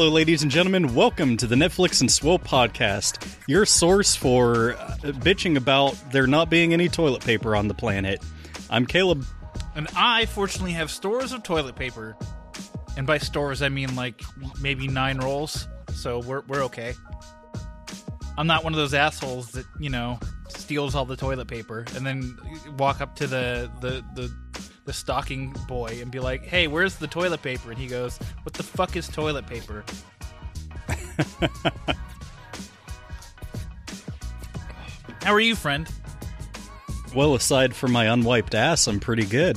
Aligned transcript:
Hello, 0.00 0.10
ladies 0.10 0.42
and 0.42 0.50
gentlemen. 0.50 0.94
Welcome 0.94 1.36
to 1.36 1.46
the 1.46 1.56
Netflix 1.56 2.00
and 2.00 2.10
Swill 2.10 2.38
podcast, 2.38 3.36
your 3.46 3.66
source 3.66 4.16
for 4.16 4.72
uh, 4.72 4.96
bitching 5.02 5.58
about 5.58 5.94
there 6.10 6.26
not 6.26 6.48
being 6.48 6.72
any 6.72 6.88
toilet 6.88 7.22
paper 7.22 7.54
on 7.54 7.68
the 7.68 7.74
planet. 7.74 8.24
I'm 8.70 8.86
Caleb. 8.86 9.26
And 9.74 9.88
I 9.94 10.24
fortunately 10.24 10.72
have 10.72 10.90
stores 10.90 11.32
of 11.32 11.42
toilet 11.42 11.76
paper. 11.76 12.16
And 12.96 13.06
by 13.06 13.18
stores, 13.18 13.60
I 13.60 13.68
mean 13.68 13.94
like 13.94 14.22
maybe 14.62 14.88
nine 14.88 15.18
rolls. 15.18 15.68
So 15.92 16.20
we're, 16.20 16.44
we're 16.48 16.64
okay. 16.64 16.94
I'm 18.38 18.46
not 18.46 18.64
one 18.64 18.72
of 18.72 18.78
those 18.78 18.94
assholes 18.94 19.50
that, 19.50 19.66
you 19.78 19.90
know, 19.90 20.18
steals 20.48 20.94
all 20.94 21.04
the 21.04 21.14
toilet 21.14 21.46
paper 21.48 21.84
and 21.94 22.06
then 22.06 22.38
walk 22.78 23.02
up 23.02 23.16
to 23.16 23.26
the, 23.26 23.70
the, 23.82 24.02
the, 24.14 24.34
the 24.90 24.94
stocking 24.94 25.54
boy 25.68 26.00
and 26.02 26.10
be 26.10 26.18
like, 26.18 26.42
hey, 26.42 26.66
where's 26.66 26.96
the 26.96 27.06
toilet 27.06 27.40
paper? 27.42 27.70
And 27.70 27.78
he 27.78 27.86
goes, 27.86 28.18
what 28.42 28.54
the 28.54 28.64
fuck 28.64 28.96
is 28.96 29.06
toilet 29.06 29.46
paper? 29.46 29.84
How 35.22 35.32
are 35.32 35.38
you, 35.38 35.54
friend? 35.54 35.88
Well, 37.14 37.36
aside 37.36 37.72
from 37.72 37.92
my 37.92 38.06
unwiped 38.06 38.56
ass, 38.56 38.88
I'm 38.88 38.98
pretty 38.98 39.24
good. 39.24 39.56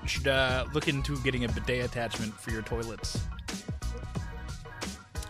You 0.00 0.08
should 0.08 0.28
uh, 0.28 0.64
look 0.72 0.88
into 0.88 1.18
getting 1.18 1.44
a 1.44 1.48
bidet 1.48 1.84
attachment 1.84 2.32
for 2.40 2.52
your 2.52 2.62
toilets. 2.62 3.20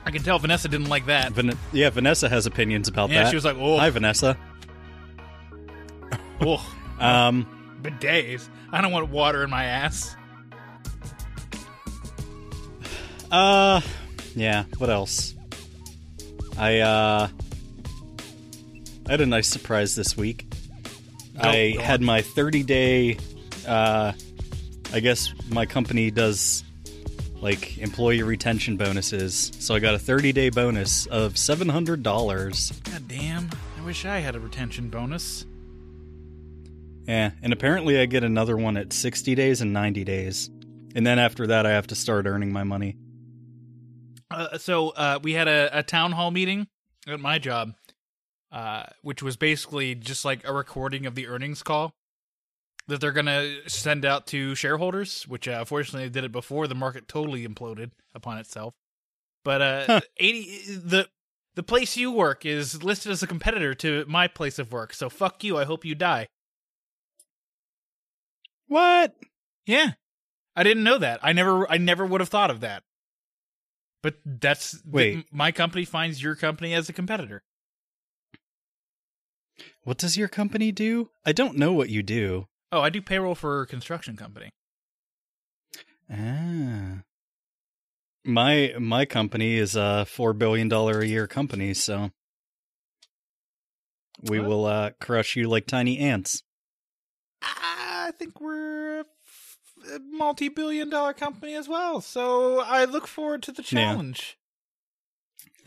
I 0.04 0.12
can 0.12 0.22
tell 0.22 0.38
Vanessa 0.38 0.68
didn't 0.68 0.90
like 0.90 1.06
that. 1.06 1.32
Van- 1.32 1.58
yeah, 1.72 1.90
Vanessa 1.90 2.28
has 2.28 2.46
opinions 2.46 2.86
about 2.86 3.10
Yeah, 3.10 3.16
that. 3.16 3.24
Yeah, 3.24 3.30
she 3.30 3.36
was 3.36 3.44
like, 3.44 3.56
"Oh." 3.58 3.78
Hi, 3.78 3.90
Vanessa. 3.90 4.36
Ugh, 6.40 6.60
Um, 7.00 7.48
bidets. 7.84 8.48
I 8.72 8.80
don't 8.80 8.90
want 8.90 9.08
water 9.10 9.44
in 9.44 9.50
my 9.50 9.64
ass. 9.64 10.16
uh, 13.30 13.80
yeah, 14.34 14.64
what 14.78 14.90
else? 14.90 15.34
I, 16.56 16.80
uh, 16.80 17.28
I 19.06 19.10
had 19.10 19.20
a 19.20 19.26
nice 19.26 19.48
surprise 19.48 19.94
this 19.94 20.16
week. 20.16 20.46
I 21.38 21.76
had 21.80 22.00
my 22.00 22.22
30 22.22 22.62
day, 22.62 23.18
uh, 23.66 24.12
I 24.92 25.00
guess 25.00 25.32
my 25.50 25.66
company 25.66 26.10
does 26.10 26.64
like 27.40 27.76
employee 27.78 28.22
retention 28.22 28.76
bonuses. 28.76 29.52
So 29.58 29.74
I 29.74 29.78
got 29.78 29.94
a 29.94 29.98
30 29.98 30.32
day 30.32 30.48
bonus 30.48 31.06
of 31.06 31.34
$700. 31.34 32.82
God 32.84 33.08
damn. 33.08 33.50
I 33.78 33.84
wish 33.84 34.04
I 34.06 34.20
had 34.20 34.34
a 34.36 34.40
retention 34.40 34.88
bonus. 34.88 35.44
Yeah, 37.06 37.32
and 37.42 37.52
apparently 37.52 37.98
I 38.00 38.06
get 38.06 38.24
another 38.24 38.56
one 38.56 38.76
at 38.76 38.92
60 38.92 39.34
days 39.34 39.60
and 39.60 39.72
90 39.72 40.04
days. 40.04 40.50
And 40.94 41.06
then 41.06 41.18
after 41.18 41.46
that, 41.48 41.66
I 41.66 41.70
have 41.70 41.86
to 41.88 41.94
start 41.94 42.26
earning 42.26 42.52
my 42.52 42.64
money. 42.64 42.96
Uh, 44.30 44.58
so 44.58 44.90
uh, 44.90 45.18
we 45.22 45.32
had 45.34 45.48
a, 45.48 45.78
a 45.78 45.82
town 45.82 46.12
hall 46.12 46.30
meeting 46.30 46.66
at 47.06 47.20
my 47.20 47.38
job, 47.38 47.74
uh, 48.52 48.84
which 49.02 49.22
was 49.22 49.36
basically 49.36 49.94
just 49.94 50.24
like 50.24 50.46
a 50.46 50.52
recording 50.52 51.04
of 51.06 51.14
the 51.14 51.26
earnings 51.26 51.62
call 51.62 51.92
that 52.86 53.00
they're 53.00 53.12
gonna 53.12 53.56
send 53.68 54.04
out 54.04 54.26
to 54.28 54.54
shareholders. 54.54 55.26
Which 55.28 55.46
uh, 55.46 55.64
fortunately 55.64 56.08
they 56.08 56.12
did 56.12 56.24
it 56.24 56.32
before 56.32 56.66
the 56.66 56.74
market 56.74 57.06
totally 57.08 57.46
imploded 57.46 57.90
upon 58.14 58.38
itself. 58.38 58.74
But 59.44 59.62
uh, 59.62 59.84
Huh. 59.86 60.00
eighty 60.18 60.62
the 60.68 61.08
the 61.54 61.62
place 61.62 61.96
you 61.96 62.10
work 62.10 62.44
is 62.46 62.82
listed 62.82 63.12
as 63.12 63.22
a 63.22 63.26
competitor 63.26 63.74
to 63.74 64.04
my 64.08 64.26
place 64.26 64.58
of 64.58 64.72
work. 64.72 64.94
So 64.94 65.08
fuck 65.10 65.44
you. 65.44 65.58
I 65.58 65.64
hope 65.64 65.84
you 65.84 65.94
die. 65.94 66.28
What? 68.68 69.14
Yeah. 69.66 69.92
I 70.56 70.62
didn't 70.62 70.84
know 70.84 70.98
that. 70.98 71.20
I 71.22 71.32
never 71.32 71.70
I 71.70 71.78
never 71.78 72.06
would 72.06 72.20
have 72.20 72.28
thought 72.28 72.50
of 72.50 72.60
that. 72.60 72.82
But 74.02 74.16
that's 74.24 74.72
th- 74.72 74.82
Wait. 74.86 75.26
my 75.32 75.50
company 75.50 75.84
finds 75.84 76.22
your 76.22 76.34
company 76.36 76.74
as 76.74 76.88
a 76.88 76.92
competitor. 76.92 77.42
What 79.84 79.98
does 79.98 80.16
your 80.16 80.28
company 80.28 80.72
do? 80.72 81.10
I 81.24 81.32
don't 81.32 81.56
know 81.56 81.72
what 81.72 81.88
you 81.88 82.02
do. 82.02 82.46
Oh, 82.72 82.80
I 82.80 82.90
do 82.90 83.00
payroll 83.00 83.34
for 83.34 83.62
a 83.62 83.66
construction 83.66 84.16
company. 84.16 84.50
Ah. 86.10 87.02
My 88.24 88.74
my 88.78 89.04
company 89.04 89.54
is 89.56 89.76
a 89.76 90.04
4 90.06 90.32
billion 90.32 90.68
dollar 90.68 91.00
a 91.00 91.06
year 91.06 91.26
company, 91.26 91.74
so 91.74 92.10
we 94.22 94.38
What? 94.38 94.48
will 94.48 94.64
uh 94.66 94.90
crush 95.00 95.36
you 95.36 95.48
like 95.48 95.66
tiny 95.66 95.98
ants. 95.98 96.42
I 97.42 98.12
think 98.18 98.40
we're 98.40 98.53
a 99.94 99.96
f- 99.96 100.00
a 100.00 100.16
multi-billion 100.16 100.90
dollar 100.90 101.12
company 101.12 101.54
as 101.54 101.68
well. 101.68 102.00
So 102.00 102.60
I 102.60 102.84
look 102.84 103.06
forward 103.06 103.42
to 103.44 103.52
the 103.52 103.62
Yeah. 103.62 103.66
challenge. 103.68 104.38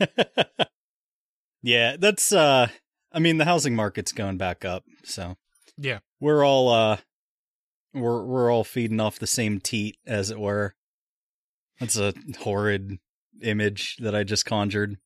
yeah, 1.62 1.96
that's 1.98 2.32
uh 2.32 2.68
I 3.12 3.18
mean 3.18 3.38
the 3.38 3.44
housing 3.44 3.74
market's 3.74 4.12
going 4.12 4.36
back 4.36 4.64
up, 4.64 4.84
so 5.04 5.36
Yeah. 5.76 5.98
we're 6.20 6.44
all 6.44 6.68
uh 6.68 6.98
we're 7.94 8.24
we're 8.24 8.52
all 8.52 8.64
feeding 8.64 9.00
off 9.00 9.18
the 9.18 9.26
same 9.26 9.60
teat 9.60 9.96
as 10.06 10.30
it 10.30 10.38
were. 10.38 10.74
That's 11.80 11.96
a 11.96 12.14
horrid 12.40 12.98
image 13.42 13.96
that 13.98 14.14
I 14.14 14.24
just 14.24 14.44
conjured. 14.44 14.98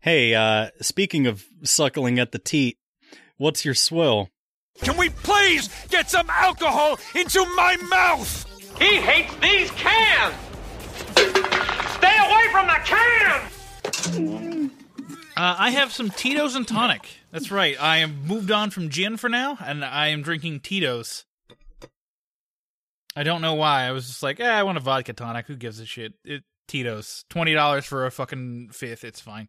Hey, 0.00 0.34
uh 0.34 0.70
speaking 0.80 1.26
of 1.26 1.44
suckling 1.62 2.18
at 2.18 2.32
the 2.32 2.38
teat, 2.38 2.78
what's 3.36 3.64
your 3.64 3.74
swill? 3.74 4.30
Can 4.82 4.96
we 4.96 5.10
please 5.10 5.68
get 5.88 6.08
some 6.08 6.30
alcohol 6.30 6.98
into 7.14 7.44
my 7.56 7.76
mouth? 7.90 8.46
He 8.80 8.96
hates 8.96 9.34
these 9.36 9.70
cans! 9.72 10.34
Stay 11.14 12.16
away 12.18 12.48
from 12.50 12.66
the 12.66 12.80
can! 12.84 14.70
Uh, 15.36 15.56
I 15.58 15.70
have 15.70 15.92
some 15.92 16.10
Tito's 16.10 16.54
and 16.54 16.66
tonic. 16.66 17.08
That's 17.30 17.50
right. 17.50 17.80
I 17.80 17.98
am 17.98 18.26
moved 18.26 18.50
on 18.50 18.70
from 18.70 18.88
gin 18.88 19.16
for 19.16 19.28
now, 19.28 19.56
and 19.64 19.84
I 19.84 20.08
am 20.08 20.22
drinking 20.22 20.60
Tito's. 20.60 21.24
I 23.14 23.22
don't 23.22 23.42
know 23.42 23.54
why. 23.54 23.84
I 23.84 23.92
was 23.92 24.06
just 24.06 24.22
like, 24.22 24.40
eh, 24.40 24.50
I 24.50 24.62
want 24.62 24.78
a 24.78 24.80
vodka 24.80 25.12
tonic. 25.12 25.46
Who 25.46 25.56
gives 25.56 25.78
a 25.78 25.86
shit? 25.86 26.14
It 26.24 26.42
Tito's. 26.66 27.24
Twenty 27.28 27.52
dollars 27.52 27.84
for 27.84 28.06
a 28.06 28.10
fucking 28.10 28.70
fifth. 28.72 29.04
It's 29.04 29.20
fine. 29.20 29.48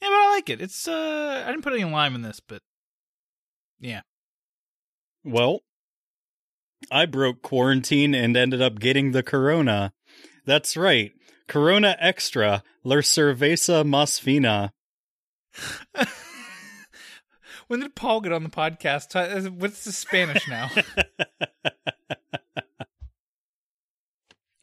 Yeah, 0.00 0.08
but 0.08 0.14
I 0.14 0.30
like 0.34 0.50
it. 0.50 0.60
It's 0.60 0.86
uh, 0.86 1.42
I 1.44 1.50
didn't 1.50 1.62
put 1.62 1.72
any 1.72 1.84
lime 1.84 2.14
in 2.14 2.22
this, 2.22 2.40
but 2.40 2.62
yeah. 3.80 4.02
Well, 5.24 5.60
I 6.90 7.06
broke 7.06 7.42
quarantine 7.42 8.14
and 8.14 8.36
ended 8.36 8.60
up 8.60 8.78
getting 8.78 9.12
the 9.12 9.22
corona. 9.22 9.92
That's 10.44 10.76
right. 10.76 11.12
Corona 11.48 11.96
Extra, 12.00 12.62
La 12.84 12.96
Cerveza 12.96 13.84
Más 13.84 14.20
Fina. 14.20 14.72
when 17.68 17.80
did 17.80 17.94
Paul 17.94 18.20
get 18.20 18.32
on 18.32 18.42
the 18.42 18.48
podcast? 18.48 19.14
Uh, 19.14 19.50
What's 19.50 19.84
the 19.84 19.92
Spanish 19.92 20.48
now? 20.48 20.70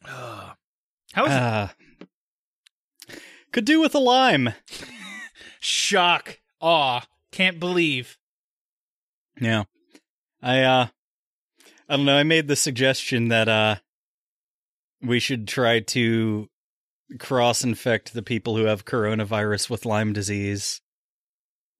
How 1.12 1.24
is 1.26 1.32
it? 1.32 1.40
Ah. 1.40 1.74
Could 3.52 3.64
do 3.64 3.80
with 3.80 3.94
a 3.94 3.98
lime. 3.98 4.54
Shock, 5.60 6.40
awe, 6.60 7.02
can't 7.32 7.58
believe. 7.58 8.16
Yeah. 9.40 9.64
I 10.42 10.60
uh 10.62 10.86
I 11.90 11.96
don't 11.96 12.06
know, 12.06 12.16
I 12.16 12.22
made 12.22 12.46
the 12.46 12.56
suggestion 12.56 13.28
that 13.28 13.48
uh 13.48 13.76
we 15.02 15.18
should 15.18 15.48
try 15.48 15.80
to 15.80 16.48
cross 17.18 17.64
infect 17.64 18.14
the 18.14 18.22
people 18.22 18.56
who 18.56 18.64
have 18.64 18.84
coronavirus 18.84 19.68
with 19.68 19.84
Lyme 19.84 20.12
disease. 20.12 20.80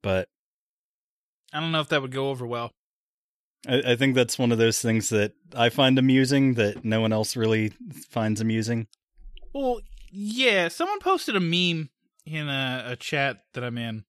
But 0.02 0.28
I 1.52 1.60
don't 1.60 1.70
know 1.70 1.80
if 1.80 1.88
that 1.90 2.02
would 2.02 2.10
go 2.10 2.30
over 2.30 2.44
well. 2.44 2.72
I, 3.68 3.82
I 3.92 3.96
think 3.96 4.14
that's 4.16 4.38
one 4.38 4.50
of 4.50 4.58
those 4.58 4.80
things 4.80 5.10
that 5.10 5.34
I 5.54 5.68
find 5.68 5.98
amusing 5.98 6.54
that 6.54 6.84
no 6.84 7.00
one 7.00 7.12
else 7.12 7.36
really 7.36 7.72
finds 8.08 8.40
amusing. 8.40 8.88
Well, 9.52 9.80
Yeah, 10.10 10.68
someone 10.68 10.98
posted 10.98 11.36
a 11.36 11.40
meme 11.40 11.90
in 12.26 12.48
a, 12.48 12.84
a 12.88 12.96
chat 12.96 13.44
that 13.54 13.62
I'm 13.62 13.78
in. 13.78 14.04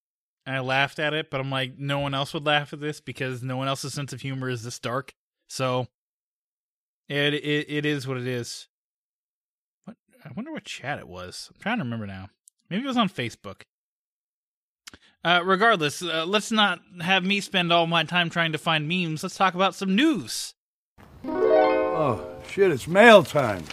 And 0.46 0.56
I 0.56 0.60
laughed 0.62 0.98
at 0.98 1.14
it, 1.14 1.30
but 1.30 1.40
I'm 1.40 1.52
like, 1.52 1.78
no 1.78 2.00
one 2.00 2.16
else 2.16 2.34
would 2.34 2.48
laugh 2.48 2.74
at 2.74 2.80
this 2.80 3.00
because 3.00 3.44
no 3.44 3.58
one 3.58 3.68
else's 3.68 3.94
sense 3.94 4.12
of 4.12 4.22
humor 4.22 4.50
is 4.50 4.64
this 4.64 4.80
dark. 4.80 5.14
So 5.52 5.88
it 7.10 7.34
it, 7.34 7.66
it 7.70 7.86
is 7.86 8.08
what 8.08 8.16
it 8.16 8.26
is. 8.26 8.70
What 9.84 9.98
I 10.24 10.30
wonder 10.34 10.50
what 10.54 10.64
chat 10.64 10.98
it 10.98 11.10
was. 11.10 11.52
I'm 11.54 11.62
trying 11.62 11.78
to 11.80 11.84
remember 11.84 12.08
now. 12.08 12.30
Maybe 12.70 12.86
it 12.86 12.88
was 12.88 12.96
on 12.96 13.10
Facebook. 13.10 13.64
Uh, 15.26 15.42
regardless, 15.44 16.02
uh, 16.02 16.26
let's 16.26 16.52
not 16.52 16.80
have 17.02 17.26
me 17.26 17.42
spend 17.42 17.74
all 17.74 17.86
my 17.86 18.06
time 18.06 18.30
trying 18.30 18.54
to 18.54 18.58
find 18.58 18.88
memes. 18.88 19.24
Let's 19.24 19.36
talk 19.36 19.54
about 19.54 19.76
some 19.76 19.94
news. 19.94 20.54
Oh, 21.26 22.26
shit, 22.48 22.72
it's 22.72 22.88
mail 22.88 23.22
time. 23.22 23.66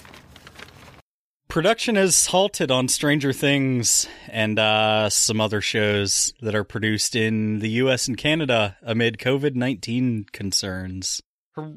Production 1.47 1.95
has 1.95 2.27
halted 2.27 2.73
on 2.73 2.89
Stranger 2.89 3.33
Things 3.33 4.09
and 4.27 4.59
uh, 4.59 5.09
some 5.11 5.41
other 5.41 5.61
shows 5.61 6.35
that 6.43 6.57
are 6.57 6.65
produced 6.65 7.15
in 7.15 7.61
the 7.61 7.71
US 7.71 8.09
and 8.09 8.19
Canada 8.19 8.77
amid 8.83 9.19
COVID 9.19 9.55
19 9.55 10.27
concerns. 10.33 11.23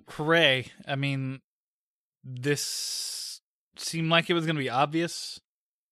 Hooray. 0.09 0.67
I 0.87 0.95
mean, 0.95 1.41
this 2.23 3.41
seemed 3.77 4.09
like 4.09 4.29
it 4.29 4.33
was 4.33 4.45
going 4.45 4.55
to 4.55 4.61
be 4.61 4.69
obvious 4.69 5.39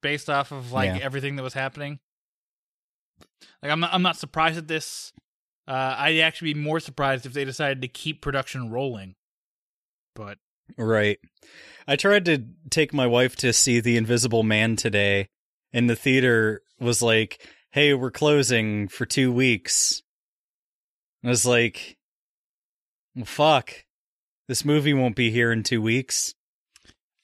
based 0.02 0.30
off 0.30 0.52
of 0.52 0.72
like 0.72 0.88
Yeah. 1.00 1.00
everything 1.06 1.36
that 1.36 1.44
was 1.44 1.54
happening. 1.54 2.00
Like 3.62 3.72
I'm 3.72 3.80
not, 3.80 3.94
I'm 3.94 4.02
not 4.02 4.18
surprised 4.18 4.58
at 4.58 4.68
this. 4.68 5.12
Uh, 5.68 5.96
I'd 5.98 6.20
actually 6.20 6.54
be 6.54 6.60
more 6.60 6.80
surprised 6.80 7.26
if 7.26 7.34
they 7.34 7.46
decided 7.46 7.82
to 7.82 7.88
keep 7.88 8.22
production 8.22 8.72
rolling. 8.72 9.16
But 10.16 10.38
Right. 10.78 11.20
I 11.88 11.96
tried 11.96 12.26
to 12.26 12.46
take 12.70 12.94
my 12.94 13.08
wife 13.08 13.36
to 13.38 13.54
see 13.54 13.80
The 13.80 13.98
Invisible 13.98 14.44
Man 14.44 14.76
today, 14.76 15.30
and 15.74 15.90
the 15.90 15.96
theater 15.96 16.62
was 16.80 17.02
like, 17.02 17.42
hey, 17.72 17.94
we're 17.94 18.12
closing 18.12 18.88
for 18.88 19.06
two 19.06 19.32
weeks. 19.32 20.02
I 21.24 21.28
was 21.30 21.46
like, 21.46 21.98
well, 23.20 23.26
fuck. 23.26 23.86
This 24.48 24.64
movie 24.64 24.94
won't 24.94 25.16
be 25.16 25.30
here 25.30 25.52
in 25.52 25.64
two 25.64 25.82
weeks. 25.82 26.34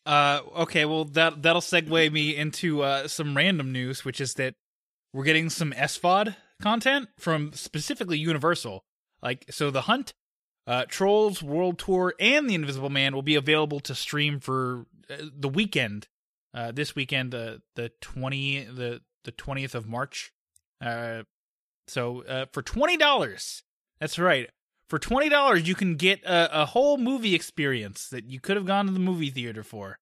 Uh, 0.06 0.42
okay, 0.58 0.86
well 0.86 1.06
that 1.06 1.42
that'll 1.42 1.62
segue 1.62 2.12
me 2.12 2.36
into 2.36 2.84
uh, 2.84 3.08
some 3.08 3.36
random 3.36 3.72
news, 3.72 4.06
which 4.06 4.22
is 4.22 4.34
that 4.36 4.54
we're 5.14 5.24
getting 5.24 5.50
some 5.50 5.72
SVOD 5.72 6.36
content 6.62 7.10
from 7.18 7.54
specifically 7.54 8.18
Universal. 8.18 8.84
Like, 9.24 9.46
so 9.50 9.72
the 9.72 9.82
Hunt, 9.82 10.14
uh, 10.68 10.86
Trolls 10.88 11.42
World 11.42 11.80
Tour, 11.80 12.14
and 12.20 12.50
the 12.50 12.56
Invisible 12.56 12.90
Man 12.90 13.16
will 13.16 13.24
be 13.24 13.36
available 13.36 13.80
to 13.80 13.96
stream 13.96 14.40
for 14.40 14.86
uh, 15.10 15.16
the 15.36 15.50
weekend. 15.50 16.08
Uh, 16.54 16.72
this 16.72 16.96
weekend, 16.96 17.32
the 17.32 17.62
the 17.76 17.92
twenty 18.02 18.64
the 18.64 19.02
the 19.24 19.32
twentieth 19.32 19.74
of 19.74 19.88
March. 19.88 20.32
Uh, 20.80 21.24
so 21.88 22.24
uh, 22.26 22.46
for 22.52 22.62
twenty 22.62 22.98
dollars, 22.98 23.64
that's 24.00 24.20
right. 24.20 24.50
For 24.96 25.00
twenty 25.00 25.28
dollars, 25.28 25.68
you 25.68 25.76
can 25.76 25.96
get 25.98 26.24
a, 26.24 26.62
a 26.62 26.66
whole 26.66 26.96
movie 26.98 27.36
experience 27.36 28.08
that 28.12 28.30
you 28.30 28.40
could 28.40 28.56
have 28.56 28.66
gone 28.66 28.86
to 28.86 28.94
the 28.94 29.00
movie 29.00 29.30
theater 29.30 29.62
for. 29.62 30.00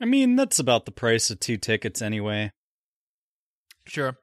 I 0.00 0.06
mean, 0.06 0.34
that's 0.34 0.58
about 0.58 0.86
the 0.86 0.92
price 0.92 1.28
of 1.28 1.40
two 1.40 1.58
tickets 1.58 2.00
anyway. 2.00 2.52
Sure. 3.86 4.16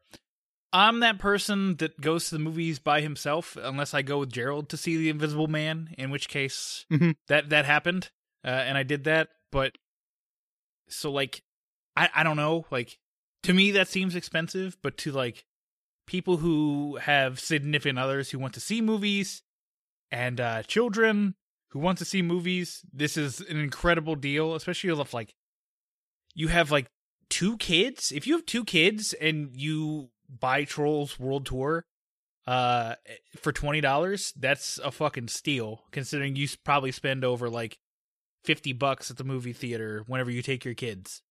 I'm 0.71 1.01
that 1.01 1.19
person 1.19 1.75
that 1.75 2.01
goes 2.01 2.29
to 2.29 2.35
the 2.35 2.39
movies 2.39 2.79
by 2.79 3.01
himself, 3.01 3.55
unless 3.55 3.93
I 3.93 4.01
go 4.01 4.17
with 4.21 4.31
Gerald 4.31 4.69
to 4.69 4.77
see 4.77 4.97
The 4.97 5.11
Invisible 5.11 5.45
Man, 5.45 5.93
in 5.99 6.09
which 6.09 6.29
case 6.29 6.87
Mhm. 6.91 7.13
that 7.27 7.49
that 7.49 7.65
happened, 7.65 8.09
uh, 8.43 8.47
and 8.47 8.75
I 8.75 8.81
did 8.81 9.03
that. 9.03 9.29
But 9.51 9.77
so 10.89 11.11
like, 11.11 11.43
I 11.95 12.09
I 12.11 12.23
don't 12.23 12.37
know. 12.37 12.65
Like 12.71 12.97
to 13.43 13.53
me, 13.53 13.69
that 13.69 13.87
seems 13.87 14.15
expensive, 14.15 14.77
but 14.81 14.97
to 14.97 15.11
like 15.11 15.45
people 16.05 16.37
who 16.37 16.97
have 17.01 17.39
significant 17.39 17.99
others 17.99 18.31
who 18.31 18.39
want 18.39 18.53
to 18.53 18.59
see 18.59 18.81
movies 18.81 19.41
and 20.11 20.39
uh, 20.39 20.63
children 20.63 21.35
who 21.69 21.79
want 21.79 21.97
to 21.97 22.05
see 22.05 22.21
movies, 22.21 22.81
this 22.93 23.17
is 23.17 23.41
an 23.41 23.57
incredible 23.57 24.15
deal. 24.15 24.53
Especially 24.53 24.89
if 24.89 25.13
like 25.13 25.33
you 26.35 26.49
have 26.49 26.71
like 26.71 26.87
two 27.29 27.57
kids. 27.57 28.11
If 28.11 28.27
you 28.27 28.35
have 28.35 28.45
two 28.45 28.63
kids 28.63 29.13
and 29.13 29.49
you 29.55 30.09
buy 30.29 30.65
Trolls 30.65 31.19
World 31.19 31.45
Tour 31.45 31.85
uh 32.45 32.95
for 33.37 33.51
twenty 33.51 33.81
dollars, 33.81 34.33
that's 34.37 34.77
a 34.79 34.91
fucking 34.91 35.29
steal. 35.29 35.83
Considering 35.91 36.35
you 36.35 36.47
probably 36.63 36.91
spend 36.91 37.23
over 37.23 37.49
like 37.49 37.79
fifty 38.43 38.73
bucks 38.73 39.09
at 39.09 39.17
the 39.17 39.23
movie 39.23 39.53
theater 39.53 40.03
whenever 40.05 40.29
you 40.29 40.41
take 40.41 40.65
your 40.65 40.73
kids. 40.75 41.21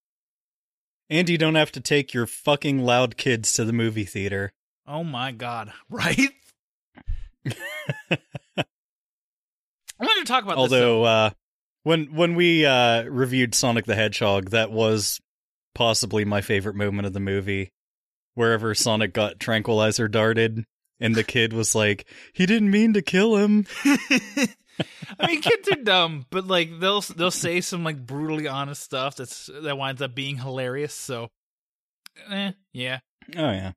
And 1.11 1.29
you 1.29 1.37
don't 1.37 1.57
have 1.57 1.73
to 1.73 1.81
take 1.81 2.15
your 2.15 2.27
fucking 2.27 2.79
loud 2.79 3.17
kids 3.17 3.53
to 3.55 3.65
the 3.65 3.73
movie 3.73 4.07
theater. 4.07 4.53
Oh 4.87 5.05
my 5.05 5.33
god! 5.33 5.73
Right? 5.91 6.31
I 8.57 8.65
wanted 9.99 10.27
to 10.27 10.33
talk 10.33 10.45
about. 10.45 10.57
Although, 10.57 11.05
uh, 11.05 11.31
when 11.83 12.15
when 12.15 12.35
we 12.35 12.65
uh, 12.65 13.05
reviewed 13.05 13.55
Sonic 13.55 13.85
the 13.85 13.95
Hedgehog, 13.95 14.51
that 14.51 14.71
was 14.71 15.21
possibly 15.75 16.25
my 16.25 16.41
favorite 16.41 16.77
moment 16.77 17.07
of 17.07 17.13
the 17.13 17.21
movie. 17.21 17.71
Wherever 18.35 18.75
Sonic 18.75 19.13
got 19.13 19.39
tranquilizer 19.39 20.09
darted, 20.09 20.65
and 21.01 21.15
the 21.15 21.25
kid 21.25 21.53
was 21.53 21.75
like, 21.75 22.07
"He 22.33 22.47
didn't 22.47 22.71
mean 22.71 22.95
to 22.95 23.03
kill 23.03 23.37
him." 23.37 23.67
I 25.19 25.27
mean, 25.27 25.43
kids 25.43 25.69
are 25.71 25.83
dumb, 25.83 26.27
but 26.31 26.47
like 26.47 26.81
they'll 26.81 27.03
they'll 27.03 27.31
say 27.31 27.61
some 27.61 27.85
like 27.85 28.05
brutally 28.07 28.49
honest 28.49 28.83
stuff 28.83 29.17
that's 29.17 29.51
that 29.63 29.77
winds 29.77 30.01
up 30.01 30.15
being 30.15 30.39
hilarious. 30.39 30.95
So, 30.95 31.29
eh, 32.31 32.53
yeah. 32.73 33.01
Oh 33.37 33.51
yeah, 33.51 33.73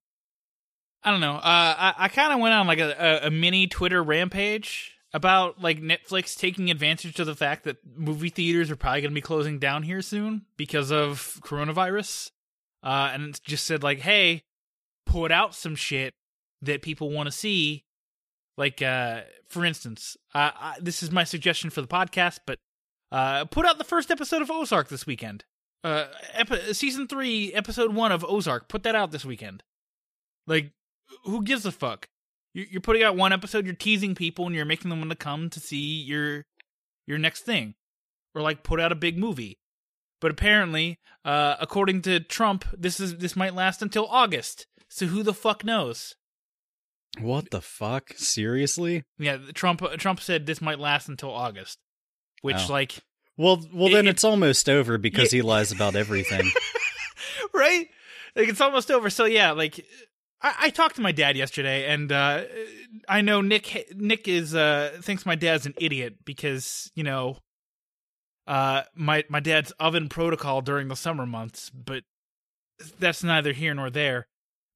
I 1.05 1.11
don't 1.11 1.21
know. 1.21 1.35
Uh, 1.35 1.39
I 1.43 1.93
I 1.97 2.07
kind 2.09 2.33
of 2.33 2.39
went 2.39 2.55
on 2.55 2.65
like 2.67 2.79
a, 2.79 3.23
a, 3.23 3.27
a 3.27 3.31
mini 3.31 3.67
Twitter 3.67 4.03
rampage 4.03 4.95
about 5.13 5.61
like 5.61 5.79
Netflix 5.79 6.35
taking 6.35 6.69
advantage 6.69 7.19
of 7.19 7.27
the 7.27 7.35
fact 7.35 7.63
that 7.63 7.77
movie 7.95 8.29
theaters 8.29 8.69
are 8.69 8.75
probably 8.75 9.01
going 9.01 9.11
to 9.11 9.15
be 9.15 9.21
closing 9.21 9.59
down 9.59 9.83
here 9.83 10.01
soon 10.01 10.41
because 10.57 10.91
of 10.91 11.39
coronavirus. 11.41 12.31
Uh, 12.83 13.11
and 13.13 13.35
it 13.35 13.41
just 13.43 13.65
said 13.65 13.83
like, 13.83 13.99
hey, 13.99 14.43
put 15.05 15.31
out 15.31 15.55
some 15.55 15.75
shit 15.75 16.13
that 16.61 16.81
people 16.81 17.11
want 17.11 17.27
to 17.27 17.31
see. 17.31 17.85
Like, 18.57 18.81
uh, 18.81 19.21
for 19.47 19.63
instance, 19.63 20.17
I, 20.33 20.75
this 20.81 21.03
is 21.03 21.11
my 21.11 21.23
suggestion 21.23 21.69
for 21.69 21.81
the 21.81 21.87
podcast, 21.87 22.39
but 22.45 22.57
uh, 23.11 23.45
put 23.45 23.65
out 23.65 23.77
the 23.77 23.83
first 23.83 24.11
episode 24.11 24.41
of 24.41 24.49
Ozark 24.51 24.89
this 24.89 25.05
weekend. 25.05 25.45
Uh, 25.83 26.07
epi- 26.33 26.73
season 26.73 27.07
three, 27.07 27.53
episode 27.53 27.93
one 27.93 28.11
of 28.11 28.25
Ozark. 28.25 28.67
Put 28.67 28.83
that 28.83 28.95
out 28.95 29.11
this 29.11 29.25
weekend. 29.25 29.63
Like, 30.47 30.71
who 31.23 31.43
gives 31.43 31.65
a 31.65 31.71
fuck? 31.71 32.07
You- 32.53 32.67
You're 32.69 32.81
putting 32.81 33.03
out 33.03 33.15
one 33.15 33.33
episode. 33.33 33.65
You're 33.65 33.75
teasing 33.75 34.15
people, 34.15 34.45
and 34.45 34.55
you're 34.55 34.65
making 34.65 34.89
them 34.89 34.99
want 34.99 35.11
to 35.11 35.15
come 35.17 35.49
to 35.51 35.59
see 35.59 36.01
your 36.01 36.45
your 37.07 37.17
next 37.17 37.41
thing, 37.41 37.75
or 38.33 38.41
like 38.41 38.63
put 38.63 38.79
out 38.79 38.91
a 38.91 38.95
big 38.95 39.17
movie. 39.17 39.59
But 40.21 40.31
apparently, 40.31 40.97
uh, 41.23 41.55
according 41.59 42.01
to 42.03 42.19
Trump, 42.21 42.65
this 42.75 42.99
is 42.99 43.17
this 43.17 43.35
might 43.35 43.53
last 43.53 43.81
until 43.81 44.07
August. 44.07 44.65
So 44.89 45.07
who 45.07 45.23
the 45.23 45.33
fuck 45.33 45.63
knows? 45.65 46.15
what 47.19 47.49
the 47.49 47.61
fuck? 47.61 48.09
Seriously? 48.17 49.03
Yeah, 49.17 49.37
Trump 49.53 49.81
Trump 49.97 50.19
said 50.19 50.45
this 50.45 50.61
might 50.61 50.79
last 50.79 51.07
until 51.07 51.31
August, 51.31 51.77
which 52.41 52.57
Oh. 52.69 52.71
like 52.73 52.97
Well, 53.37 53.65
well, 53.73 53.89
then 53.89 54.07
it- 54.07 54.11
it's 54.11 54.23
almost 54.25 54.67
over 54.69 54.97
because 54.97 55.31
Yeah. 55.33 55.37
he 55.37 55.41
lies 55.41 55.71
about 55.71 55.95
everything. 55.95 56.49
right? 57.53 57.87
Like 58.35 58.49
it's 58.49 58.61
almost 58.61 58.91
over. 58.91 59.09
So 59.09 59.25
yeah, 59.25 59.51
like 59.51 59.85
I, 60.41 60.69
talked 60.69 60.97
to 60.97 61.01
my 61.01 61.11
dad 61.11 61.37
yesterday, 61.37 61.85
and 61.91 62.11
uh, 62.11 62.43
I 63.09 63.21
know 63.21 63.41
Nick 63.41 63.87
Nick 63.95 64.27
is 64.27 64.53
uh, 64.53 64.97
thinks 65.01 65.25
my 65.25 65.35
dad's 65.35 65.65
an 65.65 65.73
idiot 65.77 66.17
because 66.23 66.91
you 66.93 67.03
know 67.03 67.37
uh, 68.45 68.83
my 68.93 69.23
my 69.29 69.39
dad's 69.39 69.71
oven 69.79 70.09
protocol 70.09 70.61
during 70.61 70.87
the 70.87 70.95
summer 70.95 71.25
months, 71.25 71.69
but 71.69 72.03
that's 72.99 73.23
neither 73.23 73.53
here 73.53 73.73
nor 73.73 73.89
there. 73.89 74.27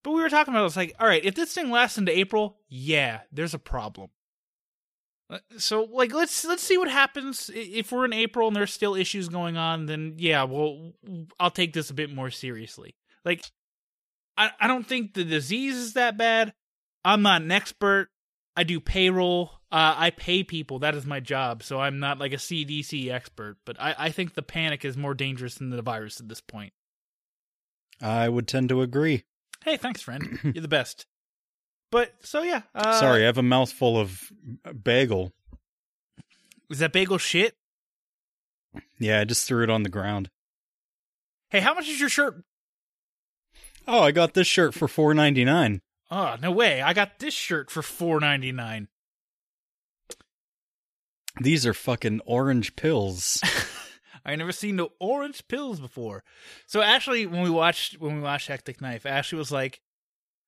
But 0.03 0.11
we 0.11 0.21
were 0.21 0.29
talking 0.29 0.53
about 0.53 0.63
it, 0.63 0.67
it's 0.67 0.77
like, 0.77 0.95
all 0.99 1.07
right, 1.07 1.23
if 1.23 1.35
this 1.35 1.53
thing 1.53 1.69
lasts 1.69 1.97
into 1.97 2.17
April, 2.17 2.57
yeah, 2.69 3.21
there's 3.31 3.53
a 3.53 3.59
problem. 3.59 4.09
Uh, 5.29 5.39
So 5.57 5.83
like 5.83 6.13
let's 6.13 6.45
let's 6.45 6.63
see 6.63 6.77
what 6.77 6.89
happens 6.89 7.51
if 7.53 7.91
we're 7.91 8.05
in 8.05 8.13
April 8.13 8.47
and 8.47 8.55
there's 8.55 8.73
still 8.73 8.95
issues 8.95 9.29
going 9.29 9.57
on 9.57 9.85
then 9.85 10.15
yeah 10.17 10.43
well 10.43 10.93
I'll 11.39 11.51
take 11.51 11.73
this 11.73 11.89
a 11.89 11.93
bit 11.93 12.11
more 12.13 12.31
seriously. 12.31 12.95
Like 13.25 13.43
I 14.39 14.51
I 14.59 14.67
don't 14.67 14.87
think 14.87 15.13
the 15.13 15.23
disease 15.23 15.75
is 15.75 15.93
that 15.93 16.17
bad. 16.17 16.53
I'm 17.05 17.21
not 17.21 17.41
an 17.43 17.51
expert. 17.51 18.09
I 18.55 18.63
do 18.63 18.79
payroll. 18.79 19.51
Uh, 19.71 19.93
I 19.95 20.09
pay 20.09 20.43
people. 20.43 20.79
That 20.79 20.95
is 20.95 21.05
my 21.05 21.19
job. 21.19 21.61
So 21.61 21.79
I'm 21.79 21.99
not 21.99 22.17
like 22.17 22.33
a 22.33 22.37
CDC 22.37 23.11
expert, 23.11 23.57
but 23.65 23.79
I, 23.79 23.95
I 23.97 24.09
think 24.09 24.33
the 24.33 24.41
panic 24.41 24.83
is 24.83 24.97
more 24.97 25.13
dangerous 25.13 25.55
than 25.55 25.69
the 25.69 25.81
virus 25.81 26.19
at 26.19 26.27
this 26.27 26.41
point. 26.41 26.73
I 28.01 28.27
would 28.29 28.47
tend 28.47 28.69
to 28.69 28.81
agree. 28.81 29.25
Hey, 29.63 29.77
thanks, 29.77 30.01
friend. 30.01 30.39
You're 30.43 30.53
the 30.61 30.67
best. 30.67 31.05
But 31.91 32.13
so 32.21 32.41
yeah. 32.41 32.63
Uh, 32.73 32.99
Sorry, 32.99 33.23
I 33.23 33.25
have 33.25 33.37
a 33.37 33.43
mouthful 33.43 33.97
of 33.97 34.31
bagel. 34.83 35.33
Is 36.69 36.79
that 36.79 36.93
bagel 36.93 37.17
shit? 37.17 37.55
Yeah, 38.99 39.21
I 39.21 39.23
just 39.23 39.47
threw 39.47 39.63
it 39.63 39.69
on 39.69 39.83
the 39.83 39.89
ground. 39.89 40.29
Hey, 41.49 41.61
how 41.61 41.73
much 41.73 41.87
is 41.89 41.99
your 41.99 42.09
shirt? 42.09 42.43
Oh, 43.87 44.01
I 44.01 44.11
got 44.11 44.33
this 44.33 44.47
shirt 44.47 44.73
for 44.73 44.87
four 44.87 45.13
ninety 45.13 45.45
nine. 45.45 45.81
Oh, 46.11 46.35
no 46.41 46.51
way. 46.51 46.81
I 46.81 46.93
got 46.93 47.19
this 47.19 47.33
shirt 47.33 47.69
for 47.69 47.81
four 47.81 48.19
ninety 48.19 48.51
nine. 48.51 48.87
These 51.41 51.65
are 51.65 51.73
fucking 51.73 52.21
orange 52.25 52.75
pills. 52.75 53.41
I 54.25 54.35
never 54.35 54.51
seen 54.51 54.75
no 54.75 54.89
orange 54.99 55.47
pills 55.47 55.79
before. 55.79 56.23
So 56.65 56.81
actually, 56.81 57.25
when 57.25 57.41
we 57.41 57.49
watched 57.49 57.99
when 57.99 58.15
we 58.15 58.21
watched 58.21 58.47
Hectic 58.47 58.81
Knife, 58.81 59.05
Ashley 59.05 59.37
was 59.37 59.51
like, 59.51 59.81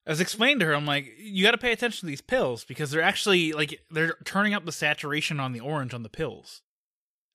I 0.06 0.10
was 0.10 0.20
explaining 0.20 0.60
to 0.60 0.66
her, 0.66 0.74
I'm 0.76 0.86
like, 0.86 1.06
you 1.18 1.44
got 1.44 1.52
to 1.52 1.58
pay 1.58 1.72
attention 1.72 2.02
to 2.02 2.06
these 2.08 2.22
pills 2.22 2.66
because 2.66 2.92
they're 2.92 3.02
actually 3.02 3.54
like 3.54 3.80
they're 3.90 4.18
turning 4.26 4.54
up 4.54 4.66
the 4.66 4.72
saturation 4.72 5.40
on 5.40 5.54
the 5.54 5.60
orange 5.60 5.94
on 5.94 6.04
the 6.04 6.10
pills, 6.10 6.62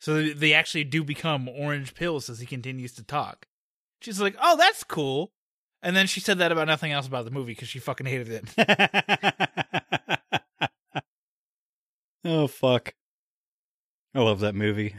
so 0.01 0.23
they 0.29 0.53
actually 0.53 0.85
do 0.85 1.03
become 1.03 1.49
orange 1.49 1.95
pills 1.95 2.29
as 2.29 2.41
he 2.41 2.47
continues 2.47 2.93
to 2.95 3.03
talk. 3.05 3.47
She's 4.01 4.21
like, 4.21 4.37
oh, 4.41 4.57
that's 4.57 4.85
cool. 4.85 5.33
And 5.83 5.95
then 5.95 6.07
she 6.07 6.21
said 6.21 6.39
that 6.39 6.53
about 6.53 6.67
nothing 6.67 6.93
else 6.93 7.07
about 7.07 7.25
the 7.25 7.31
movie 7.31 7.53
because 7.53 7.69
she 7.69 7.79
fucking 7.79 8.07
hated 8.07 8.43
it. 8.57 10.21
oh 12.25 12.47
fuck. 12.47 12.95
I 14.15 14.21
love 14.21 14.41
that 14.41 14.55
movie. 14.55 14.97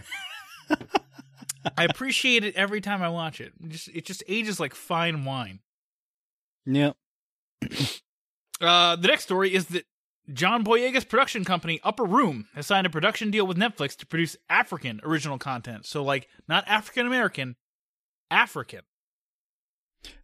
I 1.78 1.84
appreciate 1.84 2.44
it 2.44 2.56
every 2.56 2.82
time 2.82 3.02
I 3.02 3.10
watch 3.10 3.42
it. 3.42 3.54
It 3.64 3.70
just 3.70 3.88
it 3.90 4.06
just 4.06 4.24
ages 4.28 4.60
like 4.60 4.76
fine 4.76 5.26
wine. 5.26 5.60
Yep. 6.66 6.96
Uh, 8.60 8.96
the 8.96 9.08
next 9.08 9.24
story 9.24 9.54
is 9.54 9.68
that 9.68 9.86
John 10.34 10.64
Boyega's 10.64 11.06
production 11.06 11.46
company, 11.46 11.80
Upper 11.84 12.04
Room, 12.04 12.48
has 12.54 12.68
signed 12.68 12.86
a 12.86 12.90
production 12.90 13.32
deal 13.32 13.48
with 13.48 13.58
Netflix 13.58 13.96
to 13.98 14.06
produce 14.06 14.36
African 14.50 15.00
original 15.04 15.38
content. 15.38 15.86
So, 15.86 16.04
like, 16.04 16.28
not 16.48 16.68
African 16.68 17.08
American, 17.08 17.56
African. 18.30 18.82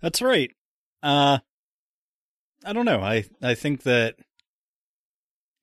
That's 0.01 0.21
right. 0.21 0.51
Uh 1.01 1.39
I 2.65 2.73
don't 2.73 2.85
know. 2.85 3.01
I 3.01 3.25
I 3.41 3.55
think 3.55 3.83
that 3.83 4.15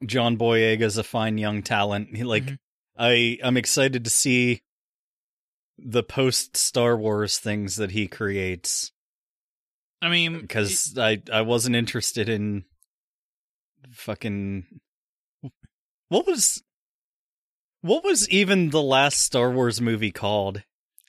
John 0.04 0.36
Boyega 0.36 0.82
is 0.82 0.96
a 0.96 1.04
fine 1.04 1.38
young 1.38 1.62
talent. 1.62 2.16
He 2.16 2.24
like 2.24 2.44
Mhm. 2.44 2.58
I 2.98 3.38
I'm 3.42 3.56
excited 3.56 4.04
to 4.04 4.10
see 4.10 4.62
the 5.78 6.02
post 6.02 6.56
Star 6.56 6.96
Wars 6.96 7.38
things 7.38 7.76
that 7.76 7.90
he 7.92 8.06
creates 8.06 8.92
I 10.02 10.08
mean, 10.08 10.40
because 10.40 10.96
I 10.98 11.22
I 11.32 11.42
wasn't 11.42 11.76
interested 11.76 12.28
in 12.28 12.64
fucking 13.90 14.80
what 16.08 16.26
was 16.26 16.62
what 17.82 18.04
was 18.04 18.28
even 18.28 18.70
the 18.70 18.82
last 18.82 19.20
Star 19.22 19.50
Wars 19.50 19.80
movie 19.80 20.12
called? 20.12 20.62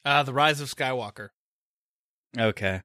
uh, 0.06 0.24
The 0.24 0.34
Rise 0.34 0.62
of 0.62 0.74
Skywalker. 0.74 1.30
Okay. 2.38 2.82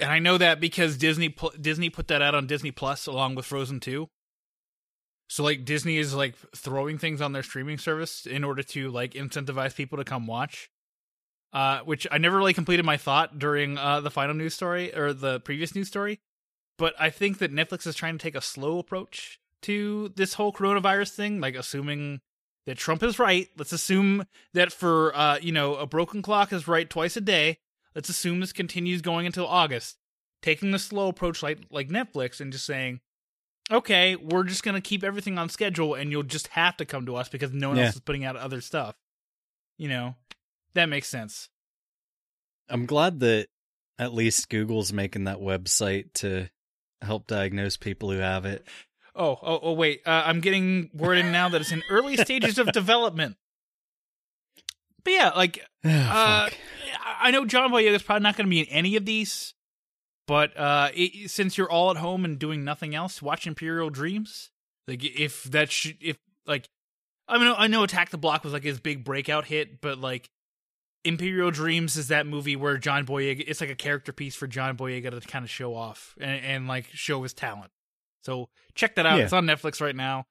And 0.00 0.10
I 0.10 0.18
know 0.18 0.38
that 0.38 0.60
because 0.60 0.96
Disney 0.96 1.34
Disney 1.60 1.90
put 1.90 2.08
that 2.08 2.22
out 2.22 2.34
on 2.34 2.46
Disney 2.46 2.70
Plus 2.70 3.06
along 3.06 3.34
with 3.34 3.46
Frozen 3.46 3.80
2. 3.80 4.08
So 5.28 5.44
like 5.44 5.64
Disney 5.64 5.98
is 5.98 6.14
like 6.14 6.34
throwing 6.56 6.98
things 6.98 7.20
on 7.20 7.32
their 7.32 7.42
streaming 7.42 7.78
service 7.78 8.26
in 8.26 8.44
order 8.44 8.62
to 8.62 8.90
like 8.90 9.12
incentivize 9.12 9.74
people 9.74 9.98
to 9.98 10.04
come 10.04 10.26
watch. 10.26 10.70
Uh 11.52 11.80
which 11.80 12.06
I 12.10 12.18
never 12.18 12.36
really 12.36 12.54
completed 12.54 12.84
my 12.84 12.96
thought 12.96 13.38
during 13.38 13.78
uh 13.78 14.00
the 14.00 14.10
final 14.10 14.34
news 14.34 14.54
story 14.54 14.94
or 14.94 15.12
the 15.12 15.40
previous 15.40 15.74
news 15.74 15.88
story. 15.88 16.20
But 16.78 16.94
I 16.98 17.10
think 17.10 17.38
that 17.38 17.52
Netflix 17.52 17.86
is 17.86 17.96
trying 17.96 18.16
to 18.16 18.22
take 18.22 18.36
a 18.36 18.40
slow 18.40 18.78
approach 18.78 19.40
to 19.62 20.12
this 20.14 20.34
whole 20.34 20.52
coronavirus 20.52 21.10
thing, 21.10 21.40
like 21.40 21.56
assuming 21.56 22.20
that 22.66 22.78
Trump 22.78 23.02
is 23.02 23.18
right. 23.18 23.48
Let's 23.56 23.72
assume 23.72 24.26
that 24.54 24.72
for 24.72 25.16
uh, 25.16 25.38
you 25.40 25.52
know, 25.52 25.74
a 25.74 25.86
broken 25.86 26.22
clock 26.22 26.52
is 26.52 26.68
right 26.68 26.88
twice 26.88 27.16
a 27.16 27.20
day. 27.20 27.58
Let's 27.98 28.08
assume 28.08 28.38
this 28.38 28.52
continues 28.52 29.02
going 29.02 29.26
until 29.26 29.44
August. 29.48 29.96
Taking 30.40 30.70
the 30.70 30.78
slow 30.78 31.08
approach 31.08 31.42
like 31.42 31.58
like 31.68 31.88
Netflix 31.88 32.40
and 32.40 32.52
just 32.52 32.64
saying, 32.64 33.00
Okay, 33.72 34.14
we're 34.14 34.44
just 34.44 34.62
gonna 34.62 34.80
keep 34.80 35.02
everything 35.02 35.36
on 35.36 35.48
schedule 35.48 35.94
and 35.96 36.12
you'll 36.12 36.22
just 36.22 36.46
have 36.48 36.76
to 36.76 36.84
come 36.84 37.06
to 37.06 37.16
us 37.16 37.28
because 37.28 37.52
no 37.52 37.70
one 37.70 37.76
Yeah. 37.78 37.86
else 37.86 37.96
is 37.96 38.00
putting 38.00 38.24
out 38.24 38.36
other 38.36 38.60
stuff. 38.60 38.94
You 39.78 39.88
know? 39.88 40.14
That 40.74 40.86
makes 40.88 41.08
sense. 41.08 41.48
I'm 42.68 42.86
glad 42.86 43.18
that 43.18 43.48
at 43.98 44.14
least 44.14 44.48
Google's 44.48 44.92
making 44.92 45.24
that 45.24 45.38
website 45.38 46.12
to 46.14 46.48
help 47.02 47.26
diagnose 47.26 47.76
people 47.76 48.12
who 48.12 48.18
have 48.18 48.44
it. 48.44 48.64
Oh, 49.16 49.36
oh, 49.42 49.58
oh 49.60 49.72
wait. 49.72 50.02
Uh, 50.06 50.22
I'm 50.24 50.38
getting 50.38 50.90
word 50.94 51.18
in 51.18 51.32
now 51.32 51.48
that 51.48 51.60
it's 51.62 51.72
in 51.72 51.82
early 51.90 52.16
stages 52.16 52.58
of 52.58 52.70
development. 52.72 53.38
But 55.08 55.14
yeah, 55.14 55.30
like 55.34 55.64
Oh, 55.84 55.90
Uh. 55.90 56.50
I 57.20 57.30
know 57.30 57.46
John 57.46 57.70
Boyega's 57.72 58.02
probably 58.02 58.22
not 58.22 58.36
going 58.36 58.46
to 58.46 58.50
be 58.50 58.60
in 58.60 58.66
any 58.66 58.94
of 58.96 59.04
these, 59.06 59.54
but 60.26 60.54
uh, 60.56 60.90
it, 60.94 61.30
since 61.30 61.56
you're 61.56 61.70
all 61.70 61.90
at 61.90 61.96
home 61.96 62.24
and 62.24 62.38
doing 62.38 62.62
nothing 62.62 62.94
else, 62.94 63.22
watch 63.22 63.46
Imperial 63.46 63.88
Dreams. 63.90 64.50
Like 64.86 65.02
if 65.02 65.44
that 65.44 65.72
should 65.72 65.96
if 66.00 66.16
like 66.46 66.68
I 67.26 67.38
mean 67.38 67.52
I 67.56 67.66
know 67.66 67.82
Attack 67.84 68.10
the 68.10 68.18
Block 68.18 68.44
was 68.44 68.52
like 68.52 68.62
his 68.64 68.78
big 68.80 69.02
breakout 69.02 69.46
hit, 69.46 69.80
but 69.80 69.98
like 69.98 70.28
Imperial 71.04 71.50
Dreams 71.50 71.96
is 71.96 72.08
that 72.08 72.26
movie 72.26 72.56
where 72.56 72.76
John 72.76 73.06
Boyega 73.06 73.42
it's 73.46 73.60
like 73.62 73.70
a 73.70 73.74
character 73.74 74.12
piece 74.12 74.34
for 74.34 74.46
John 74.46 74.76
Boyega 74.76 75.10
to 75.10 75.20
kind 75.26 75.44
of 75.44 75.50
show 75.50 75.74
off 75.74 76.14
and, 76.20 76.44
and 76.44 76.68
like 76.68 76.86
show 76.92 77.22
his 77.22 77.32
talent. 77.32 77.70
So 78.22 78.50
check 78.74 78.94
that 78.96 79.06
out. 79.06 79.16
Yeah. 79.16 79.24
It's 79.24 79.32
on 79.32 79.46
Netflix 79.46 79.80
right 79.80 79.96
now. 79.96 80.26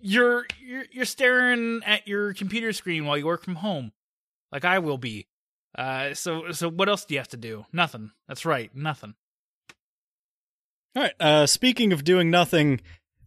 You're 0.00 0.46
you're 0.60 0.84
you're 0.90 1.04
staring 1.04 1.80
at 1.84 2.06
your 2.06 2.32
computer 2.34 2.72
screen 2.72 3.04
while 3.04 3.16
you 3.16 3.26
work 3.26 3.42
from 3.44 3.56
home 3.56 3.92
like 4.52 4.64
I 4.64 4.78
will 4.78 4.98
be. 4.98 5.26
Uh, 5.76 6.14
so 6.14 6.52
so 6.52 6.70
what 6.70 6.88
else 6.88 7.04
do 7.04 7.14
you 7.14 7.20
have 7.20 7.28
to 7.28 7.36
do? 7.36 7.66
Nothing. 7.72 8.12
That's 8.26 8.44
right, 8.44 8.74
nothing. 8.74 9.14
All 10.96 11.02
right. 11.02 11.14
Uh, 11.20 11.46
speaking 11.46 11.92
of 11.92 12.04
doing 12.04 12.30
nothing, 12.30 12.80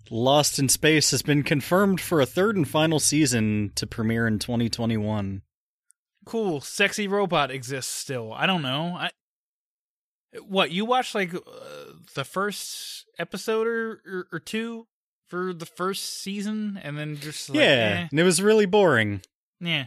Lost 0.09 0.59
in 0.59 0.67
Space 0.67 1.11
has 1.11 1.21
been 1.21 1.43
confirmed 1.43 2.01
for 2.01 2.19
a 2.19 2.25
third 2.25 2.57
and 2.57 2.67
final 2.67 2.99
season 2.99 3.71
to 3.75 3.87
premiere 3.87 4.27
in 4.27 4.39
2021. 4.39 5.41
Cool, 6.25 6.61
sexy 6.61 7.07
robot 7.07 7.51
exists 7.51 7.91
still. 7.91 8.33
I 8.33 8.45
don't 8.45 8.61
know. 8.61 8.95
I 8.95 9.11
what 10.47 10.71
you 10.71 10.85
watched 10.85 11.13
like 11.13 11.33
uh, 11.33 11.39
the 12.15 12.23
first 12.23 13.05
episode 13.19 13.67
or, 13.67 14.01
or 14.05 14.27
or 14.33 14.39
two 14.39 14.87
for 15.31 15.53
the 15.53 15.65
first 15.65 16.19
season, 16.21 16.77
and 16.83 16.97
then 16.97 17.15
just 17.17 17.49
like, 17.49 17.57
yeah, 17.57 18.07
and 18.11 18.19
it 18.19 18.23
was 18.23 18.41
really 18.41 18.65
boring. 18.65 19.21
eh, 19.63 19.67
yeah. 19.67 19.85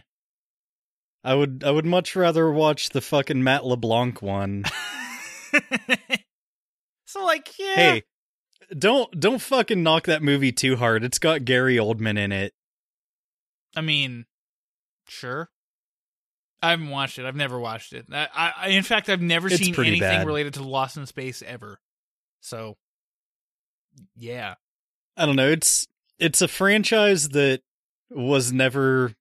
I 1.23 1.35
would 1.35 1.63
I 1.65 1.69
would 1.71 1.85
much 1.85 2.15
rather 2.15 2.51
watch 2.51 2.89
the 2.89 3.01
fucking 3.01 3.43
Matt 3.43 3.63
LeBlanc 3.63 4.21
one. 4.21 4.65
so 7.05 7.23
like 7.23 7.57
yeah. 7.59 7.75
Hey, 7.75 8.03
don't 8.77 9.19
don't 9.19 9.41
fucking 9.41 9.81
knock 9.83 10.05
that 10.05 10.23
movie 10.23 10.51
too 10.51 10.75
hard. 10.75 11.03
It's 11.03 11.19
got 11.19 11.45
Gary 11.45 11.77
Oldman 11.77 12.17
in 12.17 12.31
it. 12.31 12.53
I 13.75 13.81
mean, 13.81 14.25
sure. 15.07 15.49
I 16.63 16.71
haven't 16.71 16.89
watched 16.89 17.19
it. 17.19 17.25
I've 17.25 17.35
never 17.35 17.59
watched 17.59 17.93
it. 17.93 18.07
I, 18.11 18.53
I 18.57 18.67
in 18.69 18.81
fact, 18.83 19.09
I've 19.09 19.21
never 19.21 19.47
It's 19.47 19.57
seen 19.57 19.75
anything 19.77 19.99
bad. 19.99 20.25
related 20.25 20.55
to 20.55 20.63
Lost 20.63 20.97
in 20.97 21.05
Space 21.05 21.43
ever. 21.45 21.79
So, 22.41 22.77
yeah. 24.15 24.55
I 25.17 25.25
don't 25.25 25.35
know. 25.35 25.49
It's 25.49 25.87
it's 26.19 26.41
a 26.41 26.47
franchise 26.47 27.29
that 27.29 27.61
was 28.09 28.51
never 28.51 29.13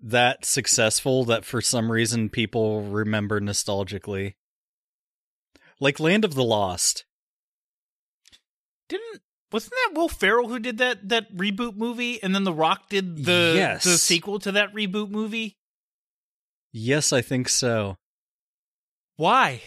that 0.00 0.44
successful 0.44 1.24
that 1.26 1.44
for 1.44 1.60
some 1.60 1.90
reason 1.90 2.28
people 2.28 2.82
remember 2.82 3.40
nostalgically. 3.40 4.34
Like 5.80 6.00
Land 6.00 6.24
of 6.24 6.34
the 6.34 6.44
Lost. 6.44 7.04
Didn't 8.88 9.20
wasn't 9.50 9.72
that 9.72 9.94
Will 9.94 10.08
Ferrell 10.08 10.48
who 10.48 10.58
did 10.58 10.78
that 10.78 11.08
that 11.08 11.32
reboot 11.36 11.76
movie, 11.76 12.22
and 12.22 12.34
then 12.34 12.44
The 12.44 12.52
Rock 12.52 12.88
did 12.88 13.24
the 13.24 13.52
Yes. 13.56 13.84
the 13.84 13.98
sequel 13.98 14.38
to 14.40 14.52
that 14.52 14.72
reboot 14.74 15.10
movie? 15.10 15.56
Yes, 16.72 17.12
I 17.12 17.20
think 17.20 17.48
so. 17.48 17.98
Why? 19.16 19.60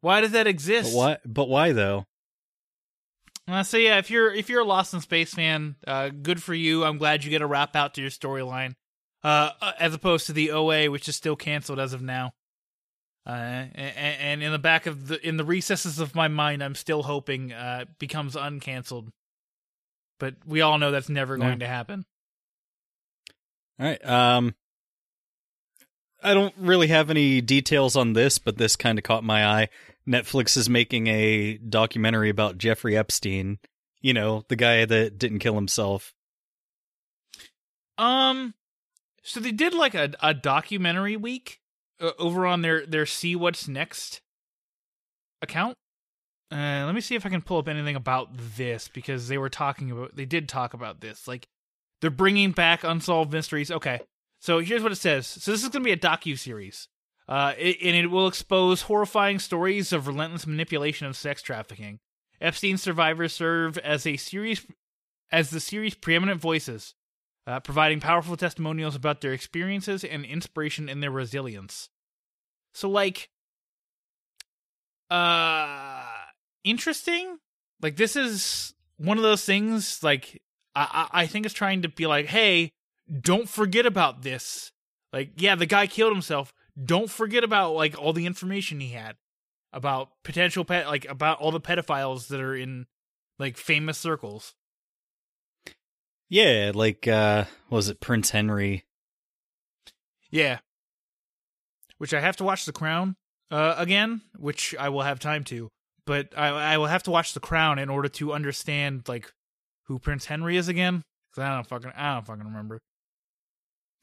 Why 0.00 0.20
does 0.20 0.32
that 0.32 0.44
But 0.44 0.50
exist? 0.50 0.94
why 0.94 1.18
but 1.24 1.48
why 1.48 1.72
though? 1.72 2.06
Uh, 3.46 3.62
so 3.62 3.76
yeah, 3.76 3.98
if 3.98 4.10
you're 4.10 4.32
if 4.32 4.48
you're 4.48 4.62
a 4.62 4.64
Lost 4.64 4.94
in 4.94 5.00
Space 5.00 5.34
fan, 5.34 5.76
uh, 5.86 6.08
good 6.08 6.42
for 6.42 6.54
you. 6.54 6.84
I'm 6.84 6.98
glad 6.98 7.24
you 7.24 7.30
get 7.30 7.42
a 7.42 7.46
wrap 7.46 7.76
out 7.76 7.94
to 7.94 8.00
your 8.00 8.10
storyline, 8.10 8.74
uh, 9.22 9.50
uh, 9.60 9.72
as 9.78 9.92
opposed 9.92 10.26
to 10.26 10.32
the 10.32 10.50
OA, 10.50 10.90
which 10.90 11.08
is 11.08 11.16
still 11.16 11.36
canceled 11.36 11.78
as 11.78 11.92
of 11.92 12.00
now. 12.00 12.32
Uh, 13.26 13.30
and, 13.74 14.20
and 14.20 14.42
in 14.42 14.52
the 14.52 14.58
back 14.58 14.86
of 14.86 15.08
the 15.08 15.26
in 15.26 15.36
the 15.36 15.44
recesses 15.44 15.98
of 15.98 16.14
my 16.14 16.28
mind, 16.28 16.62
I'm 16.62 16.74
still 16.74 17.02
hoping 17.02 17.52
uh 17.52 17.80
it 17.82 17.98
becomes 17.98 18.34
uncanceled. 18.34 19.08
But 20.18 20.36
we 20.46 20.60
all 20.60 20.78
know 20.78 20.90
that's 20.90 21.08
never 21.08 21.36
going 21.36 21.58
to 21.58 21.66
happen. 21.66 22.06
All 23.78 23.86
right. 23.86 24.04
Um 24.06 24.54
I 26.22 26.32
don't 26.32 26.54
really 26.56 26.88
have 26.88 27.10
any 27.10 27.42
details 27.42 27.96
on 27.96 28.14
this, 28.14 28.38
but 28.38 28.56
this 28.56 28.76
kind 28.76 28.98
of 28.98 29.04
caught 29.04 29.24
my 29.24 29.46
eye. 29.46 29.68
Netflix 30.08 30.56
is 30.56 30.68
making 30.68 31.06
a 31.06 31.56
documentary 31.58 32.28
about 32.28 32.58
Jeffrey 32.58 32.96
Epstein, 32.96 33.58
you 34.00 34.12
know, 34.12 34.44
the 34.48 34.56
guy 34.56 34.84
that 34.84 35.18
didn't 35.18 35.38
kill 35.38 35.54
himself. 35.54 36.14
Um, 37.96 38.54
so 39.22 39.40
they 39.40 39.52
did 39.52 39.72
like 39.72 39.94
a 39.94 40.12
a 40.20 40.34
documentary 40.34 41.16
week 41.16 41.60
uh, 42.00 42.10
over 42.18 42.46
on 42.46 42.62
their 42.62 42.84
their 42.86 43.06
see 43.06 43.36
what's 43.36 43.68
next 43.68 44.20
account. 45.42 45.76
Uh, 46.52 46.84
let 46.84 46.94
me 46.94 47.00
see 47.00 47.14
if 47.14 47.24
I 47.24 47.30
can 47.30 47.42
pull 47.42 47.58
up 47.58 47.68
anything 47.68 47.96
about 47.96 48.28
this 48.56 48.88
because 48.88 49.28
they 49.28 49.38
were 49.38 49.48
talking 49.48 49.90
about 49.90 50.14
they 50.14 50.26
did 50.26 50.48
talk 50.48 50.74
about 50.74 51.00
this. 51.00 51.26
Like 51.26 51.46
they're 52.00 52.10
bringing 52.10 52.52
back 52.52 52.84
unsolved 52.84 53.32
mysteries. 53.32 53.70
Okay, 53.70 54.00
so 54.40 54.58
here's 54.58 54.82
what 54.82 54.92
it 54.92 54.96
says. 54.96 55.26
So 55.26 55.50
this 55.50 55.62
is 55.62 55.70
going 55.70 55.82
to 55.82 55.86
be 55.86 55.92
a 55.92 55.96
docu 55.96 56.38
series, 56.38 56.88
uh, 57.28 57.54
it, 57.58 57.78
and 57.82 57.96
it 57.96 58.08
will 58.08 58.26
expose 58.26 58.82
horrifying 58.82 59.38
stories 59.38 59.92
of 59.92 60.06
relentless 60.06 60.46
manipulation 60.46 61.06
of 61.06 61.16
sex 61.16 61.42
trafficking. 61.42 62.00
Epstein 62.40 62.76
survivors 62.76 63.32
serve 63.32 63.78
as 63.78 64.06
a 64.06 64.16
series 64.16 64.66
as 65.32 65.50
the 65.50 65.60
series' 65.60 65.94
preeminent 65.94 66.40
voices, 66.40 66.94
uh, 67.46 67.60
providing 67.60 68.00
powerful 68.00 68.36
testimonials 68.36 68.94
about 68.94 69.20
their 69.20 69.32
experiences 69.32 70.04
and 70.04 70.24
inspiration 70.24 70.88
in 70.88 71.00
their 71.00 71.10
resilience. 71.10 71.88
So, 72.72 72.88
like, 72.88 73.30
uh, 75.10 76.04
interesting. 76.62 77.38
Like, 77.80 77.96
this 77.96 78.16
is 78.16 78.74
one 78.96 79.16
of 79.16 79.22
those 79.22 79.44
things. 79.44 80.02
Like, 80.02 80.42
I 80.74 81.08
I 81.12 81.22
I 81.22 81.26
think 81.26 81.46
it's 81.46 81.54
trying 81.54 81.82
to 81.82 81.88
be 81.88 82.06
like, 82.06 82.26
hey, 82.26 82.72
don't 83.20 83.48
forget 83.48 83.86
about 83.86 84.22
this. 84.22 84.72
Like, 85.12 85.32
yeah, 85.36 85.54
the 85.54 85.66
guy 85.66 85.86
killed 85.86 86.12
himself. 86.12 86.52
Don't 86.82 87.10
forget 87.10 87.44
about 87.44 87.74
like 87.74 87.98
all 87.98 88.12
the 88.12 88.26
information 88.26 88.80
he 88.80 88.90
had 88.90 89.16
about 89.72 90.10
potential 90.22 90.64
pet, 90.64 90.86
like 90.86 91.06
about 91.08 91.40
all 91.40 91.50
the 91.50 91.60
pedophiles 91.60 92.28
that 92.28 92.40
are 92.40 92.54
in 92.54 92.86
like 93.38 93.56
famous 93.56 93.98
circles. 93.98 94.54
Yeah, 96.28 96.72
like 96.74 97.06
uh 97.06 97.44
was 97.70 97.88
it 97.88 98.00
Prince 98.00 98.30
Henry? 98.30 98.84
Yeah. 100.30 100.58
Which 101.98 102.12
I 102.12 102.20
have 102.20 102.36
to 102.38 102.44
watch 102.44 102.64
The 102.64 102.72
Crown 102.72 103.14
uh, 103.52 103.76
again, 103.78 104.22
which 104.36 104.74
I 104.78 104.88
will 104.88 105.02
have 105.02 105.20
time 105.20 105.44
to. 105.44 105.68
But 106.06 106.36
I, 106.36 106.48
I 106.48 106.78
will 106.78 106.86
have 106.86 107.04
to 107.04 107.10
watch 107.10 107.34
The 107.34 107.40
Crown 107.40 107.78
in 107.78 107.88
order 107.88 108.08
to 108.08 108.32
understand 108.32 109.04
like 109.06 109.32
who 109.84 109.98
Prince 109.98 110.26
Henry 110.26 110.56
is 110.56 110.68
again. 110.68 111.02
Because 111.30 111.48
I 111.48 111.54
don't 111.54 111.66
fucking 111.66 111.92
I 111.96 112.14
don't 112.14 112.26
fucking 112.26 112.44
remember. 112.44 112.80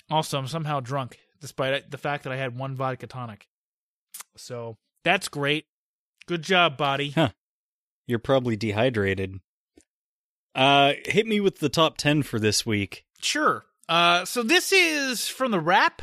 Also, 0.09 0.37
I'm 0.37 0.47
somehow 0.47 0.79
drunk, 0.79 1.19
despite 1.41 1.91
the 1.91 1.97
fact 1.97 2.23
that 2.23 2.33
I 2.33 2.37
had 2.37 2.57
one 2.57 2.75
vodka 2.75 3.07
tonic. 3.07 3.47
So 4.37 4.77
that's 5.03 5.27
great. 5.27 5.65
Good 6.27 6.43
job, 6.43 6.77
body. 6.77 7.09
Huh. 7.11 7.31
You're 8.07 8.19
probably 8.19 8.55
dehydrated. 8.55 9.39
Uh 10.53 10.93
hit 11.05 11.27
me 11.27 11.39
with 11.39 11.59
the 11.59 11.69
top 11.69 11.97
10 11.97 12.23
for 12.23 12.39
this 12.39 12.65
week. 12.65 13.05
Sure. 13.21 13.65
Uh, 13.91 14.23
so 14.23 14.41
this 14.41 14.71
is 14.71 15.27
from 15.27 15.51
the 15.51 15.59
Wrap. 15.59 16.01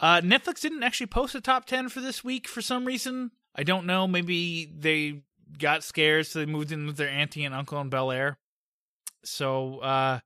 Uh, 0.00 0.20
Netflix 0.20 0.60
didn't 0.60 0.82
actually 0.82 1.06
post 1.06 1.36
a 1.36 1.40
top 1.40 1.66
ten 1.66 1.88
for 1.88 2.00
this 2.00 2.24
week 2.24 2.48
for 2.48 2.60
some 2.60 2.84
reason. 2.84 3.30
I 3.54 3.62
don't 3.62 3.86
know. 3.86 4.08
Maybe 4.08 4.64
they 4.66 5.22
got 5.58 5.84
scared, 5.84 6.26
so 6.26 6.40
they 6.40 6.46
moved 6.46 6.72
in 6.72 6.86
with 6.86 6.96
their 6.96 7.08
auntie 7.08 7.44
and 7.44 7.54
uncle 7.54 7.80
in 7.80 7.88
Bel 7.88 8.10
Air. 8.10 8.38
So 9.24 9.78
uh, 9.78 10.20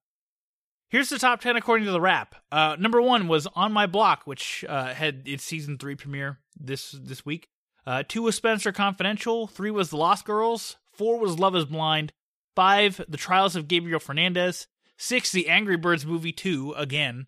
here's 0.93 1.09
the 1.09 1.19
top 1.19 1.41
ten 1.41 1.57
according 1.57 1.87
to 1.87 1.91
the 1.91 2.01
Wrap. 2.01 2.37
Uh, 2.53 2.77
number 2.79 3.03
one 3.03 3.27
was 3.27 3.49
On 3.57 3.73
My 3.73 3.87
Block, 3.87 4.23
which 4.27 4.65
uh, 4.69 4.95
had 4.95 5.23
its 5.27 5.43
season 5.43 5.79
three 5.79 5.97
premiere 5.97 6.39
this 6.57 6.93
this 6.93 7.27
week. 7.27 7.49
Uh, 7.85 8.05
two 8.07 8.23
was 8.23 8.37
Spencer 8.37 8.71
Confidential. 8.71 9.49
Three 9.49 9.73
was 9.73 9.91
The 9.91 9.97
Lost 9.97 10.25
Girls. 10.25 10.77
Four 10.93 11.19
was 11.19 11.41
Love 11.41 11.57
Is 11.57 11.65
Blind. 11.65 12.13
Five, 12.55 13.01
The 13.09 13.17
Trials 13.17 13.57
of 13.57 13.67
Gabriel 13.67 13.99
Fernandez. 13.99 14.69
Six, 14.97 15.33
The 15.33 15.49
Angry 15.49 15.77
Birds 15.77 16.07
movie 16.07 16.33
two 16.33 16.75
again. 16.77 17.27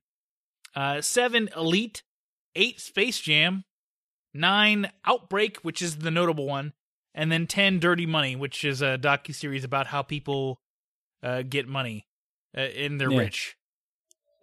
Uh, 0.76 1.00
seven, 1.00 1.48
Elite. 1.56 2.04
Eight, 2.54 2.80
Space 2.80 3.18
Jam. 3.18 3.64
Nine, 4.32 4.90
Outbreak, 5.04 5.58
which 5.62 5.80
is 5.80 5.98
the 5.98 6.10
notable 6.10 6.46
one, 6.46 6.72
and 7.14 7.30
then 7.30 7.46
ten, 7.46 7.78
Dirty 7.78 8.04
Money, 8.04 8.34
which 8.34 8.64
is 8.64 8.82
a 8.82 8.98
docu 8.98 9.32
series 9.32 9.62
about 9.62 9.86
how 9.86 10.02
people 10.02 10.60
uh, 11.22 11.42
get 11.42 11.68
money 11.68 12.06
uh, 12.56 12.60
and 12.60 13.00
they're 13.00 13.10
Yeah. 13.12 13.18
rich. 13.18 13.56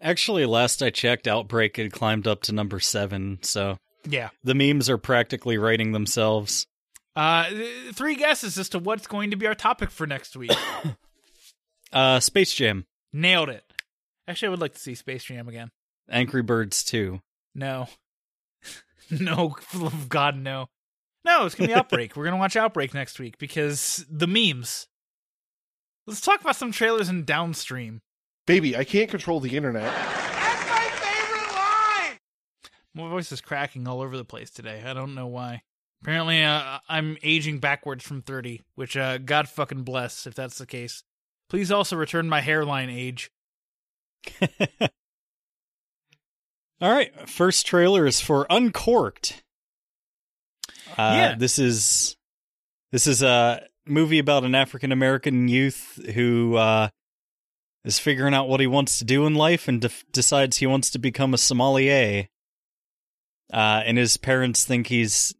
Actually, 0.02 0.46
last 0.46 0.82
I 0.82 0.90
checked, 0.90 1.28
Outbreak 1.28 1.78
had 1.78 1.92
climbed 1.92 2.28
up 2.28 2.42
to 2.44 2.52
number 2.52 2.80
7, 2.80 3.40
so 3.44 3.78
Yeah. 4.08 4.30
the 4.44 4.56
memes 4.56 4.90
are 4.90 4.98
practically 4.98 5.58
writing 5.58 5.92
themselves. 5.92 6.66
Uh, 7.16 7.50
three 7.94 8.16
guesses 8.16 8.58
as 8.58 8.70
to 8.70 8.80
what's 8.80 9.06
going 9.06 9.32
to 9.32 9.36
be 9.38 9.46
our 9.46 9.54
topic 9.56 9.92
for 9.92 10.08
next 10.08 10.36
week. 10.36 10.52
Uh 11.94 12.22
Space 12.22 12.54
Jam, 12.54 12.86
Nailed 13.12 13.50
it. 13.50 13.66
Actually, 14.28 14.48
I 14.48 14.50
would 14.52 14.62
like 14.62 14.74
to 14.76 14.80
see 14.80 14.96
Space 14.96 15.26
Jam 15.26 15.50
again. 15.50 15.72
Angry 16.10 16.42
Birds 16.42 16.84
2. 16.86 17.20
No. 17.54 17.90
no, 19.12 19.58
God, 20.08 20.38
no. 20.38 20.70
No, 21.26 21.46
it's 21.46 21.56
going 21.56 21.68
to 21.70 21.76
be 21.76 21.78
Outbreak. 21.80 22.16
We're 22.16 22.24
going 22.24 22.36
to 22.36 22.40
watch 22.40 22.56
Outbreak 22.56 22.94
next 22.94 23.20
week 23.20 23.38
because 23.38 24.06
the 24.10 24.26
memes. 24.28 24.88
Let's 26.12 26.20
talk 26.20 26.42
about 26.42 26.58
some 26.58 26.74
trailers 26.74 27.08
in 27.08 27.24
Downstream. 27.24 28.02
Baby, 28.46 28.76
I 28.76 28.84
can't 28.84 29.10
control 29.10 29.40
the 29.40 29.56
internet. 29.56 29.84
That's 29.94 30.70
my 30.70 30.90
favorite 31.00 31.56
line. 31.56 32.18
My 32.94 33.10
voice 33.10 33.32
is 33.32 33.40
cracking 33.40 33.88
all 33.88 34.02
over 34.02 34.18
the 34.18 34.26
place 34.26 34.50
today. 34.52 34.84
I 34.86 34.94
don't 34.94 35.16
know 35.16 35.28
why. 35.28 35.62
Apparently, 36.02 36.44
uh, 36.44 36.80
I'm 36.90 37.16
aging 37.24 37.60
backwards 37.60 38.04
from 38.04 38.24
30, 38.24 38.62
which, 38.76 38.98
uh, 38.98 39.20
God 39.20 39.48
fucking 39.48 39.84
bless 39.84 40.28
if 40.28 40.36
that's 40.36 40.58
the 40.58 40.66
case. 40.66 41.02
Please 41.50 41.72
also 41.72 41.96
return 41.96 42.28
my 42.28 42.42
hairline 42.42 42.90
age. 42.90 43.32
All 46.82 46.92
right, 46.92 47.30
first 47.30 47.66
trailer 47.66 48.06
is 48.06 48.20
for 48.20 48.46
Uncorked. 48.50 49.44
Uh, 50.98 51.14
Yeah. 51.16 51.36
this 51.38 51.58
is 51.58 52.18
this 52.92 53.08
is 53.08 53.22
a 53.24 53.66
movie 53.86 54.20
about 54.20 54.44
an 54.44 54.56
African 54.56 54.92
American 54.92 55.48
youth 55.48 56.00
who 56.14 56.56
uh, 56.56 56.90
is 57.84 58.00
figuring 58.00 58.34
out 58.34 58.48
what 58.48 58.60
he 58.60 58.68
wants 58.68 59.00
to 59.00 59.06
do 59.06 59.26
in 59.26 59.36
life 59.36 59.68
and 59.68 59.82
def- 59.82 60.04
decides 60.12 60.58
he 60.58 60.68
wants 60.68 60.90
to 60.92 61.00
become 61.00 61.34
a 61.34 61.38
sommelier. 61.38 62.28
Uh, 63.52 63.84
and 63.86 63.98
his 63.98 64.18
parents 64.18 64.64
think 64.64 64.88
he's 64.88 65.36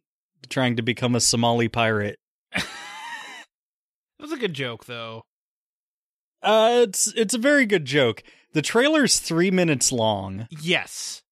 trying 0.50 0.76
to 0.76 0.82
become 0.82 1.16
a 1.16 1.22
Somali 1.22 1.70
pirate. 1.70 2.18
It 2.54 2.64
was 4.20 4.32
a 4.32 4.38
good 4.38 4.54
joke, 4.54 4.86
though. 4.86 5.24
Uh, 6.44 6.82
it's 6.84 7.08
it's 7.14 7.34
a 7.34 7.40
very 7.40 7.66
good 7.66 7.86
joke. 7.86 8.22
The 8.54 8.62
trailer's 8.62 9.20
three 9.20 9.50
minutes 9.50 9.92
long. 9.92 10.48
Yes. 10.62 11.24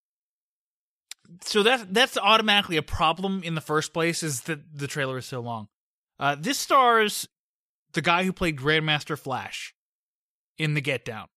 So 1.44 1.62
that 1.64 1.94
that's 1.94 2.18
automatically 2.18 2.78
a 2.78 2.82
problem 2.82 3.42
in 3.44 3.56
the 3.56 3.62
first 3.62 3.94
place 3.94 4.24
is 4.24 4.42
that 4.42 4.60
the 4.74 4.88
trailer 4.88 5.18
is 5.18 5.26
so 5.26 5.40
long. 5.40 5.68
Uh, 6.20 6.36
this 6.36 6.58
stars 6.58 7.28
the 7.94 8.02
guy 8.02 8.24
who 8.24 8.34
played 8.34 8.58
Grandmaster 8.58 9.18
Flash 9.18 9.74
in 10.58 10.74
The 10.74 10.82
Get 10.82 11.06
Down, 11.06 11.28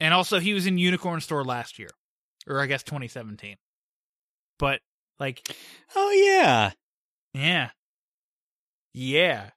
and 0.00 0.12
also 0.12 0.40
he 0.40 0.54
was 0.54 0.66
in 0.66 0.76
Unicorn 0.76 1.20
Store 1.20 1.44
last 1.44 1.78
year, 1.78 1.90
or 2.48 2.60
I 2.60 2.66
guess 2.66 2.82
2017. 2.82 3.56
But 4.58 4.80
like, 5.18 5.48
Oh 5.94 6.10
yeah, 6.10 6.72
yeah, 7.32 7.70
yeah, 8.92 9.50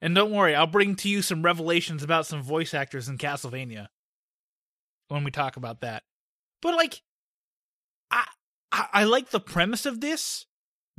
and 0.00 0.14
don't 0.14 0.32
worry, 0.32 0.54
I'll 0.54 0.66
bring 0.66 0.96
to 0.96 1.08
you 1.08 1.20
some 1.20 1.42
revelations 1.42 2.02
about 2.02 2.26
some 2.26 2.42
voice 2.42 2.72
actors 2.72 3.08
in 3.08 3.18
Castlevania 3.18 3.88
when 5.08 5.24
we 5.24 5.30
talk 5.30 5.56
about 5.56 5.80
that. 5.82 6.02
But 6.62 6.74
like, 6.74 7.02
I 8.10 8.24
I, 8.72 8.86
I 8.92 9.04
like 9.04 9.30
the 9.30 9.40
premise 9.40 9.84
of 9.84 10.00
this 10.00 10.45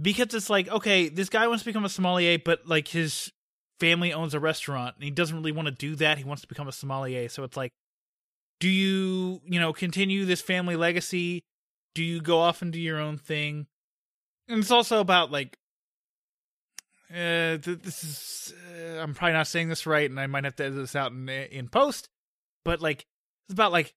because 0.01 0.33
it's 0.33 0.49
like, 0.49 0.69
okay, 0.69 1.09
this 1.09 1.29
guy 1.29 1.47
wants 1.47 1.63
to 1.63 1.69
become 1.69 1.85
a 1.85 1.89
sommelier, 1.89 2.37
but 2.37 2.67
like 2.67 2.87
his 2.87 3.31
family 3.79 4.13
owns 4.13 4.33
a 4.33 4.39
restaurant 4.39 4.95
and 4.95 5.03
he 5.03 5.11
doesn't 5.11 5.35
really 5.35 5.51
want 5.51 5.67
to 5.67 5.73
do 5.73 5.95
that. 5.95 6.17
He 6.17 6.23
wants 6.23 6.41
to 6.41 6.47
become 6.47 6.67
a 6.67 6.71
sommelier. 6.71 7.29
So 7.29 7.43
it's 7.43 7.57
like, 7.57 7.71
do 8.59 8.69
you, 8.69 9.41
you 9.45 9.59
know, 9.59 9.73
continue 9.73 10.25
this 10.25 10.41
family 10.41 10.75
legacy? 10.75 11.43
Do 11.95 12.03
you 12.03 12.21
go 12.21 12.39
off 12.39 12.61
and 12.61 12.71
do 12.71 12.79
your 12.79 12.99
own 12.99 13.17
thing? 13.17 13.67
And 14.47 14.59
it's 14.59 14.71
also 14.71 14.99
about 14.99 15.31
like, 15.31 15.57
uh, 17.09 17.57
th- 17.57 17.79
this 17.81 18.03
is, 18.03 18.53
uh, 18.75 18.99
I'm 18.99 19.13
probably 19.13 19.33
not 19.33 19.47
saying 19.47 19.69
this 19.69 19.85
right 19.85 20.09
and 20.09 20.19
I 20.19 20.27
might 20.27 20.43
have 20.43 20.55
to 20.57 20.65
edit 20.65 20.77
this 20.77 20.95
out 20.95 21.11
in, 21.11 21.29
in 21.29 21.69
post, 21.69 22.09
but 22.65 22.81
like, 22.81 23.05
it's 23.47 23.53
about 23.53 23.71
like 23.71 23.93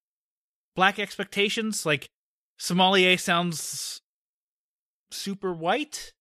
black 0.76 0.98
expectations. 0.98 1.84
Like, 1.84 2.08
sommelier 2.58 3.16
sounds 3.16 4.02
super 5.10 5.52
white. 5.52 6.12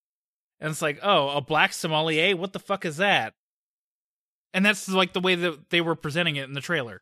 And 0.60 0.72
it's 0.72 0.82
like, 0.82 1.00
oh, 1.02 1.30
a 1.30 1.42
black 1.42 1.74
sommelier? 1.74 2.36
What 2.36 2.54
the 2.54 2.60
fuck 2.60 2.86
is 2.86 2.98
that? 2.98 3.34
And 4.54 4.66
that's 4.66 4.90
like 4.90 5.14
the 5.14 5.20
way 5.22 5.36
that 5.36 5.70
they 5.70 5.80
were 5.82 5.96
presenting 5.96 6.36
it 6.36 6.46
in 6.46 6.54
the 6.54 6.62
trailer. 6.62 7.02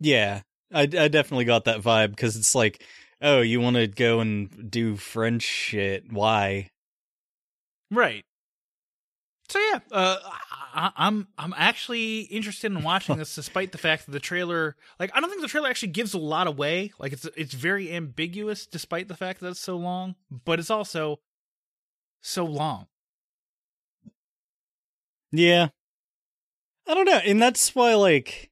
yeah. 0.00 0.42
I 0.72 0.82
I 0.82 1.08
definitely 1.08 1.46
got 1.46 1.64
that 1.64 1.80
vibe 1.80 2.10
because 2.10 2.36
it's 2.36 2.54
like, 2.54 2.84
oh, 3.22 3.40
you 3.40 3.58
want 3.60 3.76
to 3.76 3.86
go 3.86 4.20
and 4.20 4.70
do 4.70 4.96
French 4.96 5.42
shit? 5.42 6.12
Why? 6.12 6.68
Right. 7.90 8.24
So 9.48 9.58
yeah, 9.58 9.80
uh, 9.90 10.18
I, 10.78 10.92
I'm 10.96 11.26
I'm 11.36 11.52
actually 11.56 12.20
interested 12.20 12.70
in 12.70 12.84
watching 12.84 13.16
this, 13.16 13.34
despite 13.34 13.72
the 13.72 13.78
fact 13.78 14.06
that 14.06 14.12
the 14.12 14.20
trailer, 14.20 14.76
like, 15.00 15.10
I 15.12 15.20
don't 15.20 15.28
think 15.28 15.42
the 15.42 15.48
trailer 15.48 15.68
actually 15.68 15.90
gives 15.90 16.14
a 16.14 16.18
lot 16.18 16.46
away. 16.46 16.92
Like, 17.00 17.12
it's 17.12 17.24
it's 17.36 17.52
very 17.52 17.92
ambiguous, 17.92 18.64
despite 18.64 19.08
the 19.08 19.16
fact 19.16 19.40
that 19.40 19.48
it's 19.48 19.60
so 19.60 19.76
long. 19.76 20.14
But 20.30 20.60
it's 20.60 20.70
also 20.70 21.18
so 22.20 22.44
long. 22.44 22.86
Yeah. 25.32 25.70
I 26.86 26.94
don't 26.94 27.06
know. 27.06 27.20
And 27.24 27.42
that's 27.42 27.74
why 27.74 27.94
like 27.94 28.50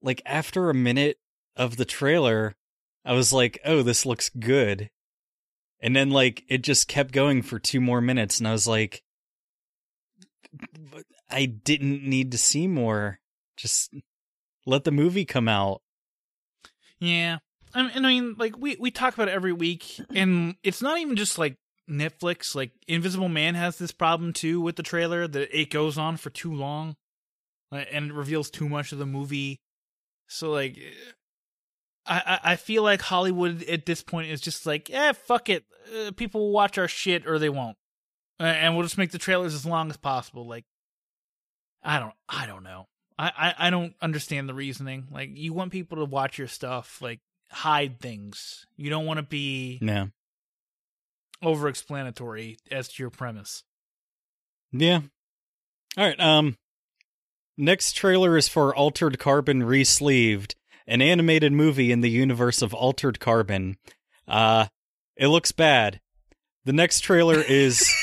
like 0.00 0.22
after 0.24 0.70
a 0.70 0.74
minute 0.74 1.18
of 1.56 1.76
the 1.76 1.84
trailer, 1.84 2.56
I 3.04 3.12
was 3.12 3.34
like, 3.34 3.60
"Oh, 3.66 3.82
this 3.82 4.06
looks 4.06 4.30
good." 4.30 4.88
And 5.78 5.94
then 5.94 6.08
like 6.08 6.42
it 6.48 6.62
just 6.62 6.88
kept 6.88 7.12
going 7.12 7.42
for 7.42 7.58
two 7.58 7.82
more 7.82 8.00
minutes 8.00 8.38
and 8.38 8.48
I 8.48 8.52
was 8.52 8.66
like 8.66 8.94
"But 8.94 9.11
I 11.30 11.46
didn't 11.46 12.02
need 12.02 12.32
to 12.32 12.38
see 12.38 12.66
more. 12.66 13.20
Just 13.56 13.94
let 14.66 14.84
the 14.84 14.90
movie 14.90 15.24
come 15.24 15.48
out. 15.48 15.82
Yeah, 16.98 17.38
I 17.74 18.00
mean, 18.00 18.36
like 18.38 18.56
we 18.58 18.76
we 18.78 18.90
talk 18.90 19.14
about 19.14 19.28
it 19.28 19.34
every 19.34 19.52
week, 19.52 20.00
and 20.14 20.56
it's 20.62 20.82
not 20.82 20.98
even 20.98 21.16
just 21.16 21.38
like 21.38 21.56
Netflix. 21.88 22.54
Like 22.54 22.72
Invisible 22.86 23.28
Man 23.28 23.54
has 23.54 23.78
this 23.78 23.92
problem 23.92 24.32
too 24.32 24.60
with 24.60 24.76
the 24.76 24.82
trailer 24.82 25.26
that 25.26 25.58
it 25.58 25.70
goes 25.70 25.96
on 25.96 26.16
for 26.16 26.30
too 26.30 26.52
long, 26.52 26.96
uh, 27.72 27.84
and 27.90 28.10
it 28.10 28.14
reveals 28.14 28.50
too 28.50 28.68
much 28.68 28.92
of 28.92 28.98
the 28.98 29.06
movie. 29.06 29.60
So 30.28 30.50
like, 30.50 30.78
I 32.06 32.38
I, 32.42 32.56
feel 32.56 32.82
like 32.82 33.02
Hollywood 33.02 33.62
at 33.64 33.86
this 33.86 34.02
point 34.02 34.30
is 34.30 34.40
just 34.40 34.66
like, 34.66 34.90
eh, 34.90 35.12
fuck 35.12 35.48
it. 35.48 35.64
Uh, 35.94 36.10
people 36.12 36.40
will 36.42 36.52
watch 36.52 36.78
our 36.78 36.88
shit 36.88 37.26
or 37.26 37.38
they 37.38 37.48
won't, 37.48 37.76
and 38.46 38.74
we'll 38.74 38.84
just 38.84 38.98
make 38.98 39.10
the 39.10 39.18
trailers 39.18 39.54
as 39.54 39.64
long 39.66 39.90
as 39.90 39.96
possible. 39.96 40.46
Like, 40.46 40.64
I 41.82 41.98
don't 41.98 42.14
I 42.28 42.46
don't 42.46 42.62
know. 42.64 42.86
I, 43.18 43.32
I, 43.58 43.66
I 43.66 43.70
don't 43.70 43.94
understand 44.00 44.48
the 44.48 44.54
reasoning. 44.54 45.08
Like 45.10 45.30
you 45.34 45.52
want 45.52 45.72
people 45.72 45.98
to 45.98 46.04
watch 46.04 46.38
your 46.38 46.48
stuff, 46.48 47.00
like 47.02 47.20
hide 47.50 48.00
things. 48.00 48.66
You 48.76 48.88
don't 48.90 49.06
want 49.06 49.18
to 49.18 49.22
be 49.22 49.78
Yeah. 49.82 50.06
over 51.42 51.68
explanatory 51.68 52.56
as 52.70 52.88
to 52.88 53.02
your 53.02 53.10
premise. 53.10 53.64
Yeah. 54.72 55.00
All 55.98 56.04
right. 56.06 56.18
Um 56.18 56.56
next 57.58 57.92
trailer 57.94 58.36
is 58.36 58.48
for 58.48 58.74
Altered 58.74 59.18
Carbon 59.18 59.62
Resleeved, 59.62 60.54
an 60.86 61.02
animated 61.02 61.52
movie 61.52 61.92
in 61.92 62.00
the 62.00 62.10
universe 62.10 62.62
of 62.62 62.72
Altered 62.72 63.20
Carbon. 63.20 63.76
Uh 64.26 64.66
it 65.16 65.26
looks 65.28 65.52
bad. 65.52 66.00
The 66.64 66.72
next 66.72 67.00
trailer 67.00 67.40
is 67.40 67.86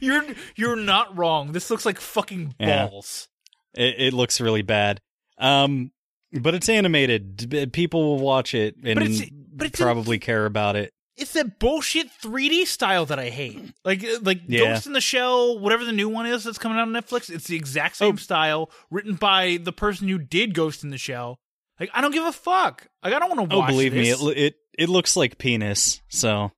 You're 0.00 0.24
you're 0.56 0.76
not 0.76 1.16
wrong. 1.16 1.52
This 1.52 1.70
looks 1.70 1.84
like 1.86 2.00
fucking 2.00 2.54
Yeah. 2.58 2.86
balls. 2.88 3.28
it, 3.74 3.94
it 3.98 4.12
looks 4.14 4.40
really 4.40 4.62
bad. 4.62 5.00
Um 5.38 5.90
but 6.32 6.54
it's 6.54 6.68
animated. 6.68 7.70
People 7.72 8.02
will 8.04 8.18
watch 8.24 8.54
it 8.54 8.76
and 8.84 8.94
But 8.98 9.02
it's- 9.08 9.30
but 9.56 9.66
it's 9.68 9.80
probably 9.80 10.18
care 10.18 10.46
about 10.46 10.74
it. 10.76 10.90
It's 11.16 11.32
that 11.34 11.60
bullshit 11.60 12.08
3D 12.20 12.64
style 12.66 13.06
that 13.06 13.20
I 13.20 13.28
hate. 13.30 13.72
Like 13.84 14.02
uh, 14.02 14.18
like 14.22 14.40
Yeah. 14.48 14.60
Ghost 14.74 14.88
in 14.88 14.94
the 14.94 15.00
Shell, 15.00 15.60
whatever 15.60 15.84
the 15.84 15.92
new 15.92 16.08
one 16.08 16.26
is 16.26 16.42
that's 16.42 16.58
coming 16.58 16.76
out 16.76 16.88
on 16.88 16.92
Netflix. 16.92 17.30
It's 17.30 17.46
the 17.46 17.54
exact 17.54 17.96
same 17.96 18.14
Oh. 18.14 18.16
style, 18.16 18.70
written 18.90 19.14
by 19.14 19.58
the 19.62 19.70
person 19.72 20.08
who 20.08 20.18
did 20.18 20.54
Ghost 20.54 20.82
in 20.82 20.90
the 20.90 20.98
Shell. 20.98 21.38
Like 21.78 21.90
I 21.94 22.00
don't 22.00 22.10
give 22.10 22.24
a 22.24 22.32
fuck. 22.32 22.88
Like 23.04 23.12
I 23.14 23.20
don't 23.20 23.36
want 23.36 23.48
to 23.50 23.56
Oh, 23.56 23.64
believe 23.66 23.92
me, 23.94 24.10
it 24.10 24.18
it 24.36 24.54
it 24.76 24.88
looks 24.88 25.16
like 25.16 25.38
penis. 25.38 26.00
So 26.08 26.50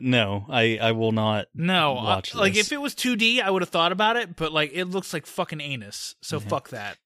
no, 0.00 0.46
I 0.48 0.78
I 0.78 0.92
will 0.92 1.12
not. 1.12 1.46
No, 1.54 1.92
uh, 1.98 2.04
watch 2.04 2.34
like 2.34 2.56
if 2.56 2.72
it 2.72 2.80
was 2.80 2.94
2D, 2.94 3.40
I 3.42 3.50
would 3.50 3.62
have 3.62 3.68
thought 3.68 3.92
about 3.92 4.16
it, 4.16 4.36
but 4.36 4.52
like 4.52 4.70
it 4.72 4.86
looks 4.86 5.12
like 5.12 5.26
fucking 5.26 5.60
anus. 5.60 6.14
So 6.22 6.40
fuck 6.40 6.70
that. 6.70 6.96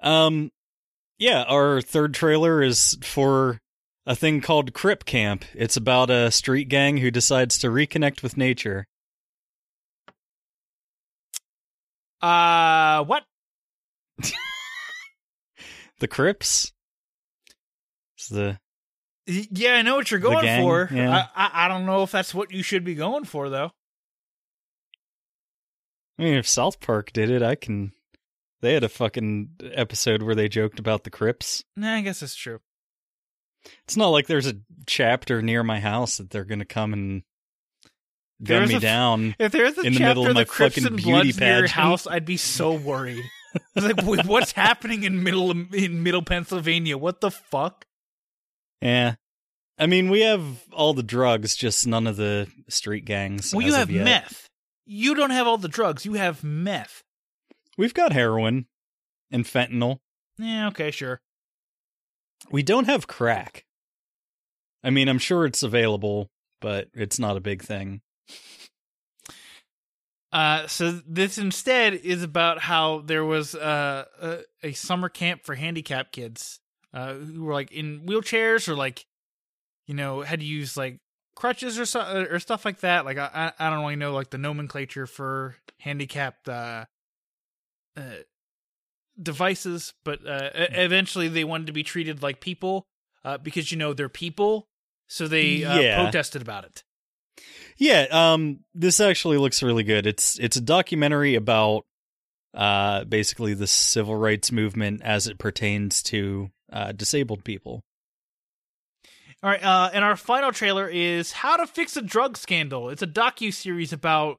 Um, 0.00 0.50
yeah, 1.18 1.42
our 1.42 1.80
third 1.80 2.14
trailer 2.14 2.62
is 2.62 2.96
for 3.02 3.60
a 4.06 4.14
thing 4.14 4.40
called 4.40 4.72
Crip 4.72 5.04
Camp. 5.04 5.44
It's 5.54 5.76
about 5.76 6.10
a 6.10 6.30
street 6.30 6.68
gang 6.68 6.98
who 6.98 7.10
decides 7.10 7.58
to 7.58 7.68
reconnect 7.68 8.22
with 8.22 8.36
nature. 8.36 8.86
Uh, 12.20 13.04
what? 13.04 13.24
The 16.00 16.08
Crips. 16.08 16.72
It's 18.16 18.28
the 18.28 18.58
Yeah, 19.28 19.74
I 19.74 19.82
know 19.82 19.96
what 19.96 20.10
you're 20.10 20.20
going 20.20 20.62
for. 20.62 20.88
yeah. 20.90 21.26
I, 21.36 21.44
I 21.44 21.64
I 21.64 21.68
don't 21.68 21.84
know 21.84 22.02
if 22.02 22.10
that's 22.10 22.34
what 22.34 22.50
you 22.50 22.62
should 22.62 22.82
be 22.82 22.94
going 22.94 23.24
for 23.24 23.48
though. 23.50 23.70
I 26.18 26.22
mean, 26.22 26.34
if 26.34 26.48
South 26.48 26.80
Park 26.80 27.12
did 27.12 27.30
it, 27.30 27.42
I 27.42 27.54
can. 27.54 27.92
They 28.60 28.74
had 28.74 28.82
a 28.82 28.88
fucking 28.88 29.50
episode 29.72 30.22
where 30.22 30.34
they 30.34 30.48
joked 30.48 30.80
about 30.80 31.04
the 31.04 31.10
Crips. 31.10 31.62
Nah, 31.76 31.94
I 31.94 32.00
guess 32.00 32.20
that's 32.20 32.34
true. 32.34 32.58
It's 33.84 33.96
not 33.96 34.08
like 34.08 34.26
there's 34.26 34.46
a 34.46 34.54
chapter 34.86 35.42
near 35.42 35.62
my 35.62 35.78
house 35.78 36.16
that 36.16 36.30
they're 36.30 36.44
gonna 36.44 36.64
come 36.64 36.92
and 36.92 37.22
gun 38.42 38.58
There's 38.60 38.68
me 38.70 38.74
a 38.76 38.80
down. 38.80 39.36
If 39.38 39.52
there's 39.52 39.78
a 39.78 39.82
In 39.82 39.92
the 39.92 39.98
chapter 39.98 40.08
middle 40.08 40.26
of 40.26 40.34
my 40.34 40.42
the 40.42 40.46
Crips 40.48 40.76
fucking 40.76 40.86
and 40.88 40.96
beauty 40.96 41.32
near 41.38 41.58
your 41.58 41.68
house, 41.68 42.06
I'd 42.06 42.24
be 42.24 42.36
so 42.36 42.72
worried. 42.72 43.22
Like, 43.74 44.04
what's 44.04 44.52
happening 44.52 45.04
in 45.04 45.22
middle 45.22 45.50
in 45.50 46.02
middle 46.02 46.22
Pennsylvania? 46.22 46.98
What 46.98 47.22
the 47.22 47.30
fuck? 47.30 47.86
Yeah. 48.80 49.14
I 49.78 49.86
mean, 49.86 50.10
we 50.10 50.20
have 50.22 50.42
all 50.72 50.92
the 50.92 51.02
drugs, 51.02 51.54
just 51.54 51.86
none 51.86 52.06
of 52.06 52.16
the 52.16 52.48
street 52.68 53.04
gangs. 53.04 53.54
Well, 53.54 53.64
you 53.64 53.74
have 53.74 53.90
meth. 53.90 54.48
You 54.86 55.14
don't 55.14 55.30
have 55.30 55.46
all 55.46 55.58
the 55.58 55.68
drugs. 55.68 56.04
You 56.04 56.14
have 56.14 56.42
meth. 56.42 57.02
We've 57.76 57.94
got 57.94 58.12
heroin 58.12 58.66
and 59.30 59.44
fentanyl. 59.44 59.98
Yeah, 60.36 60.68
okay, 60.68 60.90
sure. 60.90 61.20
We 62.50 62.62
don't 62.62 62.86
have 62.86 63.06
crack. 63.06 63.64
I 64.82 64.90
mean, 64.90 65.08
I'm 65.08 65.18
sure 65.18 65.44
it's 65.44 65.62
available, 65.62 66.30
but 66.60 66.88
it's 66.94 67.18
not 67.18 67.36
a 67.36 67.40
big 67.40 67.62
thing. 67.62 68.00
Uh, 70.32 70.66
so 70.66 71.00
this 71.06 71.38
instead 71.38 71.94
is 71.94 72.22
about 72.22 72.60
how 72.60 73.00
there 73.00 73.24
was 73.24 73.54
uh, 73.54 74.04
a, 74.20 74.38
a 74.62 74.72
summer 74.72 75.08
camp 75.08 75.44
for 75.44 75.54
handicapped 75.54 76.12
kids 76.12 76.60
uh, 76.92 77.14
who 77.14 77.44
were 77.44 77.52
like 77.52 77.70
in 77.72 78.00
wheelchairs 78.06 78.68
or 78.68 78.74
like, 78.74 79.04
you 79.86 79.94
know, 79.94 80.22
had 80.22 80.40
to 80.40 80.46
use 80.46 80.76
like 80.76 80.98
crutches 81.34 81.78
or 81.78 81.86
so, 81.86 82.26
or 82.30 82.38
stuff 82.38 82.64
like 82.64 82.80
that. 82.80 83.04
Like 83.04 83.18
I 83.18 83.52
I 83.58 83.70
don't 83.70 83.80
really 83.80 83.96
know 83.96 84.12
like 84.12 84.30
the 84.30 84.38
nomenclature 84.38 85.06
for 85.06 85.56
handicapped 85.80 86.48
uh, 86.48 86.84
uh, 87.96 88.00
devices, 89.20 89.94
but 90.04 90.26
uh, 90.26 90.50
e- 90.54 90.66
eventually 90.72 91.28
they 91.28 91.44
wanted 91.44 91.66
to 91.68 91.72
be 91.72 91.82
treated 91.82 92.22
like 92.22 92.40
people 92.40 92.86
uh, 93.24 93.38
because 93.38 93.70
you 93.72 93.78
know 93.78 93.92
they're 93.92 94.08
people, 94.08 94.66
so 95.08 95.28
they 95.28 95.64
uh, 95.64 95.82
Yeah. 95.82 96.04
protested 96.04 96.42
about 96.42 96.64
it. 96.64 96.84
Yeah, 97.76 98.06
um 98.10 98.60
this 98.74 98.98
actually 98.98 99.38
looks 99.38 99.62
really 99.62 99.84
good. 99.84 100.06
It's 100.06 100.38
it's 100.38 100.56
a 100.56 100.60
documentary 100.60 101.34
about 101.36 101.86
uh 102.54 103.04
basically 103.04 103.54
the 103.54 103.66
civil 103.66 104.16
rights 104.16 104.50
movement 104.50 105.02
as 105.02 105.26
it 105.26 105.38
pertains 105.38 106.02
to 106.02 106.50
uh 106.72 106.92
disabled 106.92 107.44
people. 107.44 107.82
All 109.40 109.50
right, 109.50 109.62
uh, 109.62 109.90
and 109.92 110.04
our 110.04 110.16
final 110.16 110.50
trailer 110.50 110.88
is 110.88 111.30
"How 111.30 111.56
to 111.56 111.66
Fix 111.66 111.96
a 111.96 112.02
Drug 112.02 112.36
Scandal." 112.36 112.90
It's 112.90 113.02
a 113.02 113.06
docu 113.06 113.54
series 113.54 113.92
about 113.92 114.38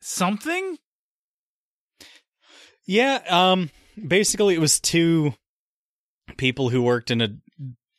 something. 0.00 0.78
Yeah, 2.84 3.20
um 3.28 3.70
basically 4.06 4.54
it 4.54 4.60
was 4.60 4.80
two 4.80 5.34
people 6.36 6.68
who 6.70 6.82
worked 6.82 7.10
in 7.10 7.20
a 7.20 7.28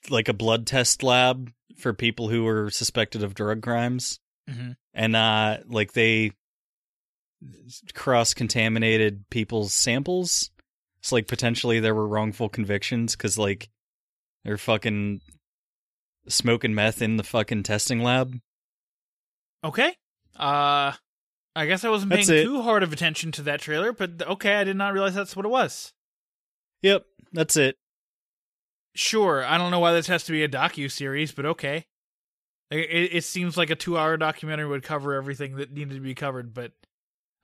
like 0.10 0.28
a 0.28 0.34
blood 0.34 0.68
test 0.68 1.04
lab 1.04 1.52
for 1.78 1.94
people 1.94 2.30
who 2.30 2.44
were 2.44 2.70
suspected 2.70 3.24
of 3.24 3.34
drug 3.34 3.62
crimes. 3.62 4.20
Mhm. 4.50 4.76
And 4.94 5.16
uh 5.16 5.58
like 5.68 5.94
they 5.94 6.32
cross 7.94 8.34
contaminated 8.34 9.30
people's 9.30 9.74
samples. 9.74 10.52
It's 11.00 11.12
like 11.12 11.28
potentially 11.28 11.80
there 11.80 11.96
were 11.96 12.08
wrongful 12.08 12.50
convictions 12.50 13.16
cuz 13.16 13.38
like 13.38 13.70
they're 14.44 14.58
fucking 14.58 15.22
smoking 16.28 16.74
meth 16.74 17.02
in 17.02 17.18
the 17.18 17.24
fucking 17.24 17.64
testing 17.64 18.02
lab. 18.02 18.40
Okay. 19.64 19.96
Uh, 20.38 20.94
I 21.56 21.66
guess 21.68 21.84
I 21.84 21.90
wasn't 21.90 22.12
paying 22.12 22.30
it. 22.30 22.44
too 22.44 22.62
hard 22.62 22.84
of 22.84 22.92
attention 22.92 23.32
to 23.34 23.44
that 23.44 23.62
trailer, 23.62 23.94
but 23.94 24.28
okay, 24.28 24.56
I 24.56 24.64
did 24.64 24.76
not 24.76 24.94
realize 24.94 25.14
that's 25.14 25.36
what 25.36 25.46
it 25.46 25.50
was. 25.50 25.94
Yep, 26.82 27.06
that's 27.32 27.56
it. 27.56 27.78
Sure, 28.96 29.44
I 29.46 29.58
don't 29.58 29.72
know 29.72 29.80
why 29.80 29.94
this 29.94 30.08
has 30.08 30.24
to 30.26 30.32
be 30.32 30.44
a 30.44 30.50
docu 30.50 30.92
series, 30.92 31.32
but 31.32 31.46
okay. 31.46 31.86
It, 32.72 32.90
it, 32.90 33.16
it 33.16 33.24
seems 33.24 33.56
like 33.56 33.70
a 33.70 33.76
two-hour 33.76 34.18
documentary 34.18 34.68
would 34.68 34.84
cover 34.84 35.14
everything 35.14 35.58
that 35.58 35.72
needed 35.72 35.94
to 35.94 36.00
be 36.00 36.16
covered, 36.16 36.54
but 36.54 36.72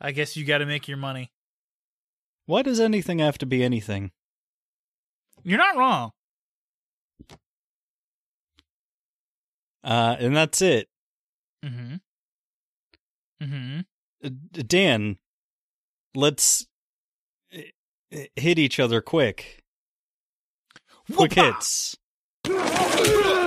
I 0.02 0.12
guess 0.12 0.38
you 0.38 0.46
got 0.46 0.60
to 0.60 0.66
make 0.66 0.88
your 0.88 0.98
money. 0.98 1.32
Why 2.46 2.62
does 2.62 2.80
anything 2.80 3.20
have 3.20 3.38
to 3.40 3.46
be 3.46 3.64
anything? 3.64 4.12
You're 5.44 5.58
not 5.58 5.78
wrong. 5.78 6.12
Uh 9.84 10.16
and 10.20 10.36
that's 10.36 10.62
it. 10.62 10.90
Mm-hmm. 11.64 11.96
Mm-hmm. 13.44 13.80
uh, 14.26 14.30
Dan, 14.68 15.18
let's 16.14 16.68
uh, 17.56 17.60
hit 18.36 18.60
each 18.60 18.80
other 18.80 19.00
quick. 19.02 19.64
Quick 21.16 21.32
Whoopah! 21.36 21.54
hits. 21.54 21.98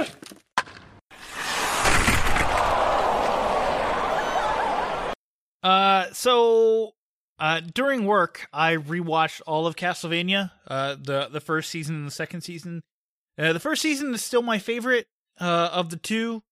Uh, 5.63 6.07
so 6.13 6.93
uh, 7.39 7.61
during 7.75 8.05
work, 8.05 8.47
I 8.53 8.77
rewatched 8.77 9.41
all 9.47 9.67
of 9.67 9.77
Castlevania, 9.77 10.51
uh, 10.67 10.97
the 11.01 11.29
the 11.31 11.41
first 11.41 11.71
season 11.71 11.97
and 11.97 12.07
the 12.07 12.11
second 12.13 12.41
season. 12.43 12.83
Uh, 13.39 13.53
the 13.53 13.61
first 13.61 13.83
season 13.83 14.13
is 14.15 14.25
still 14.25 14.43
my 14.43 14.59
favorite 14.59 15.07
uh, 15.41 15.71
of 15.73 15.91
the 15.91 15.97
two, 15.97 16.43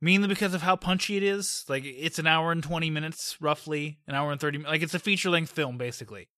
mainly 0.00 0.28
because 0.28 0.54
of 0.54 0.62
how 0.62 0.76
punchy 0.76 1.16
it 1.16 1.22
is. 1.22 1.64
Like 1.68 1.84
it's 1.84 2.18
an 2.18 2.26
hour 2.26 2.52
and 2.52 2.62
twenty 2.62 2.90
minutes, 2.90 3.36
roughly 3.40 3.98
an 4.06 4.14
hour 4.14 4.32
and 4.32 4.40
thirty. 4.40 4.58
Like 4.58 4.82
it's 4.82 4.94
a 4.94 4.98
feature 4.98 5.30
length 5.30 5.52
film, 5.52 5.78
basically. 5.78 6.28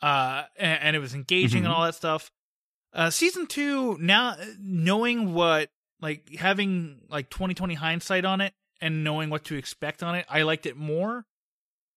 Uh, 0.00 0.42
and, 0.58 0.82
and 0.82 0.96
it 0.96 0.98
was 0.98 1.14
engaging 1.14 1.64
and 1.64 1.72
Mhm. 1.72 1.76
all 1.76 1.84
that 1.84 1.94
stuff. 1.94 2.30
Uh, 2.92 3.08
season 3.10 3.46
two, 3.46 3.96
now 4.00 4.36
knowing 4.60 5.32
what, 5.32 5.70
like 6.00 6.34
having 6.36 7.02
like 7.08 7.30
twenty 7.30 7.54
twenty 7.54 7.74
hindsight 7.74 8.24
on 8.24 8.40
it 8.40 8.52
and 8.82 9.04
knowing 9.04 9.30
what 9.30 9.44
to 9.44 9.54
expect 9.54 10.02
on 10.02 10.16
it, 10.16 10.26
I 10.28 10.42
liked 10.42 10.66
it 10.66 10.76
more. 10.76 11.24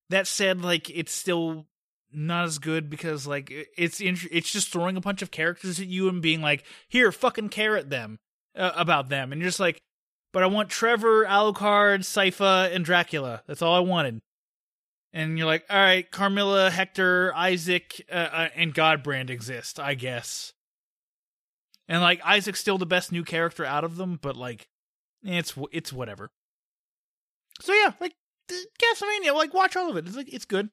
That 0.08 0.28
said, 0.28 0.62
like 0.62 0.88
it's 0.88 1.12
still 1.12 1.66
not 2.12 2.44
as 2.44 2.58
good 2.58 2.88
because 2.88 3.26
like 3.26 3.52
it's 3.76 4.00
int- 4.00 4.28
it's 4.30 4.50
just 4.50 4.72
throwing 4.72 4.96
a 4.96 5.00
bunch 5.00 5.20
of 5.20 5.32
characters 5.32 5.80
at 5.80 5.88
you 5.88 6.08
and 6.08 6.22
being 6.22 6.40
like, 6.40 6.64
"Here, 6.88 7.10
fucking 7.10 7.48
care 7.48 7.76
at 7.76 7.90
them 7.90 8.20
uh, 8.56 8.70
about 8.76 9.08
them," 9.08 9.32
and 9.32 9.40
you're 9.40 9.48
just 9.48 9.60
like, 9.60 9.82
"But 10.32 10.44
I 10.44 10.46
want 10.46 10.70
Trevor, 10.70 11.26
Alucard, 11.26 12.00
Sypha, 12.00 12.72
and 12.72 12.84
Dracula. 12.84 13.42
That's 13.48 13.62
all 13.62 13.74
I 13.74 13.80
wanted." 13.80 14.20
And 15.12 15.36
you're 15.36 15.46
like, 15.46 15.64
"All 15.68 15.76
right, 15.76 16.08
Carmilla, 16.08 16.70
Hector, 16.70 17.34
Isaac, 17.34 18.00
uh, 18.10 18.14
uh, 18.14 18.48
and 18.54 18.72
Godbrand 18.72 19.28
exist, 19.28 19.80
I 19.80 19.94
guess." 19.94 20.52
And 21.88 22.00
like 22.00 22.20
Isaac's 22.24 22.60
still 22.60 22.78
the 22.78 22.86
best 22.86 23.10
new 23.10 23.24
character 23.24 23.64
out 23.64 23.82
of 23.82 23.96
them, 23.96 24.20
but 24.22 24.36
like, 24.36 24.68
it's 25.24 25.52
it's 25.72 25.92
whatever. 25.92 26.30
So 27.60 27.72
yeah, 27.72 27.92
like 28.00 28.14
Castlevania, 28.50 29.34
like 29.34 29.54
watch 29.54 29.76
all 29.76 29.90
of 29.90 29.96
it. 29.96 30.06
It's 30.06 30.16
like 30.16 30.32
it's 30.32 30.44
good. 30.44 30.70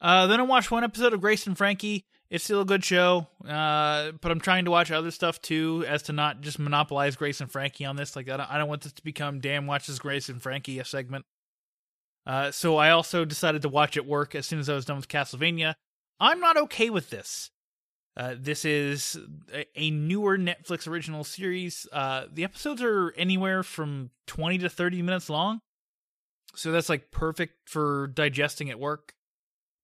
Uh, 0.00 0.26
then 0.26 0.40
I 0.40 0.44
watched 0.44 0.70
one 0.70 0.84
episode 0.84 1.12
of 1.12 1.20
Grace 1.20 1.46
and 1.46 1.56
Frankie. 1.56 2.06
It's 2.30 2.44
still 2.44 2.60
a 2.60 2.64
good 2.64 2.84
show, 2.84 3.26
uh, 3.44 4.12
but 4.20 4.30
I'm 4.30 4.40
trying 4.40 4.64
to 4.64 4.70
watch 4.70 4.92
other 4.92 5.10
stuff 5.10 5.42
too, 5.42 5.84
as 5.88 6.04
to 6.04 6.12
not 6.12 6.42
just 6.42 6.60
monopolize 6.60 7.16
Grace 7.16 7.40
and 7.40 7.50
Frankie 7.50 7.84
on 7.84 7.96
this. 7.96 8.14
Like 8.14 8.28
I 8.30 8.36
don't, 8.36 8.50
I 8.52 8.56
don't 8.56 8.68
want 8.68 8.82
this 8.82 8.92
to 8.92 9.02
become 9.02 9.40
Dan 9.40 9.66
watches 9.66 9.98
Grace 9.98 10.28
and 10.28 10.40
Frankie 10.40 10.78
a 10.78 10.84
segment. 10.84 11.24
Uh, 12.24 12.52
so 12.52 12.76
I 12.76 12.90
also 12.90 13.24
decided 13.24 13.62
to 13.62 13.68
watch 13.68 13.96
at 13.96 14.06
work 14.06 14.36
as 14.36 14.46
soon 14.46 14.60
as 14.60 14.68
I 14.68 14.74
was 14.74 14.84
done 14.84 14.96
with 14.96 15.08
Castlevania. 15.08 15.74
I'm 16.20 16.38
not 16.38 16.56
okay 16.56 16.88
with 16.88 17.10
this. 17.10 17.50
Uh, 18.16 18.34
this 18.38 18.64
is 18.64 19.18
a, 19.54 19.66
a 19.76 19.90
newer 19.90 20.36
Netflix 20.36 20.88
original 20.88 21.24
series. 21.24 21.86
Uh, 21.92 22.24
the 22.32 22.44
episodes 22.44 22.82
are 22.82 23.12
anywhere 23.16 23.62
from 23.62 24.10
20 24.26 24.58
to 24.58 24.68
30 24.68 25.02
minutes 25.02 25.30
long. 25.30 25.60
So 26.54 26.72
that's 26.72 26.88
like 26.88 27.10
perfect 27.10 27.68
for 27.68 28.08
digesting 28.08 28.70
at 28.70 28.80
work 28.80 29.14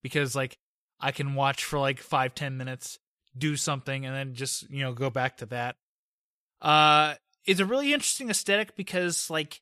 because 0.03 0.35
like 0.35 0.59
I 1.01 1.13
can 1.13 1.35
watch 1.35 1.65
for 1.65 1.79
like 1.79 2.01
five, 2.01 2.35
10 2.35 2.57
minutes, 2.57 2.99
do 3.37 3.57
something, 3.57 4.05
and 4.05 4.15
then 4.15 4.35
just, 4.35 4.69
you 4.71 4.83
know, 4.83 4.93
go 4.93 5.11
back 5.11 5.39
to 5.39 5.47
that. 5.47 5.77
Uh, 6.61 7.15
it's 7.45 7.61
a 7.61 7.67
really 7.67 7.93
interesting 7.93 8.31
aesthetic 8.31 8.77
because 8.77 9.31
like 9.31 9.61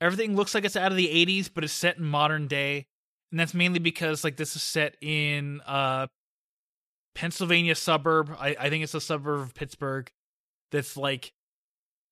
everything 0.00 0.36
looks 0.36 0.54
like 0.54 0.64
it's 0.64 0.76
out 0.76 0.92
of 0.92 0.96
the 0.96 1.08
80s, 1.08 1.50
but 1.52 1.64
it's 1.64 1.72
set 1.72 1.98
in 1.98 2.04
modern 2.04 2.46
day. 2.46 2.86
And 3.32 3.40
that's 3.40 3.54
mainly 3.54 3.80
because 3.80 4.22
like 4.22 4.36
this 4.36 4.54
is 4.54 4.62
set 4.62 4.96
in 5.02 5.60
uh 5.66 6.06
Pennsylvania 7.16 7.74
suburb. 7.74 8.36
I, 8.38 8.54
I 8.60 8.70
think 8.70 8.84
it's 8.84 8.94
a 8.94 9.00
suburb 9.00 9.40
of 9.40 9.54
Pittsburgh 9.54 10.12
that's 10.70 10.96
like 10.96 11.32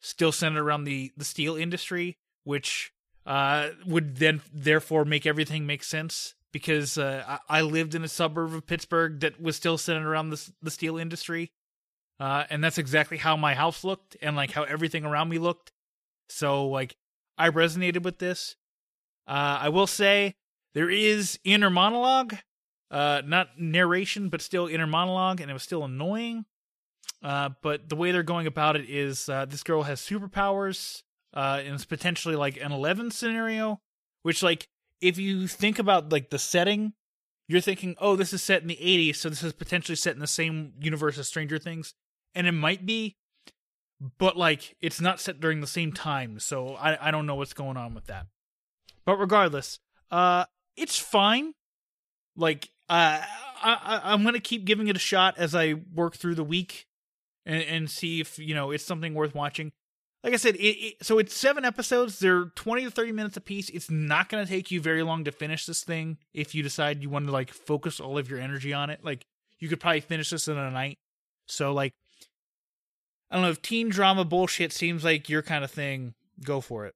still 0.01 0.33
centered 0.33 0.63
around 0.63 0.85
the 0.85 1.13
the 1.17 1.25
steel 1.25 1.57
industry, 1.57 2.17
which 2.43 2.93
uh 3.27 3.69
would 3.87 4.17
then 4.17 4.41
therefore 4.53 5.05
make 5.05 5.27
everything 5.27 5.67
make 5.67 5.85
sense 5.85 6.35
because 6.53 6.99
uh, 6.99 7.39
I, 7.49 7.59
I 7.59 7.61
lived 7.61 7.95
in 7.95 8.05
a 8.05 8.09
suburb 8.09 8.55
of 8.55 8.67
Pittsburgh 8.67 9.21
that 9.21 9.41
was 9.41 9.57
still 9.57 9.77
centered 9.77 10.09
around 10.09 10.31
the 10.31 10.51
the 10.63 10.71
steel 10.71 10.97
industry, 10.97 11.53
uh, 12.19 12.45
and 12.49 12.65
that's 12.65 12.79
exactly 12.79 13.19
how 13.19 13.37
my 13.37 13.55
house 13.55 13.85
looked 13.85 14.17
and 14.23 14.35
like 14.35 14.53
how 14.53 14.63
everything 14.63 15.05
around 15.05 15.29
me 15.29 15.39
looked. 15.39 15.71
So 16.31 16.67
like 16.67 16.97
I 17.37 17.51
resonated 17.51 18.03
with 18.03 18.19
this. 18.19 18.57
Uh, 19.27 19.59
I 19.63 19.69
will 19.69 19.87
say 19.87 20.35
there 20.75 20.91
is 20.91 21.39
inner 21.45 21.71
monologue 21.71 22.37
uh 22.91 23.23
not 23.25 23.59
narration 23.59 24.29
but 24.29 24.41
still 24.43 24.67
inner 24.67 24.87
monologue 24.87 25.41
and 25.41 25.51
it 25.51 25.55
was 25.55 25.63
still 25.63 25.85
annoying. 25.85 26.45
Uh 27.23 27.51
but 27.63 27.89
the 27.89 27.97
way 27.97 28.13
they're 28.13 28.23
going 28.23 28.47
about 28.47 28.77
it 28.77 28.89
is 28.89 29.29
uh 29.29 29.45
this 29.45 29.63
girl 29.63 29.83
has 29.85 30.01
superpowers 30.01 31.03
uh 31.33 31.61
and 31.65 31.75
it's 31.75 31.85
potentially 31.85 32.37
like 32.37 32.57
an 32.57 32.73
11 32.73 33.11
scenario 33.11 33.81
which 34.23 34.43
like 34.43 34.69
if 35.01 35.19
you 35.19 35.47
think 35.47 35.79
about 35.79 36.13
like 36.13 36.31
the 36.31 36.39
setting 36.39 36.93
you're 37.49 37.61
thinking 37.61 37.95
oh 37.99 38.17
this 38.17 38.33
is 38.33 38.43
set 38.43 38.63
in 38.63 38.69
the 38.69 38.77
80s 38.77 39.17
so 39.17 39.29
this 39.29 39.43
is 39.43 39.53
potentially 39.53 39.97
set 39.97 40.15
in 40.15 40.21
the 40.21 40.27
same 40.27 40.73
universe 40.81 41.19
as 41.19 41.29
stranger 41.29 41.59
things 41.59 41.95
and 42.35 42.47
it 42.47 42.53
might 42.53 42.87
be 42.87 43.17
but 44.19 44.37
like 44.37 44.77
it's 44.81 45.01
not 45.01 45.21
set 45.21 45.41
during 45.41 45.61
the 45.61 45.67
same 45.67 45.93
time 45.93 46.39
so 46.39 46.75
i 46.77 47.09
i 47.09 47.11
don't 47.11 47.27
know 47.27 47.35
what's 47.35 47.55
going 47.55 47.77
on 47.77 47.95
with 47.95 48.07
that. 48.07 48.27
But 49.05 49.17
regardless 49.17 49.79
uh 50.11 50.45
it's 50.77 50.99
fine. 50.99 51.55
Like 52.37 52.69
uh, 52.89 53.21
I, 53.63 53.79
I 54.05 54.13
I'm 54.13 54.25
gonna 54.25 54.41
keep 54.41 54.65
giving 54.65 54.89
it 54.89 54.97
a 54.97 55.01
shot 55.01 55.39
as 55.39 55.55
I 55.55 55.75
work 55.95 56.17
through 56.17 56.35
the 56.35 56.45
week, 56.45 56.87
and 57.47 57.63
and 57.63 57.91
see 57.91 58.21
if 58.21 58.39
you 58.39 58.55
know 58.55 58.71
it's 58.71 58.85
something 58.85 59.15
worth 59.15 59.35
watching. 59.35 59.73
Like 60.23 60.33
I 60.33 60.37
said, 60.37 60.57
it, 60.57 60.61
it 60.61 60.95
so 61.05 61.19
it's 61.19 61.35
seven 61.35 61.65
episodes. 61.65 62.19
They're 62.19 62.47
twenty 62.55 62.85
to 62.85 62.91
thirty 62.91 63.13
minutes 63.13 63.37
a 63.37 63.41
piece. 63.41 63.69
It's 63.71 63.91
not 63.91 64.29
gonna 64.29 64.47
take 64.47 64.71
you 64.71 64.81
very 64.81 65.03
long 65.03 65.25
to 65.25 65.33
finish 65.33 65.67
this 65.67 65.83
thing 65.85 66.19
if 66.33 66.55
you 66.55 66.63
decide 66.63 67.03
you 67.03 67.11
want 67.11 67.27
to 67.27 67.33
like 67.33 67.53
focus 67.53 68.01
all 68.01 68.19
of 68.19 68.31
your 68.31 68.39
energy 68.41 68.73
on 68.73 68.91
it. 68.91 69.05
Like 69.05 69.27
you 69.59 69.69
could 69.69 69.81
probably 69.81 70.01
finish 70.01 70.31
this 70.31 70.49
in 70.49 70.57
a 70.57 70.71
night. 70.71 70.99
So 71.47 71.73
like, 71.73 71.93
I 73.31 73.37
don't 73.37 73.45
know 73.45 73.51
if 73.51 73.63
teen 73.63 73.89
drama 73.89 74.25
bullshit 74.25 74.73
seems 74.73 75.05
like 75.05 75.29
your 75.29 75.43
kind 75.43 75.65
of 75.65 75.71
thing. 75.71 76.15
Go 76.43 76.61
for 76.61 76.87
it. 76.87 76.95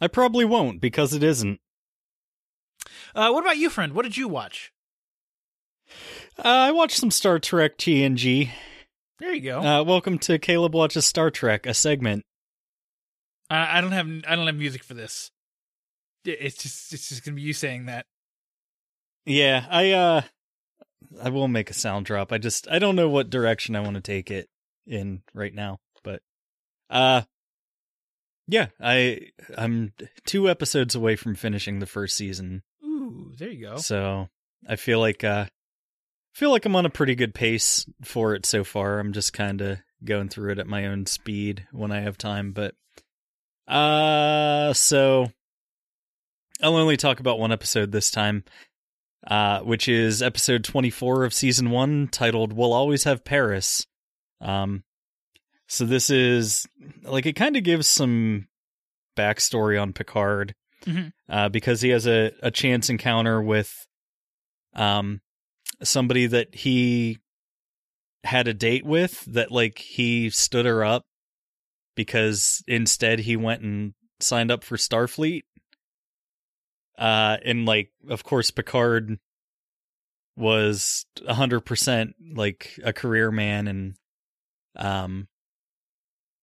I 0.00 0.08
probably 0.08 0.44
won't 0.44 0.80
because 0.80 1.14
it 1.14 1.22
isn't. 1.22 1.60
Uh, 3.14 3.30
what 3.30 3.42
about 3.42 3.58
you, 3.58 3.70
friend? 3.70 3.92
What 3.92 4.02
did 4.02 4.16
you 4.16 4.28
watch? 4.28 4.72
Uh, 6.38 6.42
I 6.44 6.70
watched 6.70 6.96
some 6.96 7.10
Star 7.10 7.38
Trek 7.38 7.76
TNG. 7.78 8.50
There 9.18 9.34
you 9.34 9.40
go. 9.42 9.60
Uh, 9.60 9.82
welcome 9.84 10.18
to 10.20 10.38
Caleb 10.38 10.74
watches 10.74 11.04
Star 11.04 11.30
Trek, 11.30 11.66
a 11.66 11.74
segment. 11.74 12.24
I, 13.50 13.78
I 13.78 13.80
don't 13.80 13.92
have 13.92 14.08
I 14.26 14.36
don't 14.36 14.46
have 14.46 14.56
music 14.56 14.84
for 14.84 14.94
this. 14.94 15.30
It's 16.24 16.62
just 16.62 16.92
it's 16.92 17.08
just 17.08 17.24
gonna 17.24 17.34
be 17.34 17.42
you 17.42 17.52
saying 17.52 17.86
that. 17.86 18.06
Yeah, 19.26 19.66
I 19.68 19.90
uh, 19.92 20.22
I 21.22 21.28
will 21.30 21.48
make 21.48 21.70
a 21.70 21.74
sound 21.74 22.06
drop. 22.06 22.32
I 22.32 22.38
just 22.38 22.68
I 22.70 22.78
don't 22.78 22.96
know 22.96 23.08
what 23.08 23.30
direction 23.30 23.76
I 23.76 23.80
want 23.80 23.96
to 23.96 24.00
take 24.00 24.30
it 24.30 24.48
in 24.86 25.22
right 25.34 25.54
now, 25.54 25.78
but 26.02 26.22
uh, 26.88 27.22
yeah, 28.48 28.68
I 28.80 29.28
I'm 29.56 29.92
two 30.26 30.48
episodes 30.48 30.94
away 30.94 31.16
from 31.16 31.34
finishing 31.34 31.78
the 31.78 31.86
first 31.86 32.16
season, 32.16 32.62
There 33.38 33.50
you 33.50 33.68
go. 33.68 33.76
so 33.76 34.28
I 34.68 34.76
feel 34.76 34.98
like 35.00 35.24
uh, 35.24 35.46
feel 36.34 36.50
like 36.50 36.64
I'm 36.64 36.76
on 36.76 36.86
a 36.86 36.90
pretty 36.90 37.14
good 37.14 37.34
pace 37.34 37.86
for 38.02 38.34
it 38.34 38.46
so 38.46 38.64
far. 38.64 38.98
I'm 38.98 39.12
just 39.12 39.32
kind 39.32 39.60
of 39.60 39.78
going 40.04 40.28
through 40.28 40.52
it 40.52 40.58
at 40.58 40.66
my 40.66 40.86
own 40.86 41.06
speed 41.06 41.66
when 41.72 41.92
I 41.92 42.00
have 42.00 42.16
time, 42.18 42.52
but 42.52 42.74
uh, 43.68 44.72
so 44.72 45.30
I'll 46.62 46.76
only 46.76 46.96
talk 46.96 47.20
about 47.20 47.38
one 47.38 47.52
episode 47.52 47.92
this 47.92 48.10
time, 48.10 48.44
uh, 49.26 49.60
which 49.60 49.88
is 49.88 50.22
episode 50.22 50.64
24 50.64 51.24
of 51.24 51.34
season 51.34 51.70
one, 51.70 52.08
titled 52.08 52.52
"We'll 52.52 52.72
Always 52.72 53.04
Have 53.04 53.24
Paris." 53.24 53.86
Um, 54.40 54.84
so 55.68 55.84
this 55.84 56.10
is 56.10 56.66
like 57.02 57.26
it 57.26 57.36
kind 57.36 57.56
of 57.56 57.62
gives 57.62 57.86
some 57.86 58.48
backstory 59.16 59.80
on 59.80 59.92
Picard, 59.92 60.54
Mhm. 60.86 61.12
uh, 61.28 61.48
because 61.48 61.82
he 61.82 61.90
has 61.90 62.06
a 62.06 62.32
a 62.42 62.50
chance 62.50 62.88
encounter 62.88 63.42
with 63.42 63.86
um 64.74 65.20
somebody 65.82 66.26
that 66.26 66.54
he 66.54 67.18
had 68.24 68.48
a 68.48 68.54
date 68.54 68.84
with 68.84 69.24
that 69.26 69.50
like 69.50 69.78
he 69.78 70.30
stood 70.30 70.66
her 70.66 70.84
up 70.84 71.04
because 71.96 72.62
instead 72.66 73.20
he 73.20 73.36
went 73.36 73.62
and 73.62 73.94
signed 74.20 74.50
up 74.50 74.62
for 74.64 74.76
Starfleet. 74.76 75.42
Uh 76.98 77.38
and 77.44 77.64
like 77.66 77.90
of 78.08 78.24
course 78.24 78.50
Picard 78.50 79.18
was 80.36 81.06
a 81.26 81.34
hundred 81.34 81.60
percent 81.60 82.14
like 82.34 82.78
a 82.84 82.92
career 82.92 83.30
man 83.30 83.66
and 83.68 83.94
um 84.76 85.28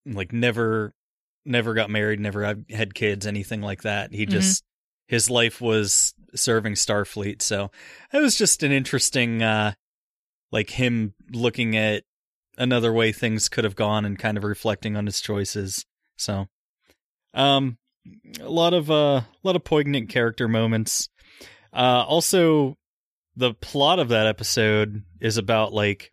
like 0.06 0.34
never 0.34 0.94
never 1.48 1.74
got 1.74 1.90
married, 1.90 2.20
never 2.20 2.44
had, 2.70 2.94
kids, 2.94 3.26
anything 3.26 3.62
like 3.62 3.84
that. 3.84 4.14
He 4.14 4.26
just 4.26 4.64
his 5.08 5.30
life 5.30 5.62
was 5.62 6.14
serving 6.36 6.74
Starfleet. 6.74 7.42
So 7.42 7.72
it 8.14 8.20
was 8.20 8.38
just 8.38 8.64
an 8.64 8.72
interesting, 8.72 9.42
uh, 9.42 9.74
like 10.52 10.70
him 10.72 11.14
looking 11.32 11.76
at 11.78 12.04
another 12.58 12.92
way 12.92 13.12
things 13.12 13.50
could 13.50 13.64
have 13.64 13.76
gone 13.76 14.06
and 14.06 14.20
kind 14.20 14.38
of 14.38 14.44
reflecting 14.44 14.98
on 14.98 15.06
his 15.06 15.22
choices. 15.22 15.86
So, 16.18 16.48
um, 17.34 17.78
a 18.40 18.50
lot 18.50 18.74
of 18.74 18.90
uh, 18.90 19.22
a 19.22 19.26
lot 19.44 19.56
of 19.56 19.64
poignant 19.64 20.10
character 20.10 20.48
moments. 20.48 21.10
Uh, 21.74 22.04
also, 22.08 22.76
the 23.36 23.54
plot 23.54 24.00
of 24.00 24.10
that 24.10 24.28
episode 24.28 25.04
is 25.22 25.38
about 25.38 25.74
like 25.74 26.12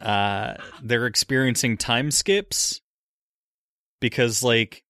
uh 0.00 0.54
they're 0.80 1.06
experiencing 1.06 1.76
time 1.76 2.12
skips 2.12 2.80
because 4.00 4.42
like 4.42 4.84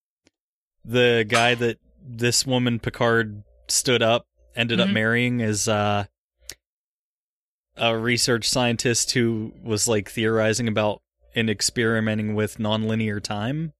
the 0.85 1.25
guy 1.29 1.55
that 1.55 1.79
this 2.03 2.47
woman 2.47 2.79
Picard 2.79 3.42
stood 3.68 4.03
up 4.03 4.27
ended 4.57 4.81
up 4.81 4.88
Mhm. 4.88 4.92
marrying 4.94 5.40
is 5.40 5.68
uh 5.68 6.07
a 7.77 7.97
research 7.97 8.49
scientist 8.49 9.12
who 9.12 9.53
was 9.62 9.87
like 9.87 10.11
theorizing 10.11 10.66
about 10.66 11.01
and 11.35 11.49
experimenting 11.49 12.35
with 12.35 12.57
nonlinear 12.59 13.23
time. 13.23 13.73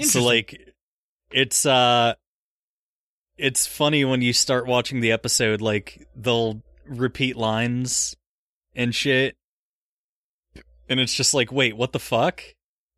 So 0.00 0.22
like 0.24 0.72
it's 1.30 1.64
uh 1.66 2.14
it's 3.36 3.66
funny 3.66 4.04
when 4.04 4.20
you 4.22 4.32
start 4.32 4.66
watching 4.66 5.00
the 5.00 5.12
episode 5.12 5.60
like 5.60 6.08
they'll 6.16 6.62
repeat 6.86 7.36
lines 7.36 8.16
and 8.74 8.94
shit 8.94 9.36
and 10.88 10.98
it's 10.98 11.14
just 11.14 11.32
like 11.34 11.52
wait 11.52 11.76
what 11.76 11.92
the 11.92 11.98
fuck 12.00 12.42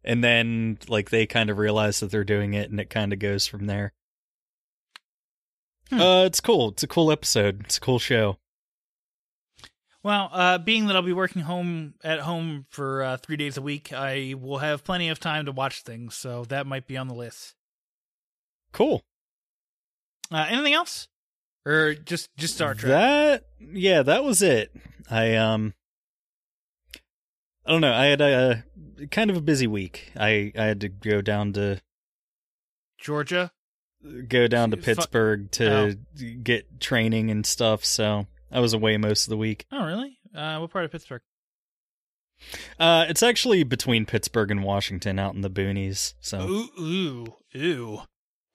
and 0.05 0.23
then 0.23 0.79
like 0.89 1.11
they 1.11 1.27
kind 1.27 1.51
of 1.51 1.59
realize 1.59 2.01
that 2.01 2.11
they're 2.11 2.25
doing 2.25 2.55
it 2.55 2.71
and 2.71 2.79
it 2.81 2.91
kind 2.91 3.13
of 3.13 3.19
goes 3.19 3.47
from 3.47 3.67
there 3.67 3.93
Hmm. 5.91 6.01
uh 6.01 6.25
it's 6.25 6.41
cool 6.41 6.71
it's 6.71 6.83
a 6.83 6.87
cool 6.87 7.13
episode 7.13 7.63
it's 7.65 7.77
a 7.77 7.81
cool 7.81 7.99
show 7.99 8.39
Well, 10.03 10.29
uh, 10.33 10.59
being 10.59 10.87
that 10.87 10.97
I'll 10.97 11.03
be 11.03 11.13
working 11.15 11.43
home 11.43 11.95
at 12.05 12.21
home 12.21 12.67
for 12.71 13.03
uh, 13.03 13.17
three 13.17 13.37
days 13.37 13.57
a 13.57 13.63
week, 13.63 13.91
I 13.93 14.35
will 14.39 14.59
have 14.59 14.85
plenty 14.85 15.09
of 15.09 15.19
time 15.19 15.47
to 15.47 15.53
watch 15.53 15.81
things, 15.83 16.15
so 16.15 16.45
that 16.47 16.67
might 16.67 16.87
be 16.87 16.97
on 16.99 17.09
the 17.09 17.15
list. 17.15 17.55
cool 18.73 19.03
Uh, 20.31 20.47
anything 20.49 20.75
else, 20.75 21.09
or 21.67 21.95
just 21.95 22.29
just 22.37 22.55
Star 22.55 22.75
Trek? 22.75 22.91
That 22.91 23.45
yeah, 23.61 24.03
that 24.03 24.25
was 24.25 24.43
it. 24.43 24.75
I 25.11 25.37
um 25.37 25.73
I 27.67 27.73
don't 27.73 27.81
know. 27.81 27.93
I 27.95 28.07
had 28.07 28.21
a, 28.21 28.65
kind 29.11 29.31
of 29.31 29.37
a 29.37 29.41
busy 29.41 29.67
week. 29.67 30.13
I 30.17 30.53
I 30.57 30.65
had 30.65 30.81
to 30.83 30.89
go 30.89 31.21
down 31.23 31.53
to 31.55 31.81
Georgia. 32.99 33.53
go 34.29 34.47
down 34.47 34.71
to 34.71 34.77
Pittsburgh 34.77 35.51
to 35.53 35.97
get 36.43 36.81
training 36.81 37.31
and 37.31 37.47
stuff, 37.47 37.85
so 37.85 38.27
I 38.53 38.61
was 38.61 38.73
away 38.75 38.97
most 38.99 39.25
of 39.25 39.31
the 39.31 39.37
week. 39.37 39.67
Oh, 39.73 39.85
really? 39.87 40.19
Uh, 40.35 40.59
what 40.59 40.71
part 40.71 40.85
of 40.85 40.93
Pittsburgh? 40.93 41.23
Uh 42.79 43.07
it's 43.09 43.23
actually 43.23 43.63
between 43.63 44.05
Pittsburgh 44.07 44.51
and 44.51 44.65
Washington 44.65 45.19
out 45.19 45.35
in 45.35 45.41
the 45.41 45.51
boonies. 45.51 46.15
So 46.21 46.41
Ooh, 46.43 46.69
ooh, 46.79 47.27
ooh, 47.57 48.01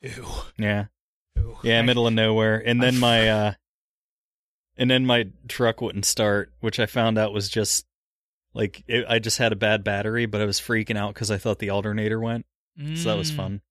ooh, 0.05 0.25
yeah. 0.57 0.85
ooh. 1.39 1.57
Yeah, 1.63 1.81
middle 1.81 2.05
of 2.05 2.13
nowhere. 2.13 2.61
And 2.63 2.83
then 2.83 2.99
my 2.99 3.27
uh 3.29 3.53
and 4.77 4.91
then 4.91 5.05
my 5.05 5.29
truck 5.47 5.81
wouldn't 5.81 6.05
start, 6.05 6.53
which 6.59 6.79
I 6.79 6.85
found 6.85 7.17
out 7.17 7.33
was 7.33 7.49
just 7.49 7.85
like 8.53 8.83
it, 8.87 9.05
I 9.07 9.19
just 9.19 9.37
had 9.37 9.51
a 9.51 9.55
bad 9.57 9.83
battery, 9.83 10.25
but 10.25 10.41
I 10.41 10.45
was 10.45 10.59
freaking 10.59 10.97
out 10.97 11.13
cuz 11.15 11.29
I 11.31 11.37
thought 11.37 11.59
the 11.59 11.69
alternator 11.69 12.19
went. 12.19 12.45
So 12.95 13.09
that 13.09 13.17
was 13.17 13.31
Mm. 13.31 13.35
fun. 13.35 13.61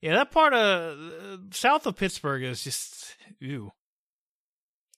Yeah, 0.00 0.14
that 0.14 0.30
part 0.30 0.52
of 0.52 0.98
uh, 0.98 1.36
south 1.50 1.86
of 1.86 1.96
Pittsburgh 1.96 2.42
is 2.42 2.62
just 2.64 3.16
ew. 3.40 3.72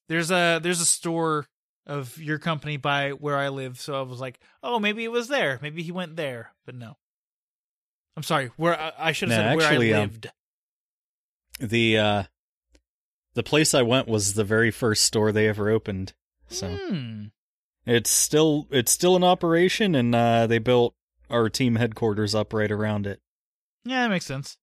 There's 0.09 0.31
a 0.31 0.61
there's 0.63 0.81
a 0.81 0.87
store 0.87 1.47
of 1.87 2.19
your 2.19 2.39
company 2.39 2.77
by 2.77 3.11
where 3.11 3.37
I 3.37 3.49
live, 3.49 3.81
so 3.81 3.99
I 3.99 4.03
was 4.03 4.21
like, 4.21 4.41
oh, 4.63 4.79
maybe 4.81 5.05
it 5.05 5.13
was 5.13 5.29
there. 5.29 5.59
Maybe 5.63 5.83
he 5.83 5.93
went 5.93 6.17
there, 6.17 6.53
but 6.65 6.75
no. 6.75 6.97
I'm 8.17 8.23
sorry. 8.23 8.51
Where 8.57 8.79
I, 8.79 8.93
I 8.99 9.13
should 9.13 9.29
have 9.31 9.37
said 9.37 9.57
where 9.57 9.67
actually, 9.67 9.95
I 9.95 9.99
um, 9.99 10.03
lived. 10.11 10.31
The 11.61 11.99
uh 11.99 12.23
the 13.35 13.43
place 13.43 13.75
I 13.75 13.83
went 13.83 14.09
was 14.09 14.35
the 14.35 14.45
very 14.45 14.71
first 14.71 15.05
store 15.05 15.31
they 15.33 15.49
ever 15.49 15.71
opened. 15.71 16.15
So 16.49 16.69
Hmm. 16.69 17.25
It's 17.87 18.11
still 18.11 18.67
it's 18.71 18.93
still 18.93 19.17
in 19.17 19.25
operation 19.25 19.95
and 19.95 20.15
uh 20.15 20.47
they 20.47 20.59
built 20.59 20.95
our 21.31 21.49
team 21.49 21.77
headquarters 21.77 22.35
up 22.35 22.53
right 22.53 22.71
around 22.71 23.07
it. 23.07 23.21
Yeah, 23.85 24.03
that 24.03 24.11
makes 24.11 24.27
sense. 24.27 24.59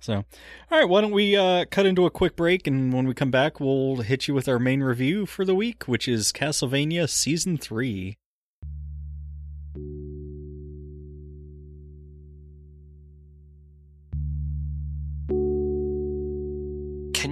So, 0.00 0.24
all 0.70 0.78
right, 0.78 0.88
why 0.88 1.00
don't 1.00 1.10
we 1.10 1.36
uh, 1.36 1.64
cut 1.70 1.86
into 1.86 2.06
a 2.06 2.10
quick 2.10 2.36
break, 2.36 2.66
and 2.68 2.92
when 2.92 3.08
we 3.08 3.14
come 3.14 3.32
back, 3.32 3.58
we'll 3.58 3.96
hit 3.96 4.28
you 4.28 4.34
with 4.34 4.48
our 4.48 4.60
main 4.60 4.80
review 4.80 5.26
for 5.26 5.44
the 5.44 5.54
week, 5.54 5.88
which 5.88 6.06
is 6.06 6.30
Castlevania 6.30 7.08
Season 7.08 7.56
3. 7.56 8.16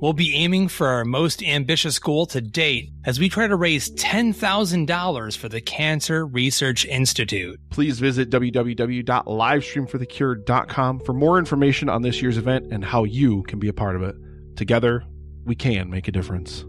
We'll 0.00 0.14
be 0.14 0.34
aiming 0.34 0.68
for 0.68 0.86
our 0.86 1.04
most 1.04 1.42
ambitious 1.42 1.98
goal 1.98 2.24
to 2.26 2.40
date 2.40 2.90
as 3.04 3.20
we 3.20 3.28
try 3.28 3.46
to 3.46 3.54
raise 3.54 3.90
$10,000 3.90 5.36
for 5.36 5.50
the 5.50 5.60
Cancer 5.60 6.26
Research 6.26 6.86
Institute. 6.86 7.60
Please 7.68 8.00
visit 8.00 8.30
www.livestreamforthecure.com 8.30 11.00
for 11.00 11.12
more 11.12 11.38
information 11.38 11.90
on 11.90 12.00
this 12.00 12.22
year's 12.22 12.38
event 12.38 12.72
and 12.72 12.82
how 12.82 13.04
you 13.04 13.42
can 13.42 13.58
be 13.58 13.68
a 13.68 13.74
part 13.74 13.94
of 13.94 14.02
it. 14.02 14.14
Together, 14.56 15.04
we 15.44 15.54
can 15.54 15.90
make 15.90 16.08
a 16.08 16.12
difference. 16.12 16.64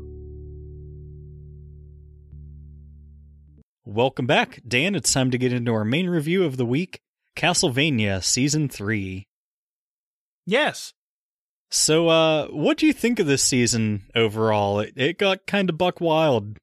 Welcome 3.85 4.27
back, 4.27 4.59
Dan. 4.67 4.93
It's 4.93 5.13
time 5.13 5.31
to 5.31 5.37
get 5.37 5.53
into 5.53 5.71
our 5.71 5.85
main 5.85 6.09
review 6.09 6.43
of 6.43 6.57
the 6.57 6.65
week 6.65 6.99
Castlevania 7.37 8.21
Season 8.21 8.67
3. 8.67 9.23
Yes. 10.45 10.91
So, 11.71 12.09
uh, 12.09 12.47
what 12.47 12.77
do 12.77 12.85
you 12.85 12.91
think 12.91 13.19
of 13.19 13.27
this 13.27 13.41
season 13.41 14.03
overall? 14.13 14.81
It, 14.81 14.93
it 14.97 15.17
got 15.17 15.47
kind 15.47 15.69
of 15.69 15.77
buck 15.77 16.01
wild. 16.01 16.57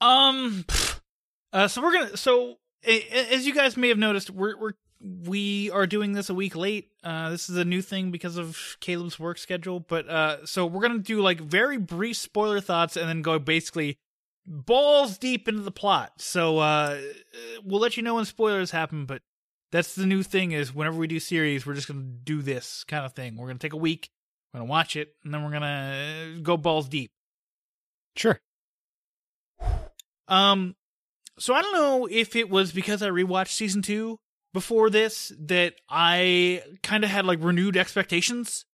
Um. 0.00 0.64
Uh. 1.52 1.68
So 1.68 1.80
we're 1.80 1.92
gonna. 1.92 2.16
So 2.16 2.56
as 2.84 3.46
you 3.46 3.54
guys 3.54 3.76
may 3.76 3.88
have 3.88 3.98
noticed, 3.98 4.30
we're 4.30 4.58
we're 4.58 4.72
we 5.00 5.70
are 5.70 5.86
doing 5.86 6.12
this 6.12 6.28
a 6.28 6.34
week 6.34 6.56
late. 6.56 6.90
Uh. 7.04 7.30
This 7.30 7.48
is 7.48 7.56
a 7.56 7.64
new 7.64 7.82
thing 7.82 8.10
because 8.10 8.36
of 8.36 8.76
Caleb's 8.80 9.18
work 9.18 9.38
schedule. 9.38 9.78
But 9.78 10.08
uh. 10.08 10.44
So 10.44 10.66
we're 10.66 10.82
gonna 10.82 10.98
do 10.98 11.20
like 11.20 11.40
very 11.40 11.78
brief 11.78 12.16
spoiler 12.16 12.60
thoughts 12.60 12.96
and 12.96 13.08
then 13.08 13.22
go 13.22 13.38
basically 13.38 13.96
balls 14.44 15.18
deep 15.18 15.46
into 15.46 15.62
the 15.62 15.70
plot. 15.70 16.14
So 16.18 16.58
uh, 16.58 16.98
we'll 17.64 17.80
let 17.80 17.96
you 17.96 18.02
know 18.02 18.16
when 18.16 18.24
spoilers 18.24 18.72
happen. 18.72 19.06
But 19.06 19.22
that's 19.72 19.94
the 19.94 20.06
new 20.06 20.22
thing 20.22 20.52
is 20.52 20.74
whenever 20.74 20.96
we 20.96 21.06
do 21.06 21.20
series, 21.20 21.66
we're 21.66 21.74
just 21.74 21.88
gonna 21.88 22.02
do 22.02 22.42
this 22.42 22.84
kind 22.84 23.04
of 23.04 23.12
thing. 23.12 23.36
We're 23.36 23.48
gonna 23.48 23.58
take 23.58 23.72
a 23.72 23.78
week. 23.78 24.10
We're 24.52 24.60
gonna 24.60 24.70
watch 24.70 24.96
it 24.96 25.14
and 25.24 25.32
then 25.32 25.44
we're 25.44 25.52
gonna 25.52 26.38
go 26.42 26.56
balls 26.56 26.88
deep. 26.88 27.10
Sure. 28.16 28.40
Um, 30.28 30.74
so 31.38 31.54
I 31.54 31.62
don't 31.62 31.74
know 31.74 32.08
if 32.10 32.34
it 32.34 32.48
was 32.48 32.72
because 32.72 33.02
I 33.02 33.08
rewatched 33.08 33.50
season 33.52 33.82
two 33.82 34.18
before 34.52 34.88
this 34.88 35.32
that 35.38 35.74
I 35.88 36.62
kind 36.82 37.04
of 37.04 37.10
had 37.10 37.26
like 37.26 37.42
renewed 37.42 37.76
expectations 37.76 38.64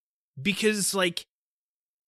because 0.41 0.95
like 0.95 1.27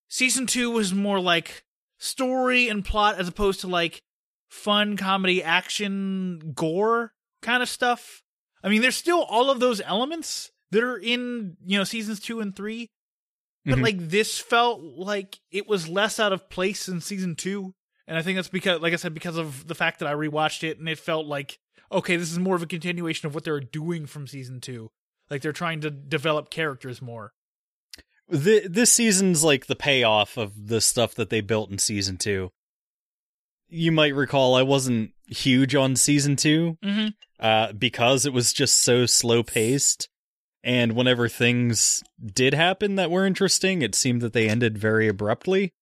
season 0.09 0.47
two 0.47 0.71
was 0.71 0.95
more 0.95 1.21
like 1.21 1.65
story 1.99 2.69
and 2.69 2.85
plot 2.85 3.19
as 3.19 3.29
opposed 3.29 3.61
to 3.63 3.67
like 3.67 4.03
fun 4.49 4.97
comedy 4.97 5.43
action 5.43 6.53
gore 6.55 7.13
kind 7.43 7.63
of 7.63 7.69
stuff. 7.69 8.23
I 8.65 8.69
mean, 8.69 8.83
there's 8.83 8.97
still 8.97 9.23
all 9.23 9.51
of 9.51 9.61
those 9.61 9.81
elements 9.83 10.51
that 10.73 10.83
are 10.83 10.97
in, 10.97 11.57
you 11.65 11.79
know, 11.79 11.85
seasons 11.85 12.19
two 12.19 12.41
and 12.41 12.57
three. 12.57 12.91
But 13.65 13.79
Mhm. 13.79 13.83
like 13.83 14.09
this 14.09 14.39
felt 14.39 14.81
like 14.83 15.39
it 15.53 15.69
was 15.69 15.87
less 15.89 16.19
out 16.19 16.33
of 16.33 16.51
place 16.51 16.89
in 16.89 17.01
season 17.01 17.37
two. 17.37 17.75
And 18.09 18.19
I 18.19 18.23
think 18.23 18.37
that's 18.37 18.49
because, 18.49 18.81
like 18.81 18.93
I 18.93 18.97
said, 18.97 19.15
because 19.15 19.37
of 19.37 19.67
the 19.69 19.75
fact 19.75 20.01
that 20.01 20.09
I 20.09 20.13
rewatched 20.15 20.63
it 20.65 20.79
and 20.79 20.89
it 20.89 20.99
felt 20.99 21.27
like, 21.27 21.59
okay, 21.93 22.17
this 22.17 22.33
is 22.33 22.39
more 22.39 22.57
of 22.57 22.63
a 22.63 22.67
continuation 22.67 23.27
of 23.27 23.35
what 23.35 23.45
they're 23.45 23.61
doing 23.61 24.07
from 24.07 24.27
season 24.27 24.61
two. 24.61 24.91
Like 25.31 25.41
they're 25.43 25.53
trying 25.53 25.81
to 25.83 25.91
develop 25.91 26.51
characters 26.51 27.01
more. 27.01 27.33
th- 28.33 28.65
this 28.71 28.91
season's 28.93 29.45
like 29.45 29.67
the 29.67 29.77
payoff 29.77 30.37
of 30.39 30.69
the 30.69 30.81
stuff 30.81 31.15
that 31.15 31.29
they 31.31 31.41
built 31.43 31.71
in 31.71 31.79
season 31.79 32.17
two. 32.17 32.51
You 33.69 33.93
might 33.93 34.15
recall 34.15 34.55
I 34.55 34.63
wasn't 34.63 35.13
huge 35.29 35.75
on 35.75 35.97
season 35.97 36.37
two 36.37 36.77
Mm-hmm. 36.83 37.09
Uh, 37.45 37.75
because 37.75 38.25
it 38.25 38.33
was 38.33 38.55
just 38.55 38.79
so 38.79 39.05
slow 39.05 39.43
paced. 39.43 40.09
And 40.65 40.95
whenever 40.95 41.29
things 41.29 42.03
did 42.25 42.55
happen 42.55 42.95
that 42.95 43.11
were 43.11 43.27
interesting, 43.27 43.83
it 43.83 43.95
seemed 43.95 44.23
that 44.23 44.33
they 44.33 44.49
ended 44.49 44.79
very 44.79 45.09
abruptly. 45.09 45.75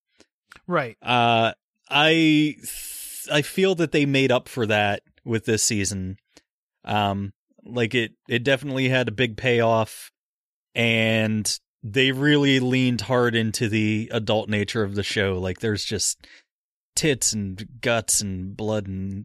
Right. 0.67 0.97
Uh, 1.01 1.53
I 1.89 2.57
I 3.31 3.43
feel 3.43 3.77
that 3.77 3.93
they 3.93 4.07
made 4.07 4.33
up 4.33 4.49
for 4.49 4.67
that 4.67 5.05
with 5.25 5.45
this 5.45 5.63
season. 5.63 6.17
Um, 6.85 7.33
like 7.65 7.95
it 7.95 8.15
it 8.29 8.43
definitely 8.43 8.89
had 8.89 9.07
a 9.07 9.13
big 9.13 9.37
payoff, 9.37 10.11
and 10.75 11.61
they 11.85 12.11
really 12.11 12.59
leaned 12.59 13.03
hard 13.03 13.37
into 13.37 13.69
the 13.69 14.11
adult 14.13 14.49
nature 14.49 14.83
of 14.83 14.97
the 14.97 15.05
show. 15.05 15.39
Like 15.39 15.61
there's 15.61 15.85
just 15.85 16.27
tits 16.97 17.33
and 17.33 17.65
guts 17.81 18.21
and 18.21 18.57
blood 18.57 18.89
and 18.89 19.23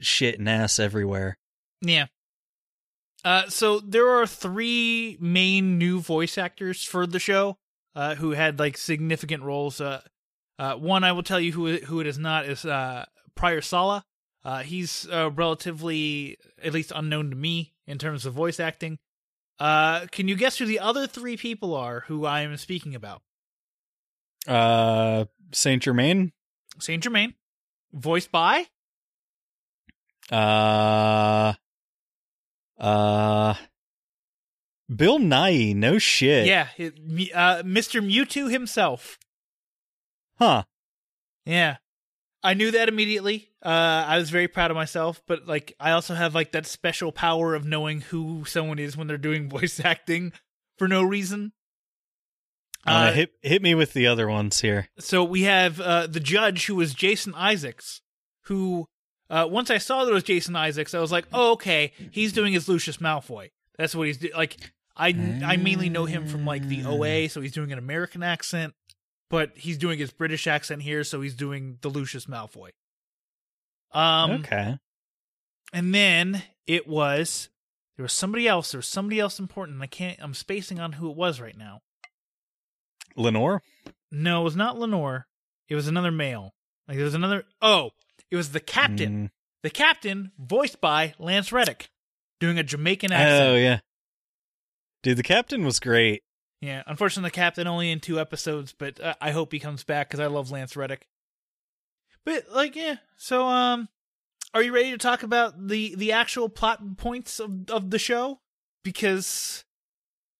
shit 0.00 0.38
and 0.38 0.48
ass 0.48 0.78
everywhere. 0.78 1.36
Yeah. 1.84 2.06
Uh, 3.24 3.48
so 3.48 3.80
there 3.80 4.08
are 4.08 4.26
three 4.26 5.16
main 5.20 5.78
new 5.78 6.00
voice 6.00 6.36
actors 6.36 6.84
for 6.84 7.06
the 7.06 7.18
show, 7.18 7.56
uh, 7.94 8.14
who 8.16 8.32
had 8.32 8.58
like 8.58 8.76
significant 8.76 9.42
roles. 9.42 9.80
Uh, 9.80 10.02
uh, 10.58 10.74
one 10.74 11.04
I 11.04 11.12
will 11.12 11.22
tell 11.22 11.40
you 11.40 11.52
who 11.52 11.76
who 11.78 12.00
it 12.00 12.06
is 12.06 12.18
not 12.18 12.46
is 12.46 12.64
uh 12.64 13.06
Prior 13.34 13.60
Sala. 13.60 14.04
Uh, 14.44 14.62
he's 14.62 15.08
uh, 15.10 15.30
relatively 15.30 16.36
at 16.62 16.74
least 16.74 16.92
unknown 16.94 17.30
to 17.30 17.36
me 17.36 17.72
in 17.86 17.98
terms 17.98 18.26
of 18.26 18.34
voice 18.34 18.60
acting. 18.60 18.98
Uh, 19.58 20.06
can 20.10 20.28
you 20.28 20.36
guess 20.36 20.58
who 20.58 20.66
the 20.66 20.80
other 20.80 21.06
three 21.06 21.36
people 21.36 21.74
are 21.74 22.00
who 22.00 22.26
I 22.26 22.42
am 22.42 22.56
speaking 22.58 22.94
about? 22.94 23.22
Uh, 24.46 25.24
Saint 25.52 25.82
Germain. 25.82 26.32
Saint 26.78 27.02
Germain, 27.02 27.34
voiced 27.92 28.30
by 28.30 28.66
Uh, 30.30 31.54
uh, 32.78 33.54
Bill 34.94 35.18
Nye. 35.18 35.72
No 35.74 35.98
shit. 35.98 36.46
yeah, 36.46 36.68
it, 36.76 36.94
uh, 37.34 37.62
Mr. 37.62 38.00
Mewtwo 38.04 38.50
himself. 38.50 39.18
Huh. 40.38 40.64
Yeah. 41.46 41.76
I 42.42 42.52
knew 42.54 42.70
that 42.72 42.88
immediately. 42.88 43.48
Uh, 43.64 44.04
I 44.06 44.18
was 44.18 44.28
very 44.28 44.48
proud 44.48 44.70
of 44.70 44.74
myself, 44.76 45.22
but 45.26 45.46
like 45.46 45.74
I 45.80 45.92
also 45.92 46.14
have 46.14 46.34
like 46.34 46.52
that 46.52 46.66
special 46.66 47.10
power 47.12 47.54
of 47.54 47.64
knowing 47.64 48.02
who 48.02 48.44
someone 48.44 48.78
is 48.78 48.96
when 48.96 49.06
they're 49.06 49.16
doing 49.16 49.48
voice 49.48 49.80
acting 49.80 50.32
for 50.76 50.86
no 50.88 51.02
reason. 51.02 51.52
Uh, 52.86 52.90
Uh, 52.90 53.12
hit 53.12 53.30
hit 53.40 53.62
me 53.62 53.74
with 53.74 53.94
the 53.94 54.06
other 54.06 54.28
ones 54.28 54.60
here. 54.60 54.88
so 54.98 55.24
we 55.24 55.42
have 55.42 55.80
uh, 55.80 56.06
the 56.06 56.20
judge 56.20 56.66
who 56.66 56.74
was 56.74 56.92
Jason 56.92 57.34
Isaacs, 57.34 58.02
who 58.42 58.88
uh, 59.30 59.46
once 59.50 59.70
I 59.70 59.78
saw 59.78 60.04
that 60.04 60.10
it 60.10 60.14
was 60.14 60.22
Jason 60.22 60.54
Isaacs, 60.56 60.94
I 60.94 61.00
was 61.00 61.12
like, 61.12 61.26
oh 61.32 61.52
okay, 61.52 61.92
he's 62.10 62.32
doing 62.32 62.52
his 62.52 62.68
Lucius 62.68 62.98
Malfoy. 62.98 63.50
That's 63.78 63.94
what 63.94 64.06
he's 64.06 64.18
do- 64.18 64.30
like. 64.34 64.56
I 64.96 65.08
I 65.44 65.56
mainly 65.56 65.88
know 65.88 66.04
him 66.04 66.26
from 66.28 66.44
like 66.46 66.68
the 66.68 66.84
OA, 66.84 67.28
so 67.28 67.40
he's 67.40 67.50
doing 67.52 67.72
an 67.72 67.78
American 67.78 68.22
accent, 68.22 68.74
but 69.28 69.50
he's 69.56 69.76
doing 69.76 69.98
his 69.98 70.12
British 70.12 70.46
accent 70.46 70.82
here, 70.82 71.02
so 71.02 71.20
he's 71.20 71.34
doing 71.34 71.78
the 71.80 71.88
Lucius 71.88 72.26
Malfoy. 72.26 72.68
Um, 73.90 74.30
okay. 74.32 74.78
and 75.72 75.92
then 75.94 76.42
it 76.66 76.86
was 76.86 77.48
there 77.96 78.02
was 78.04 78.12
somebody 78.12 78.46
else. 78.46 78.72
There 78.72 78.78
was 78.78 78.86
somebody 78.86 79.18
else 79.20 79.38
important. 79.38 79.74
and 79.76 79.82
I 79.82 79.86
can't. 79.86 80.18
I'm 80.20 80.34
spacing 80.34 80.78
on 80.80 80.92
who 80.92 81.10
it 81.10 81.16
was 81.16 81.40
right 81.40 81.56
now. 81.56 81.80
Lenore. 83.16 83.62
No, 84.10 84.42
it 84.42 84.44
was 84.44 84.56
not 84.56 84.78
Lenore. 84.78 85.26
It 85.68 85.74
was 85.74 85.88
another 85.88 86.10
male. 86.10 86.54
Like 86.88 86.96
there 86.96 87.04
was 87.04 87.14
another. 87.14 87.44
Oh, 87.62 87.90
it 88.30 88.36
was 88.36 88.52
the 88.52 88.60
captain. 88.60 89.26
Mm. 89.26 89.30
The 89.62 89.70
captain, 89.70 90.32
voiced 90.38 90.80
by 90.80 91.14
Lance 91.18 91.50
Reddick, 91.50 91.88
doing 92.38 92.58
a 92.58 92.62
Jamaican 92.62 93.12
accent. 93.12 93.48
Oh 93.48 93.56
yeah. 93.56 93.80
Dude, 95.02 95.16
the 95.16 95.22
captain 95.22 95.64
was 95.64 95.80
great. 95.80 96.22
Yeah, 96.60 96.82
unfortunately, 96.86 97.28
the 97.28 97.34
captain 97.34 97.66
only 97.66 97.90
in 97.90 98.00
two 98.00 98.18
episodes, 98.18 98.74
but 98.76 98.98
uh, 99.00 99.14
I 99.20 99.32
hope 99.32 99.52
he 99.52 99.58
comes 99.58 99.84
back 99.84 100.08
because 100.08 100.20
I 100.20 100.26
love 100.26 100.50
Lance 100.50 100.76
Reddick. 100.76 101.06
But 102.24 102.44
like, 102.54 102.74
yeah. 102.74 102.96
So, 103.18 103.46
um, 103.46 103.88
are 104.54 104.62
you 104.62 104.74
ready 104.74 104.90
to 104.90 104.98
talk 104.98 105.22
about 105.22 105.68
the 105.68 105.94
the 105.94 106.12
actual 106.12 106.48
plot 106.48 106.96
points 106.96 107.38
of 107.38 107.70
of 107.70 107.90
the 107.90 107.98
show? 107.98 108.40
Because, 108.82 109.64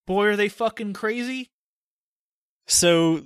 boy, 0.07 0.25
are 0.27 0.35
they 0.35 0.49
fucking 0.49 0.93
crazy. 0.93 1.51
So 2.67 3.21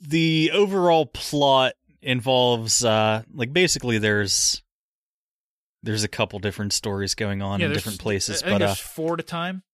the 0.00 0.50
overall 0.52 1.06
plot 1.06 1.74
involves 2.06 2.84
uh 2.84 3.22
like 3.34 3.52
basically 3.52 3.98
there's 3.98 4.62
there's 5.82 6.04
a 6.04 6.08
couple 6.08 6.38
different 6.38 6.72
stories 6.72 7.16
going 7.16 7.42
on 7.42 7.60
in 7.60 7.72
different 7.72 7.98
places, 7.98 8.42
but 8.42 8.62
uh 8.62 8.74
four 8.74 9.14
at 9.14 9.20
a 9.20 9.24
time. 9.24 9.64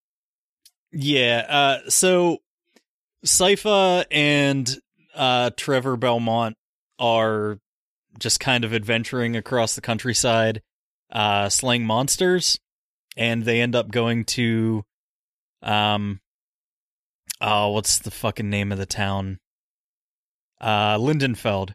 Yeah, 0.93 1.45
uh 1.49 1.91
so 1.91 2.39
Sypha 3.24 4.07
and 4.11 4.74
uh 5.14 5.51
Trevor 5.57 5.99
Belmont 5.99 6.57
are 6.99 7.59
just 8.18 8.41
kind 8.41 8.64
of 8.64 8.72
adventuring 8.72 9.37
across 9.37 9.74
the 9.74 9.83
countryside, 9.83 10.62
uh 11.12 11.51
slaying 11.51 11.85
monsters, 11.85 12.59
and 13.14 13.45
they 13.45 13.61
end 13.61 13.76
up 13.76 13.91
going 13.91 14.24
to 14.24 14.85
um 15.61 16.18
oh, 17.43 17.70
what's 17.72 17.99
the 17.99 18.11
fucking 18.11 18.49
name 18.49 18.72
of 18.72 18.78
the 18.78 18.87
town? 18.87 19.39
Uh 20.61 20.97
Lindenfeld. 20.97 21.74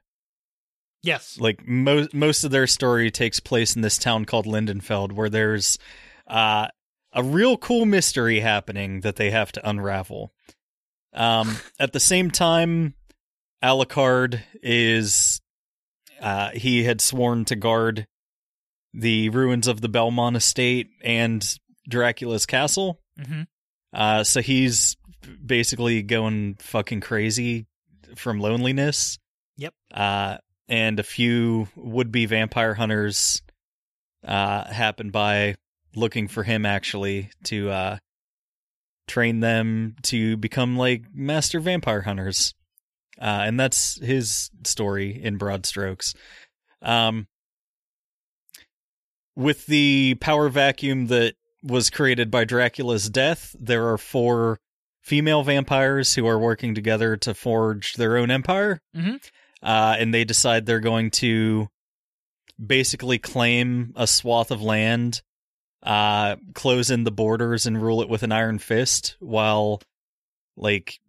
Yes. 1.03 1.37
Like 1.39 1.65
most 1.67 2.13
most 2.13 2.43
of 2.43 2.51
their 2.51 2.67
story 2.67 3.11
takes 3.11 3.39
place 3.39 3.75
in 3.75 3.81
this 3.81 3.97
town 3.97 4.25
called 4.25 4.45
Lindenfeld 4.45 5.11
where 5.13 5.29
there's 5.29 5.77
uh 6.27 6.67
a 7.13 7.23
real 7.23 7.57
cool 7.57 7.85
mystery 7.85 8.39
happening 8.39 9.01
that 9.01 9.15
they 9.15 9.31
have 9.31 9.51
to 9.53 9.69
unravel. 9.69 10.33
Um, 11.13 11.57
at 11.79 11.93
the 11.93 11.99
same 11.99 12.29
time, 12.29 12.93
Alucard 13.63 14.41
is 14.61 15.41
uh, 16.21 16.49
he 16.51 16.83
had 16.83 17.01
sworn 17.01 17.45
to 17.45 17.55
guard 17.55 18.07
the 18.93 19.29
ruins 19.29 19.67
of 19.67 19.81
the 19.81 19.89
Belmont 19.89 20.35
estate 20.35 20.89
and 21.03 21.57
Dracula's 21.89 22.45
castle. 22.45 22.99
hmm 23.17 23.43
Uh, 23.93 24.23
so 24.23 24.41
he's 24.41 24.97
basically 25.43 26.03
going 26.03 26.55
fucking 26.59 27.01
crazy 27.01 27.65
from 28.15 28.39
loneliness. 28.39 29.17
Yep. 29.57 29.73
Uh, 29.93 30.37
and 30.67 30.99
a 30.99 31.03
few 31.03 31.67
would-be 31.75 32.25
vampire 32.25 32.73
hunters 32.73 33.41
uh, 34.25 34.65
happen 34.65 35.09
by 35.09 35.55
looking 35.95 36.27
for 36.27 36.43
him 36.43 36.65
actually 36.65 37.31
to 37.45 37.69
uh, 37.69 37.97
train 39.07 39.39
them 39.39 39.95
to 40.03 40.37
become 40.37 40.77
like 40.77 41.03
master 41.13 41.59
vampire 41.59 42.01
hunters. 42.01 42.53
Uh, 43.19 43.43
and 43.45 43.59
that's 43.59 43.99
his 43.99 44.51
story 44.63 45.23
in 45.23 45.37
broad 45.37 45.65
strokes. 45.65 46.13
Um, 46.81 47.27
with 49.35 49.65
the 49.65 50.15
power 50.19 50.49
vacuum 50.49 51.07
that 51.07 51.35
was 51.63 51.89
created 51.89 52.29
by 52.29 52.43
Dracula's 52.43 53.09
death, 53.09 53.55
there 53.59 53.87
are 53.89 53.97
four 53.97 54.59
female 55.01 55.43
vampires 55.43 56.13
who 56.15 56.27
are 56.27 56.37
working 56.37 56.75
together 56.75 57.17
to 57.17 57.33
forge 57.33 57.95
their 57.95 58.17
own 58.17 58.29
empire. 58.29 58.81
Mhm. 58.95 59.23
Uh, 59.61 59.95
and 59.97 60.13
they 60.13 60.23
decide 60.23 60.65
they're 60.65 60.79
going 60.79 61.11
to 61.11 61.67
basically 62.63 63.17
claim 63.17 63.93
a 63.95 64.07
swath 64.07 64.51
of 64.51 64.61
land, 64.61 65.21
uh, 65.83 66.35
close 66.53 66.89
in 66.89 67.03
the 67.03 67.11
borders, 67.11 67.65
and 67.65 67.81
rule 67.81 68.01
it 68.01 68.09
with 68.09 68.23
an 68.23 68.31
iron 68.31 68.59
fist 68.59 69.15
while, 69.19 69.81
like, 70.55 70.99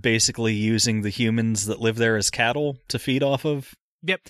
basically 0.00 0.54
using 0.54 1.02
the 1.02 1.10
humans 1.10 1.66
that 1.66 1.80
live 1.80 1.96
there 1.96 2.16
as 2.16 2.30
cattle 2.30 2.78
to 2.88 2.98
feed 2.98 3.22
off 3.22 3.44
of. 3.44 3.72
Yep. 4.02 4.20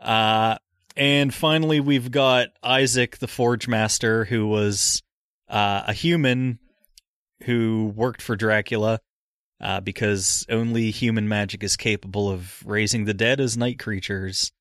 Uh, 0.00 0.58
and 0.96 1.32
finally, 1.32 1.80
we've 1.80 2.10
got 2.10 2.48
Isaac, 2.62 3.18
the 3.18 3.28
Forge 3.28 3.68
Master, 3.68 4.24
who 4.24 4.46
was 4.46 5.02
uh, 5.48 5.84
a 5.86 5.92
human 5.92 6.58
who 7.44 7.92
worked 7.96 8.20
for 8.20 8.36
Dracula 8.36 9.00
uh, 9.60 9.80
because 9.80 10.46
only 10.48 10.90
human 10.90 11.28
magic 11.28 11.62
is 11.62 11.76
capable 11.76 12.30
of 12.30 12.62
raising 12.64 13.04
the 13.04 13.14
dead 13.14 13.40
as 13.40 13.56
night 13.56 13.78
creatures. 13.78 14.52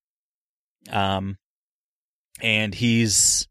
Um, 0.89 1.37
and 2.41 2.73
he's 2.73 3.47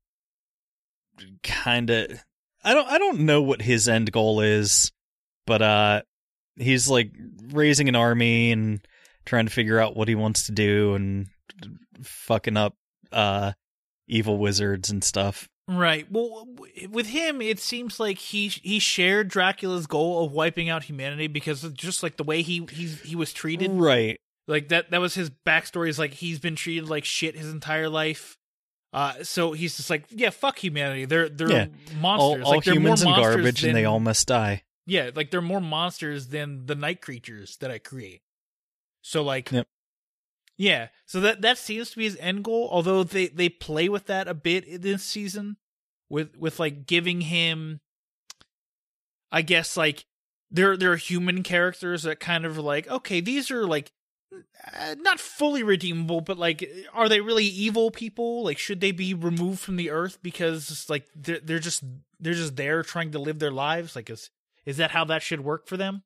kind 1.43 1.91
of 1.91 2.25
I 2.65 2.75
don't 2.75 2.89
I 2.89 2.99
don't 2.99 3.21
know 3.21 3.43
what 3.43 3.63
his 3.63 3.89
end 3.89 4.11
goal 4.13 4.41
is, 4.41 4.91
but 5.47 5.63
uh, 5.63 6.03
he's 6.57 6.89
like 6.89 7.13
raising 7.53 7.89
an 7.89 7.97
army 7.97 8.51
and 8.53 8.87
trying 9.25 9.47
to 9.47 9.53
figure 9.53 9.79
out 9.79 9.97
what 9.97 10.09
he 10.09 10.15
wants 10.15 10.47
to 10.47 10.53
do 10.53 10.95
and 10.95 11.27
fucking 12.03 12.57
up 12.57 12.75
uh 13.13 13.53
evil 14.09 14.39
wizards 14.39 14.91
and 14.91 15.03
stuff. 15.03 15.49
Right. 15.69 16.07
Well, 16.11 16.47
with 16.91 17.09
him, 17.09 17.41
it 17.43 17.59
seems 17.59 17.99
like 17.99 18.19
he 18.19 18.49
he 18.49 18.79
shared 18.79 19.29
Dracula's 19.29 19.87
goal 19.89 20.25
of 20.25 20.33
wiping 20.33 20.69
out 20.69 20.85
humanity 20.85 21.27
because 21.27 21.65
of 21.65 21.75
just 21.75 22.03
like 22.05 22.17
the 22.17 22.23
way 22.25 22.43
he 22.43 22.65
he 22.71 22.87
he 22.87 23.17
was 23.17 23.33
treated. 23.33 23.73
Right. 23.73 24.21
Like 24.47 24.69
that 24.69 24.93
that 24.93 25.01
was 25.01 25.15
his 25.15 25.29
backstory. 25.29 25.89
Is 25.89 25.99
like 25.99 26.13
he's 26.15 26.39
been 26.39 26.55
treated 26.55 26.89
like 26.89 27.05
shit 27.05 27.37
his 27.37 27.51
entire 27.51 27.89
life. 27.89 28.37
Uh, 28.93 29.15
so 29.25 29.53
he's 29.53 29.77
just 29.77 29.91
like, 29.91 30.05
yeah, 30.11 30.31
fuck 30.31 30.57
humanity. 30.63 31.05
They're 31.05 31.29
they're 31.29 31.51
Yeah. 31.51 31.67
monsters. 32.01 32.43
All, 32.43 32.45
all 32.45 32.51
like 32.55 32.65
they're 32.65 32.75
humans 32.75 33.03
and 33.03 33.17
garbage, 33.17 33.61
than, 33.63 33.71
and 33.71 33.77
they 33.77 33.85
all 33.85 33.99
must 34.01 34.29
die. 34.29 34.63
yeah, 34.87 35.11
like 35.17 35.33
they're 35.33 35.43
more 35.43 35.61
monsters 35.61 36.29
than 36.29 36.67
the 36.67 36.77
night 36.77 37.03
creatures 37.03 37.57
that 37.57 37.73
I 37.73 37.79
create. 37.79 38.23
So 39.03 39.23
like, 39.25 39.51
Yep. 39.51 39.67
Yeah. 40.57 40.89
So 41.05 41.21
that 41.21 41.43
that 41.43 41.59
seems 41.59 41.91
to 41.91 41.99
be 41.99 42.05
his 42.05 42.17
end 42.21 42.45
goal. 42.45 42.69
Although 42.71 43.05
they 43.05 43.29
they 43.29 43.49
play 43.49 43.89
with 43.89 44.07
that 44.07 44.29
a 44.29 44.35
bit 44.35 44.83
this 44.83 45.03
season, 45.03 45.57
with 46.09 46.37
with 46.37 46.59
like 46.59 46.87
giving 46.87 47.23
him, 47.23 47.81
I 49.31 49.43
guess 49.43 49.77
like 49.77 50.07
there 50.51 50.77
there 50.77 50.93
are 50.93 50.97
human 50.97 51.43
characters 51.43 52.05
that 52.05 52.21
kind 52.21 52.45
of 52.45 52.59
like 52.59 52.89
okay 52.89 53.21
these 53.21 53.51
are 53.51 53.67
like 53.67 53.91
uh, 54.33 54.95
not 54.99 55.21
fully 55.21 55.63
redeemable 55.63 56.21
but 56.21 56.39
like 56.39 56.69
are 56.93 57.09
they 57.09 57.21
really 57.21 57.45
evil 57.45 57.91
people 57.91 58.45
like 58.45 58.59
should 58.59 58.81
they 58.81 58.93
be 58.93 59.15
removed 59.15 59.61
from 59.61 59.77
the 59.77 59.91
earth 59.91 60.19
because 60.23 60.89
like 60.89 61.07
they're, 61.15 61.41
they're 61.41 61.59
just 61.59 61.83
they're 62.21 62.35
just 62.35 62.57
there 62.57 62.83
trying 62.83 63.11
to 63.11 63.19
live 63.19 63.39
their 63.39 63.51
lives 63.51 63.97
like 63.97 64.11
is 64.11 64.31
is 64.65 64.77
that 64.77 64.91
how 64.91 65.05
that 65.05 65.23
should 65.23 65.41
work 65.41 65.67
for 65.67 65.77
them 65.77 66.03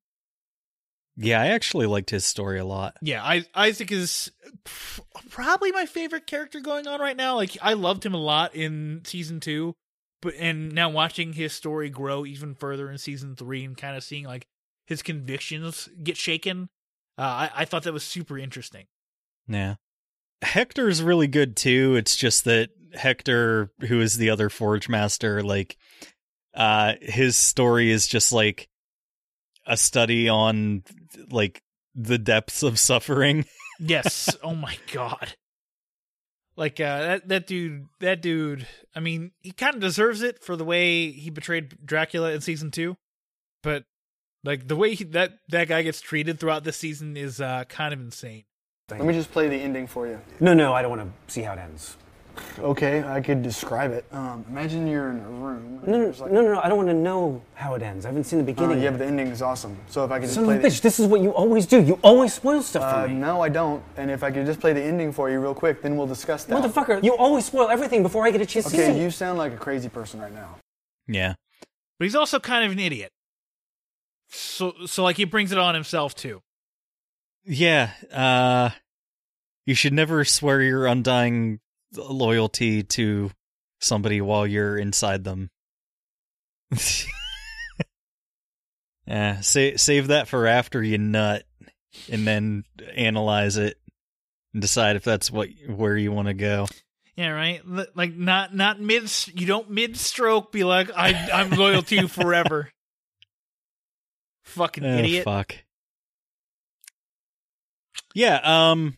Yeah, 1.17 1.41
I 1.41 1.49
actually 1.49 1.87
liked 1.87 2.11
his 2.11 2.25
story 2.25 2.59
a 2.59 2.65
lot. 2.65 2.97
yeah 3.03 3.23
I, 3.23 3.45
isaac 3.55 3.93
is 3.93 4.31
probably 5.31 5.73
my 5.73 5.87
favorite 5.87 6.27
character 6.27 6.61
going 6.61 6.87
on 6.87 7.01
right 7.01 7.17
now 7.17 7.37
like 7.37 7.57
i 7.63 7.73
loved 7.75 8.05
him 8.05 8.15
a 8.15 8.19
lot 8.21 8.55
in 8.55 9.03
season 9.05 9.41
two 9.41 9.75
but 10.23 10.35
and 10.39 10.73
now 10.73 10.89
watching 10.91 11.33
his 11.33 11.53
story 11.53 11.89
grow 11.91 12.25
even 12.27 12.55
further 12.55 12.91
in 12.91 12.99
season 12.99 13.37
three 13.37 13.65
and 13.65 13.77
kind 13.77 13.97
of 13.97 14.03
seeing 14.05 14.25
like 14.25 14.47
his 14.87 15.03
convictions 15.03 15.89
get 16.03 16.17
shaken 16.17 16.69
uh, 17.19 17.23
I, 17.23 17.51
I 17.57 17.65
thought 17.65 17.83
that 17.85 17.93
was 17.93 18.03
super 18.05 18.39
interesting 18.39 18.87
Yeah. 19.49 19.75
Hector's 20.43 21.03
really 21.03 21.27
good 21.27 21.55
too. 21.57 21.97
It's 21.97 22.17
just 22.17 22.45
that 22.47 22.71
Hector, 22.95 23.71
who 23.83 24.01
is 24.01 24.17
the 24.17 24.31
other 24.31 24.49
Forge 24.49 24.89
Master, 24.89 25.43
like 25.43 25.77
uh 26.55 26.95
his 27.03 27.37
story 27.37 27.91
is 27.91 28.07
just 28.07 28.33
like 28.33 28.69
a 29.71 29.77
study 29.77 30.29
on 30.29 30.83
like 31.31 31.63
the 31.95 32.19
depths 32.19 32.63
of 32.63 32.79
suffering. 32.79 33.47
Yes. 33.83 34.37
oh 34.43 34.55
my 34.55 34.77
god. 34.93 35.37
Like 36.55 36.79
uh 36.81 36.99
that 36.99 37.29
that 37.29 37.47
dude 37.47 37.87
that 38.01 38.21
dude 38.21 38.67
I 38.95 39.01
mean, 39.01 39.31
he 39.41 39.53
kind 39.53 39.75
of 39.75 39.81
deserves 39.81 40.21
it 40.21 40.45
for 40.45 40.55
the 40.55 40.67
way 40.67 41.11
he 41.13 41.31
betrayed 41.31 41.79
Dracula 41.87 42.33
in 42.33 42.43
season 42.43 42.71
2. 42.71 42.95
But 43.63 43.85
like 44.45 44.69
the 44.69 44.77
way 44.77 44.95
he, 44.97 45.05
that 45.05 45.39
that 45.49 45.69
guy 45.69 45.81
gets 45.81 46.03
treated 46.03 46.39
throughout 46.39 46.63
this 46.63 46.77
season 46.77 47.17
is 47.17 47.41
uh 47.41 47.65
kind 47.71 47.95
of 47.95 48.01
insane. 48.01 48.45
Let 48.91 49.03
me 49.07 49.15
just 49.15 49.33
play 49.33 49.49
the 49.49 49.57
ending 49.57 49.87
for 49.87 50.07
you. 50.07 50.21
No, 50.41 50.53
no, 50.53 50.75
I 50.75 50.83
don't 50.83 50.91
want 50.91 51.11
to 51.29 51.33
see 51.33 51.41
how 51.41 51.55
it 51.55 51.59
ends. 51.59 51.97
Okay, 52.59 53.03
I 53.05 53.21
could 53.21 53.43
describe 53.43 53.91
it. 53.93 54.05
Um, 54.13 54.45
imagine 54.49 54.87
you're 54.87 55.11
in 55.11 55.21
a 55.21 55.29
room. 55.29 55.81
No, 55.87 55.99
no, 55.99 56.07
like- 56.09 56.31
no, 56.33 56.41
no, 56.43 56.53
no, 56.55 56.61
I 56.61 56.69
don't 56.69 56.77
want 56.77 56.89
to 56.91 56.95
know 56.95 57.41
how 57.55 57.75
it 57.75 57.83
ends. 57.83 58.05
I 58.05 58.09
haven't 58.09 58.25
seen 58.25 58.39
the 58.39 58.43
Uh, 58.45 58.55
beginning. 58.55 58.81
yeah, 58.83 58.91
but 58.91 58.99
the 58.99 59.07
ending 59.07 59.29
is 59.29 59.41
awesome. 59.43 59.77
So 59.89 60.05
if 60.05 60.11
I 60.11 60.19
could 60.19 60.25
just 60.25 60.35
Son 60.35 60.45
play 60.45 60.55
of 60.57 60.61
a 60.61 60.63
the 60.63 60.69
bitch, 60.69 60.81
this 60.81 61.01
is 61.01 61.07
what 61.07 61.21
you 61.21 61.31
always 61.31 61.67
do. 61.67 61.81
You 61.83 61.99
always 62.03 62.35
spoil 62.35 62.63
stuff 62.63 62.83
Uh, 62.83 63.03
for 63.03 63.09
me. 63.09 63.15
no, 63.15 63.41
I 63.41 63.49
don't. 63.49 63.83
And 63.97 64.11
if 64.11 64.23
I 64.23 64.31
could 64.31 64.47
just 64.47 64.61
play 64.61 64.73
the 64.73 64.83
ending 64.83 65.13
for 65.13 65.31
you 65.31 65.41
real 65.41 65.55
quick, 65.55 65.83
then 65.83 65.97
we'll 65.97 66.07
discuss 66.07 66.45
that. 66.45 66.63
Motherfucker, 66.63 67.03
you 67.03 67.17
always 67.17 67.45
spoil 67.47 67.69
everything 67.71 68.03
before 68.03 68.27
I 68.27 68.31
get 68.31 68.41
a 68.41 68.47
chance 68.47 68.67
to 68.67 68.71
see 68.73 68.83
Okay, 68.83 69.01
you 69.03 69.11
sound 69.11 69.39
like 69.39 69.53
a 69.53 69.57
crazy 69.59 69.89
person 69.89 70.21
right 70.21 70.33
now. 70.35 70.57
Yeah. 71.09 71.35
But 71.99 72.05
he's 72.05 72.15
also 72.17 72.39
kind 72.41 72.65
of 72.65 72.73
an 72.73 72.79
idiot. 72.79 73.13
So 74.29 74.75
so 74.87 75.03
like 75.03 75.17
he 75.17 75.25
brings 75.25 75.51
it 75.53 75.59
on 75.59 75.75
himself 75.75 76.15
too. 76.15 76.43
Yeah. 77.45 77.91
Uh 78.13 78.71
you 79.67 79.75
should 79.75 79.93
never 79.93 80.25
swear 80.25 80.63
your 80.63 80.87
undying 80.87 81.61
loyalty 81.95 82.83
to 82.85 83.31
somebody 83.81 84.21
while 84.21 84.47
you're 84.47 84.77
inside 84.79 85.25
them. 85.25 85.51
yeah, 89.07 89.41
sa- 89.41 89.77
save 89.77 90.09
that 90.09 90.29
for 90.29 90.47
after 90.47 90.83
you 90.83 90.99
nut 90.99 91.45
and 92.11 92.27
then 92.27 92.65
analyze 92.95 93.57
it 93.57 93.77
and 94.53 94.63
decide 94.63 94.97
if 94.97 95.05
that's 95.05 95.31
what 95.31 95.49
where 95.69 95.97
you 95.97 96.13
want 96.13 96.29
to 96.29 96.35
go. 96.35 96.67
Yeah, 97.17 97.31
right. 97.31 97.61
Like 97.95 98.15
not 98.15 98.55
not 98.55 98.81
mid. 98.81 99.11
You 99.35 99.47
don't 99.47 99.71
mid 99.71 99.97
stroke 99.97 100.53
be 100.53 100.65
like 100.65 100.91
I 100.97 101.13
I'm 101.33 101.51
loyal 101.51 101.83
to 101.83 101.95
you 101.97 102.09
forever. 102.09 102.71
Fucking 104.45 104.85
Oh, 104.85 104.99
idiot. 104.99 105.25
fuck. 105.25 105.55
Yeah, 108.15 108.41
um 108.43 108.97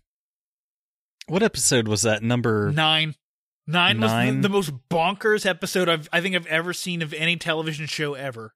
what 1.32 1.42
episode 1.42 1.88
was 1.88 2.02
that? 2.02 2.22
Number 2.22 2.70
Nine. 2.72 3.14
Nine, 3.66 3.98
Nine? 4.00 4.26
was 4.26 4.34
the, 4.36 4.40
the 4.42 4.48
most 4.48 4.72
bonkers 4.90 5.46
episode 5.46 5.88
I've 5.88 6.08
I 6.12 6.20
think 6.20 6.34
I've 6.36 6.46
ever 6.46 6.72
seen 6.72 7.00
of 7.00 7.14
any 7.14 7.36
television 7.36 7.86
show 7.86 8.14
ever. 8.14 8.54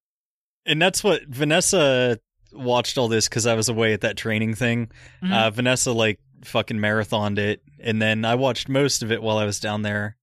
and 0.67 0.81
that's 0.83 1.03
what 1.05 1.23
Vanessa 1.27 2.19
watched 2.53 2.99
all 2.99 3.09
this 3.09 3.29
because 3.29 3.47
I 3.47 3.55
was 3.55 3.69
away 3.69 3.93
at 3.93 4.01
that 4.03 4.17
training 4.17 4.55
thing. 4.55 4.91
Mhm. 5.23 5.33
Uh, 5.33 5.51
Vanessa 5.51 5.93
like 5.93 6.21
fucking 6.45 6.79
marathoned 6.79 7.39
it, 7.39 7.63
and 7.81 8.01
then 8.03 8.25
I 8.25 8.35
watched 8.35 8.69
most 8.69 9.03
of 9.03 9.11
it 9.13 9.23
while 9.23 9.39
I 9.39 9.45
was 9.45 9.59
down 9.61 9.83
there, 9.83 10.17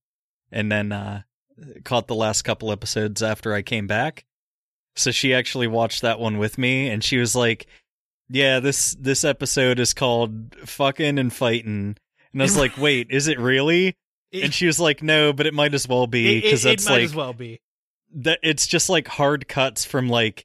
and 0.52 0.70
then 0.70 0.92
uh, 0.92 1.22
caught 1.84 2.06
the 2.06 2.14
last 2.14 2.42
couple 2.42 2.70
episodes 2.70 3.22
after 3.22 3.52
I 3.54 3.62
came 3.62 3.86
back. 3.86 4.24
So 4.96 5.10
she 5.10 5.34
actually 5.34 5.66
watched 5.66 6.02
that 6.02 6.20
one 6.20 6.38
with 6.38 6.56
me, 6.58 6.88
and 6.88 7.02
she 7.02 7.16
was 7.18 7.34
like, 7.34 7.66
"Yeah, 8.28 8.60
this 8.60 8.94
this 9.00 9.24
episode 9.24 9.78
is 9.80 9.92
called 9.94 10.54
fucking 10.66 11.18
and 11.18 11.32
fighting," 11.32 11.96
and 12.34 12.42
I 12.42 12.44
was 12.44 12.58
like, 12.58 12.76
"Wait, 12.76 13.06
is 13.10 13.26
it 13.28 13.38
really?" 13.38 13.96
It- 14.30 14.44
And 14.44 14.52
she 14.52 14.66
was 14.66 14.78
like, 14.78 15.02
"No, 15.02 15.32
but 15.32 15.46
it 15.46 15.54
might 15.54 15.72
as 15.72 15.88
well 15.88 16.06
be 16.06 16.40
because 16.42 16.66
it 16.66 16.68
that's 16.70 16.84
might 16.86 16.92
like 16.96 17.02
as 17.04 17.14
well 17.14 17.32
be. 17.32 17.60
that 18.16 18.40
it's 18.42 18.66
just 18.66 18.90
like 18.90 19.08
hard 19.08 19.48
cuts 19.48 19.84
from 19.86 20.08
like 20.10 20.44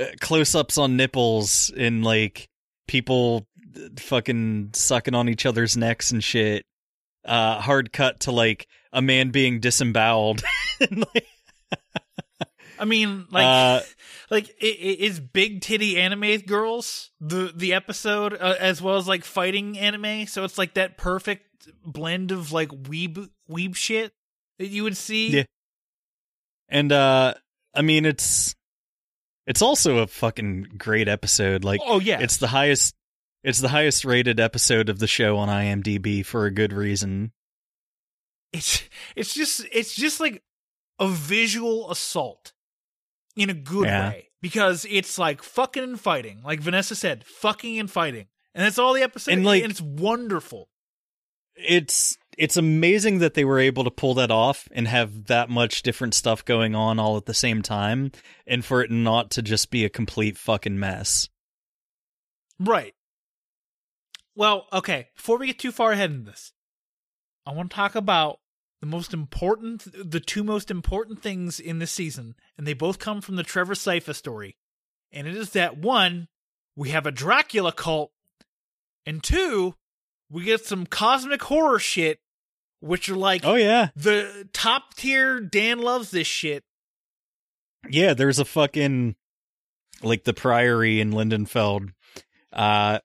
uh, 0.00 0.06
close-ups 0.20 0.78
on 0.78 0.96
nipples 0.96 1.70
and 1.76 2.02
like 2.04 2.48
people 2.88 3.46
uh, 3.76 3.80
fucking 3.98 4.70
sucking 4.72 5.14
on 5.14 5.28
each 5.28 5.44
other's 5.44 5.76
necks 5.76 6.10
and 6.12 6.24
shit 6.24 6.64
uh 7.24 7.60
hard 7.60 7.92
cut 7.92 8.20
to 8.20 8.32
like 8.32 8.66
a 8.92 9.00
man 9.02 9.30
being 9.30 9.60
disemboweled 9.60 10.42
And, 10.80 11.04
like, 11.14 11.26
I 12.82 12.84
mean, 12.84 13.26
like, 13.30 13.44
Uh, 13.44 13.80
like 14.30 14.48
it, 14.60 14.98
is 14.98 15.20
big 15.20 15.60
titty 15.60 16.00
anime 16.00 16.38
girls 16.40 17.12
the 17.20 17.52
the 17.54 17.74
episode 17.74 18.34
uh, 18.34 18.56
as 18.58 18.82
well 18.82 18.96
as 18.96 19.06
like 19.06 19.24
fighting 19.24 19.78
anime. 19.78 20.26
So 20.26 20.42
it's 20.42 20.58
like 20.58 20.74
that 20.74 20.98
perfect 20.98 21.68
blend 21.86 22.32
of 22.32 22.50
like 22.50 22.70
weeb 22.70 23.28
weeb 23.48 23.76
shit 23.76 24.12
that 24.58 24.66
you 24.66 24.82
would 24.82 24.96
see. 24.96 25.28
Yeah. 25.30 25.44
and 26.68 26.90
uh 26.90 27.34
i 27.72 27.82
mean 27.82 28.04
it's 28.04 28.56
it's 29.46 29.62
also 29.62 29.98
a 29.98 30.08
fucking 30.08 30.66
great 30.76 31.06
episode 31.06 31.62
like 31.62 31.80
Oh 31.84 32.00
yeah, 32.00 32.18
it's 32.20 32.38
the 32.38 32.48
highest 32.48 32.94
it's 33.44 33.60
the 33.60 33.68
highest 33.68 34.04
rated 34.04 34.40
episode 34.40 34.88
of 34.88 34.98
the 34.98 35.06
show 35.06 35.36
on 35.38 35.48
imdb 35.48 36.26
for 36.26 36.46
a 36.46 36.50
good 36.50 36.72
reason 36.72 37.30
it's 38.52 38.82
it's 39.14 39.34
just 39.34 39.64
it's 39.72 39.94
just 39.94 40.18
like 40.18 40.42
a 40.98 41.06
visual 41.08 41.90
assault 41.92 42.52
in 43.36 43.50
a 43.50 43.54
good 43.54 43.86
Yeah. 43.86 44.08
way. 44.10 44.28
Because 44.40 44.84
it's 44.90 45.18
like 45.18 45.42
fucking 45.42 45.82
and 45.82 46.00
fighting 46.00 46.42
like 46.42 46.60
vanessa 46.60 46.94
said 46.96 47.24
fucking 47.24 47.78
and 47.78 47.90
fighting 47.90 48.26
and 48.54 48.64
that's 48.64 48.78
all 48.78 48.92
the 48.92 49.02
episode 49.02 49.32
And, 49.32 49.44
like- 49.44 49.62
and 49.62 49.70
it's 49.70 49.80
wonderful. 49.80 50.68
it's 51.54 52.16
it's 52.38 52.56
amazing 52.56 53.18
that 53.18 53.34
they 53.34 53.44
were 53.44 53.58
able 53.60 53.84
to 53.84 53.90
pull 53.90 54.14
that 54.14 54.30
off 54.30 54.66
and 54.72 54.88
have 54.88 55.26
that 55.26 55.48
much 55.50 55.82
different 55.82 56.14
stuff 56.14 56.44
going 56.44 56.74
on 56.74 56.98
all 56.98 57.16
at 57.18 57.26
the 57.26 57.34
same 57.34 57.60
time 57.62 58.10
and 58.46 58.64
for 58.64 58.82
it 58.82 58.90
not 58.90 59.30
to 59.32 59.42
just 59.42 59.70
be 59.70 59.84
a 59.84 59.90
complete 59.90 60.36
fucking 60.38 60.78
mess. 60.78 61.28
right. 62.58 62.94
Well 64.34 64.66
okay. 64.72 65.08
Before 65.14 65.38
we 65.38 65.46
get 65.46 65.58
too 65.58 65.72
far 65.72 65.92
ahead 65.92 66.10
in 66.10 66.24
this 66.24 66.52
i 67.46 67.52
want 67.52 67.70
to 67.70 67.76
talk 67.76 67.94
about 67.94 68.38
the 68.82 68.86
most 68.86 69.14
important 69.14 69.86
the 70.10 70.18
two 70.18 70.42
most 70.42 70.68
important 70.68 71.22
things 71.22 71.60
in 71.60 71.78
this 71.78 71.92
season 71.92 72.34
and 72.58 72.66
they 72.66 72.74
both 72.74 72.98
come 72.98 73.20
from 73.20 73.36
the 73.36 73.44
trevor 73.44 73.74
Sypha 73.74 74.12
story. 74.12 74.56
And 75.12 75.28
it 75.28 75.36
is 75.36 75.50
that 75.50 75.78
one 75.78 76.26
we 76.74 76.90
have 76.90 77.06
a 77.06 77.12
dracula 77.12 77.70
cult 77.70 78.10
and 79.06 79.22
two 79.22 79.76
we 80.28 80.42
get 80.42 80.66
some 80.66 80.84
cosmic 80.84 81.42
horror 81.44 81.78
shit 81.78 82.18
which 82.80 83.08
are 83.08 83.14
like 83.16 83.42
Oh 83.44 83.54
yeah. 83.54 83.90
the 83.94 84.48
top 84.52 84.94
tier 84.94 85.38
dan 85.38 85.78
loves 85.78 86.10
this 86.10 86.26
shit. 86.26 86.64
Yeah, 87.88 88.14
there's 88.14 88.40
a 88.40 88.44
fucking 88.44 89.14
like 90.02 90.24
the 90.24 90.34
priory 90.34 91.00
in 91.00 91.12
Lindenfeld 91.12 91.90
uh 92.52 92.98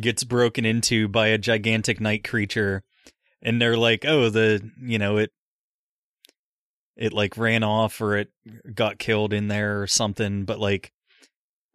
gets 0.00 0.24
broken 0.24 0.64
into 0.64 1.06
by 1.06 1.26
a 1.28 1.38
gigantic 1.38 2.00
night 2.00 2.24
creature 2.24 2.82
and 3.42 3.60
they're 3.60 3.76
like, 3.76 4.04
"Oh, 4.04 4.30
the, 4.30 4.70
you 4.80 4.98
know, 4.98 5.16
it 5.18 5.30
it 6.96 7.12
like 7.12 7.36
ran 7.38 7.62
off 7.62 8.00
or 8.00 8.16
it 8.16 8.28
got 8.74 8.98
killed 8.98 9.32
in 9.32 9.48
there 9.48 9.80
or 9.80 9.86
something. 9.86 10.44
But 10.44 10.58
like, 10.58 10.92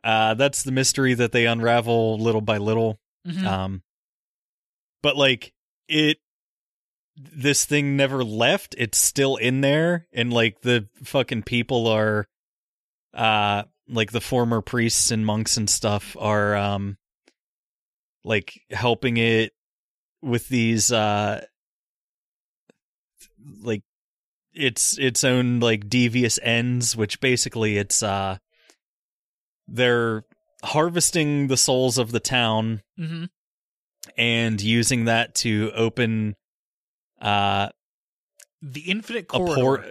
uh, 0.03 0.33
that's 0.33 0.63
the 0.63 0.71
mystery 0.71 1.13
that 1.13 1.31
they 1.31 1.45
unravel 1.47 2.19
little 2.19 2.41
by 2.41 2.57
little. 2.57 2.99
Mhm. 3.25 3.45
Um, 3.45 3.83
but 5.01 5.15
like 5.15 5.53
it, 5.87 6.17
this 7.15 7.63
thing 7.65 7.95
never 7.95 8.23
left. 8.23 8.75
It's 8.77 8.97
still 8.97 9.37
in 9.37 9.61
there, 9.61 10.07
and 10.11 10.33
like 10.33 10.61
the 10.61 10.87
fucking 11.03 11.43
people 11.43 11.87
are, 11.87 12.27
uh, 13.13 13.63
like 13.87 14.11
the 14.11 14.21
former 14.21 14.61
priests 14.61 15.11
and 15.11 15.25
monks 15.25 15.55
and 15.55 15.69
stuff 15.69 16.17
are, 16.19 16.55
um, 16.55 16.97
like 18.25 18.59
helping 18.71 19.17
it 19.17 19.53
with 20.21 20.47
these, 20.49 20.91
uh, 20.91 21.45
like 23.61 23.83
its 24.53 24.97
its 24.97 25.23
own 25.23 25.59
like 25.59 25.89
devious 25.89 26.39
ends, 26.43 26.95
which 26.95 27.19
basically 27.19 27.77
it's 27.77 28.01
uh, 28.03 28.37
they're 29.67 30.23
harvesting 30.63 31.47
the 31.47 31.57
souls 31.57 31.97
of 31.97 32.11
the 32.11 32.19
town 32.19 32.81
hmm 32.97 33.25
and 34.17 34.61
using 34.61 35.05
that 35.05 35.33
to 35.33 35.71
open 35.75 36.35
uh 37.21 37.69
The 38.61 38.81
infinite 38.81 39.27
corridor. 39.29 39.55
port 39.55 39.85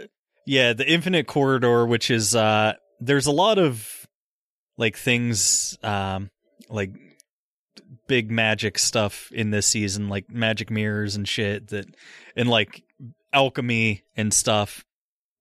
yeah 0.47 0.73
the 0.75 0.87
infinite 0.91 1.27
corridor 1.27 1.87
which 1.87 2.11
is 2.11 2.35
uh 2.35 2.75
there's 3.01 3.27
a 3.27 3.33
lot 3.33 3.59
of 3.59 4.07
like 4.77 4.97
things 4.97 5.79
um 5.83 6.31
like 6.69 6.91
big 8.07 8.31
magic 8.31 8.79
stuff 8.79 9.31
in 9.33 9.51
this 9.51 9.67
season 9.67 10.09
like 10.09 10.31
magic 10.31 10.71
mirrors 10.71 11.17
and 11.17 11.27
shit 11.27 11.69
that 11.69 11.87
and 12.37 12.49
like 12.51 12.83
alchemy 13.33 14.03
and 14.17 14.33
stuff 14.35 14.85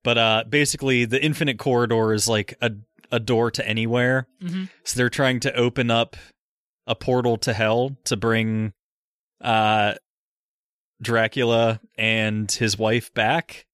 but 0.03 0.17
uh 0.17 0.43
basically 0.49 1.05
the 1.05 1.23
infinite 1.23 1.57
corridor 1.59 2.13
is 2.13 2.27
like 2.27 2.53
a 2.61 2.71
a 3.11 3.19
door 3.19 3.51
to 3.51 3.67
anywhere 3.67 4.27
Mhm. 4.41 4.69
so 4.83 4.97
they're 4.97 5.09
trying 5.09 5.39
to 5.41 5.53
open 5.55 5.91
up 5.91 6.15
a 6.87 6.95
portal 6.95 7.37
to 7.37 7.53
hell 7.53 7.97
to 8.05 8.15
bring 8.17 8.73
uh 9.41 9.95
Dracula 11.01 11.79
and 11.97 12.51
his 12.51 12.77
wife 12.77 13.11
back. 13.15 13.65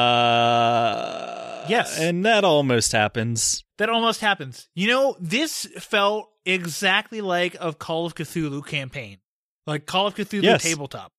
Uh 0.00 1.64
Yes. 1.68 1.98
And 2.00 2.24
that 2.24 2.42
almost 2.44 2.90
happens. 2.92 3.62
That 3.78 3.88
almost 3.88 4.20
happens. 4.20 4.68
You 4.74 4.88
know, 4.88 5.16
this 5.20 5.66
felt 5.78 6.28
exactly 6.44 7.20
like 7.20 7.56
a 7.60 7.72
Call 7.72 8.06
of 8.06 8.14
Cthulhu 8.14 8.66
campaign, 8.66 9.18
like 9.66 9.86
Call 9.86 10.06
of 10.08 10.14
Cthulhu 10.16 10.42
Yes. 10.42 10.62
tabletop. 10.62 11.12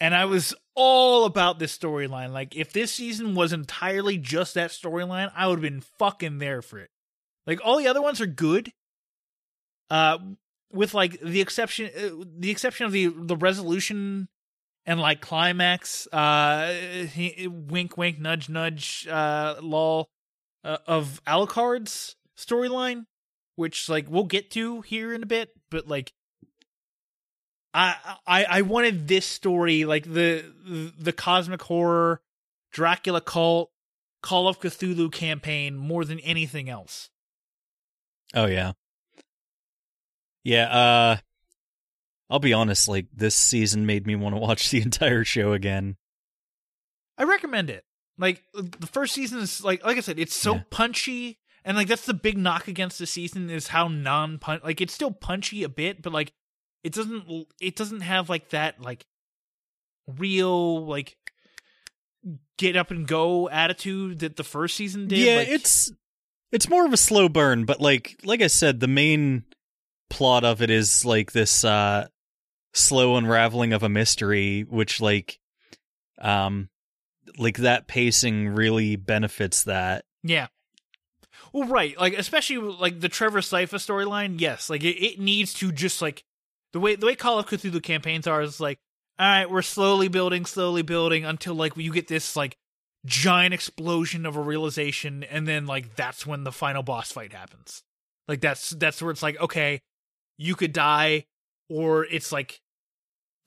And 0.00 0.14
I 0.14 0.24
was 0.24 0.54
all 0.74 1.24
about 1.24 1.58
this 1.58 1.76
storyline. 1.76 2.32
Like, 2.32 2.56
if 2.56 2.72
this 2.72 2.92
season 2.92 3.34
was 3.34 3.52
entirely 3.52 4.18
just 4.18 4.54
that 4.54 4.70
storyline, 4.70 5.30
I 5.34 5.46
would 5.46 5.56
have 5.56 5.62
been 5.62 5.80
fucking 5.80 6.38
there 6.38 6.62
for 6.62 6.78
it. 6.78 6.90
Like, 7.46 7.60
all 7.64 7.78
the 7.78 7.88
other 7.88 8.02
ones 8.02 8.20
are 8.20 8.26
good, 8.26 8.72
uh, 9.90 10.18
with 10.72 10.94
like 10.94 11.20
the 11.20 11.40
exception, 11.40 11.90
uh, 11.96 12.24
the 12.38 12.50
exception 12.50 12.86
of 12.86 12.92
the 12.92 13.06
the 13.06 13.36
resolution 13.36 14.28
and 14.86 15.00
like 15.00 15.20
climax. 15.20 16.06
Uh, 16.12 16.72
he- 17.12 17.48
wink, 17.48 17.96
wink, 17.96 18.18
nudge, 18.18 18.48
nudge. 18.48 19.06
Uh, 19.08 19.56
lol 19.60 20.08
uh, 20.64 20.78
of 20.86 21.20
Alucard's 21.26 22.16
storyline, 22.36 23.04
which 23.56 23.88
like 23.88 24.06
we'll 24.08 24.24
get 24.24 24.50
to 24.52 24.80
here 24.80 25.14
in 25.14 25.22
a 25.22 25.26
bit, 25.26 25.50
but 25.70 25.86
like 25.86 26.12
I 27.74 27.96
I 28.26 28.44
I 28.44 28.62
wanted 28.62 29.08
this 29.08 29.26
story 29.26 29.84
like 29.84 30.04
the 30.04 30.44
the 30.98 31.12
cosmic 31.12 31.60
horror 31.62 32.22
Dracula 32.72 33.20
cult 33.20 33.70
Call 34.22 34.48
of 34.48 34.58
Cthulhu 34.58 35.12
campaign 35.12 35.76
more 35.76 36.04
than 36.04 36.18
anything 36.20 36.70
else. 36.70 37.10
Oh 38.32 38.46
yeah. 38.46 38.72
Yeah, 40.44 40.68
uh 40.68 41.16
I'll 42.30 42.38
be 42.38 42.52
honest, 42.54 42.88
like 42.88 43.06
this 43.12 43.34
season 43.34 43.84
made 43.86 44.06
me 44.06 44.14
want 44.16 44.34
to 44.34 44.40
watch 44.40 44.70
the 44.70 44.80
entire 44.82 45.24
show 45.24 45.52
again. 45.52 45.96
I 47.18 47.24
recommend 47.24 47.70
it. 47.70 47.84
Like 48.16 48.42
the 48.54 48.86
first 48.86 49.14
season 49.14 49.40
is 49.40 49.62
like 49.62 49.84
like 49.84 49.96
I 49.96 50.00
said, 50.00 50.18
it's 50.18 50.34
so 50.34 50.54
Yeah. 50.54 50.62
punchy, 50.70 51.38
and 51.64 51.76
like 51.76 51.88
that's 51.88 52.06
the 52.06 52.14
big 52.14 52.38
knock 52.38 52.68
against 52.68 52.98
the 52.98 53.06
season 53.06 53.50
is 53.50 53.68
how 53.68 53.88
non 53.88 54.38
punch. 54.38 54.62
Like 54.64 54.80
it's 54.80 54.94
still 54.94 55.10
punchy 55.10 55.64
a 55.64 55.68
bit, 55.68 56.00
but 56.00 56.12
like 56.12 56.32
it 56.84 56.92
doesn't 56.92 57.46
it 57.60 57.74
doesn't 57.74 58.02
have 58.02 58.28
like 58.28 58.50
that 58.50 58.80
like 58.80 59.04
real 60.06 60.86
like 60.86 61.16
get 62.58 62.76
up 62.76 62.90
and 62.90 63.08
go 63.08 63.48
attitude 63.48 64.20
that 64.20 64.36
the 64.36 64.44
first 64.44 64.76
season 64.76 65.08
did. 65.08 65.18
yeah, 65.18 65.36
Like, 65.38 65.48
it's 65.48 65.90
it's 66.52 66.68
more 66.68 66.86
of 66.86 66.92
a 66.92 66.98
slow 66.98 67.28
burn, 67.28 67.64
but 67.64 67.80
like 67.80 68.20
like 68.22 68.42
I 68.42 68.46
said, 68.46 68.78
the 68.78 68.86
main 68.86 69.44
plot 70.10 70.44
of 70.44 70.62
it 70.62 70.70
is 70.70 71.04
like 71.04 71.32
this 71.32 71.64
uh 71.64 72.06
slow 72.72 73.16
unraveling 73.16 73.72
of 73.72 73.82
a 73.82 73.88
mystery, 73.88 74.62
which 74.62 75.00
like 75.00 75.40
um 76.20 76.68
like 77.38 77.56
that 77.58 77.88
pacing 77.88 78.50
really 78.50 78.96
benefits 78.96 79.64
that. 79.64 80.04
Yeah. 80.22 80.48
Well, 81.52 81.68
right. 81.68 81.98
Like, 81.98 82.14
especially 82.18 82.58
like 82.58 83.00
the 83.00 83.08
Trevor 83.08 83.40
Sypha 83.40 83.76
storyline. 83.76 84.40
Yes. 84.40 84.68
Like, 84.68 84.82
it, 84.82 85.00
it 85.00 85.20
needs 85.20 85.54
to 85.54 85.70
just 85.70 86.02
like 86.02 86.24
the 86.74 86.80
way 86.80 86.96
the 86.96 87.06
way 87.06 87.14
Call 87.14 87.38
of 87.38 87.46
Cthulhu 87.46 87.80
campaigns 87.80 88.26
are 88.26 88.42
is 88.42 88.58
like, 88.58 88.80
all 89.16 89.26
right, 89.26 89.48
we're 89.48 89.62
slowly 89.62 90.08
building, 90.08 90.44
slowly 90.44 90.82
building 90.82 91.24
until 91.24 91.54
like 91.54 91.76
you 91.76 91.92
get 91.92 92.08
this 92.08 92.34
like 92.34 92.56
giant 93.06 93.54
explosion 93.54 94.26
of 94.26 94.34
a 94.36 94.40
realization, 94.40 95.22
and 95.22 95.46
then 95.46 95.66
like 95.66 95.94
that's 95.94 96.26
when 96.26 96.42
the 96.42 96.50
final 96.50 96.82
boss 96.82 97.12
fight 97.12 97.32
happens. 97.32 97.84
Like 98.26 98.40
that's 98.40 98.70
that's 98.70 99.00
where 99.00 99.12
it's 99.12 99.22
like, 99.22 99.40
okay, 99.40 99.82
you 100.36 100.56
could 100.56 100.72
die, 100.72 101.26
or 101.70 102.06
it's 102.06 102.32
like, 102.32 102.60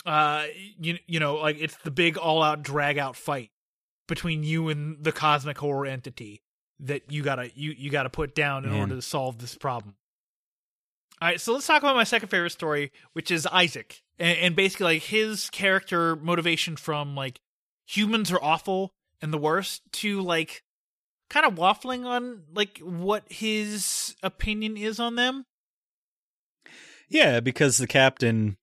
uh, 0.05 0.45
you 0.80 0.97
you 1.05 1.19
know, 1.19 1.36
like 1.36 1.57
it's 1.59 1.75
the 1.84 1.91
big 1.91 2.17
all 2.17 2.41
out 2.41 2.63
drag 2.63 2.97
out 2.97 3.17
fight 3.17 3.51
between 4.07 4.43
you 4.43 4.69
and 4.69 5.03
the 5.03 5.11
cosmic 5.11 5.57
horror 5.57 5.86
entity 5.86 6.41
that 6.80 7.11
you 7.11 7.23
gotta 7.23 7.51
you 7.55 7.71
you 7.78 7.91
gotta 7.91 8.09
put 8.09 8.36
down 8.36 8.63
in 8.63 8.69
Man. 8.69 8.80
order 8.80 8.95
to 8.95 9.01
solve 9.01 9.39
this 9.39 9.55
problem. 9.55 9.95
All 11.20 11.28
right, 11.28 11.41
so 11.41 11.53
let's 11.53 11.65
talk 11.65 11.82
about 11.82 11.95
my 11.95 12.03
second 12.03 12.30
favorite 12.30 12.51
story, 12.51 12.91
which 13.13 13.32
is 13.32 13.47
Isaac, 13.47 14.03
and, 14.20 14.38
and 14.38 14.55
basically 14.55 14.86
like 14.86 15.03
his 15.03 15.49
character 15.49 16.15
motivation 16.15 16.76
from 16.76 17.15
like 17.15 17.39
humans 17.88 18.32
are 18.32 18.43
awful 18.43 18.93
and 19.20 19.34
the 19.34 19.39
worst 19.39 19.82
to 19.93 20.22
like 20.22 20.63
kind 21.30 21.45
of 21.45 21.55
waffling 21.55 22.05
on 22.05 22.43
like 22.53 22.78
what 22.80 23.24
his 23.32 24.15
opinion 24.22 24.78
is 24.78 24.99
on 24.99 25.15
them. 25.15 25.45
Yeah, 27.09 27.39
because 27.39 27.78
the 27.78 27.88
captain 27.88 28.57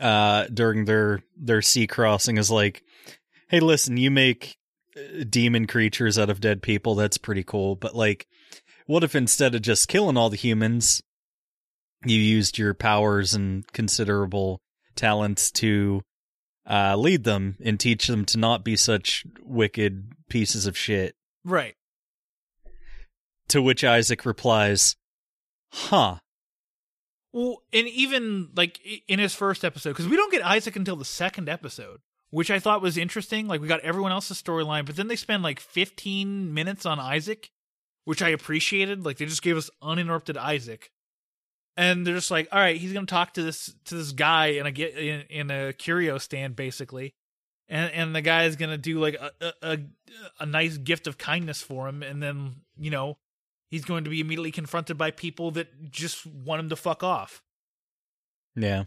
uh 0.00 0.46
during 0.52 0.86
their 0.86 1.22
their 1.36 1.60
sea 1.60 1.86
crossing 1.86 2.38
is 2.38 2.50
like, 2.50 2.82
"Hey, 3.48 3.60
listen, 3.60 3.98
you 3.98 4.10
make 4.10 4.56
uh, 4.96 5.24
demon 5.28 5.66
creatures 5.66 6.18
out 6.18 6.30
of 6.30 6.40
dead 6.40 6.62
people. 6.62 6.94
That's 6.94 7.18
pretty 7.18 7.44
cool, 7.44 7.76
but 7.76 7.94
like 7.94 8.26
what 8.86 9.04
if 9.04 9.14
instead 9.14 9.54
of 9.54 9.62
just 9.62 9.88
killing 9.88 10.16
all 10.16 10.30
the 10.30 10.36
humans, 10.36 11.02
you 12.04 12.18
used 12.18 12.58
your 12.58 12.74
powers 12.74 13.34
and 13.34 13.66
considerable 13.72 14.60
talents 14.96 15.50
to 15.50 16.02
uh 16.68 16.96
lead 16.96 17.24
them 17.24 17.56
and 17.64 17.78
teach 17.78 18.06
them 18.06 18.24
to 18.24 18.38
not 18.38 18.64
be 18.64 18.76
such 18.76 19.24
wicked 19.42 20.12
pieces 20.28 20.66
of 20.66 20.76
shit?" 20.76 21.14
Right. 21.44 21.74
To 23.48 23.60
which 23.60 23.84
Isaac 23.84 24.24
replies, 24.24 24.96
"Huh." 25.70 26.18
Well, 27.32 27.62
and 27.72 27.88
even 27.88 28.50
like 28.54 28.80
in 29.08 29.18
his 29.18 29.34
first 29.34 29.64
episode, 29.64 29.90
because 29.90 30.06
we 30.06 30.16
don't 30.16 30.30
get 30.30 30.46
Isaac 30.46 30.76
until 30.76 30.94
the 30.94 31.04
second 31.04 31.48
episode, 31.48 32.00
which 32.30 32.50
I 32.50 32.60
thought 32.60 32.80
was 32.80 32.96
interesting. 32.96 33.48
Like 33.48 33.60
we 33.60 33.66
got 33.66 33.80
everyone 33.80 34.12
else's 34.12 34.40
storyline, 34.40 34.86
but 34.86 34.94
then 34.94 35.08
they 35.08 35.16
spend 35.16 35.42
like 35.42 35.58
15 35.58 36.54
minutes 36.54 36.86
on 36.86 37.00
Isaac, 37.00 37.50
which 38.04 38.22
I 38.22 38.28
appreciated. 38.28 39.04
Like 39.04 39.18
they 39.18 39.26
just 39.26 39.42
gave 39.42 39.56
us 39.56 39.68
uninterrupted 39.82 40.36
Isaac, 40.36 40.90
and 41.76 42.06
they're 42.06 42.14
just 42.14 42.30
like, 42.30 42.48
all 42.52 42.58
right, 42.58 42.76
he's 42.76 42.92
gonna 42.92 43.06
talk 43.06 43.34
to 43.34 43.42
this 43.42 43.74
to 43.86 43.96
this 43.96 44.12
guy 44.12 44.46
in 44.46 44.66
a 44.66 44.70
get 44.70 44.96
in, 44.96 45.22
in 45.30 45.50
a 45.50 45.72
curio 45.72 46.18
stand, 46.18 46.56
basically, 46.56 47.14
and 47.68 47.92
and 47.92 48.14
the 48.14 48.22
guy 48.22 48.44
is 48.44 48.56
gonna 48.56 48.78
do 48.78 49.00
like 49.00 49.14
a, 49.14 49.30
a 49.40 49.52
a 49.62 49.78
a 50.40 50.46
nice 50.46 50.76
gift 50.78 51.06
of 51.06 51.18
kindness 51.18 51.62
for 51.62 51.88
him, 51.88 52.02
and 52.02 52.22
then 52.22 52.56
you 52.78 52.90
know 52.90 53.18
he's 53.70 53.84
going 53.84 54.04
to 54.04 54.10
be 54.10 54.20
immediately 54.20 54.52
confronted 54.52 54.96
by 54.96 55.10
people 55.10 55.50
that 55.52 55.90
just 55.90 56.24
want 56.26 56.60
him 56.60 56.68
to 56.68 56.76
fuck 56.76 57.02
off. 57.02 57.42
Yeah. 58.54 58.84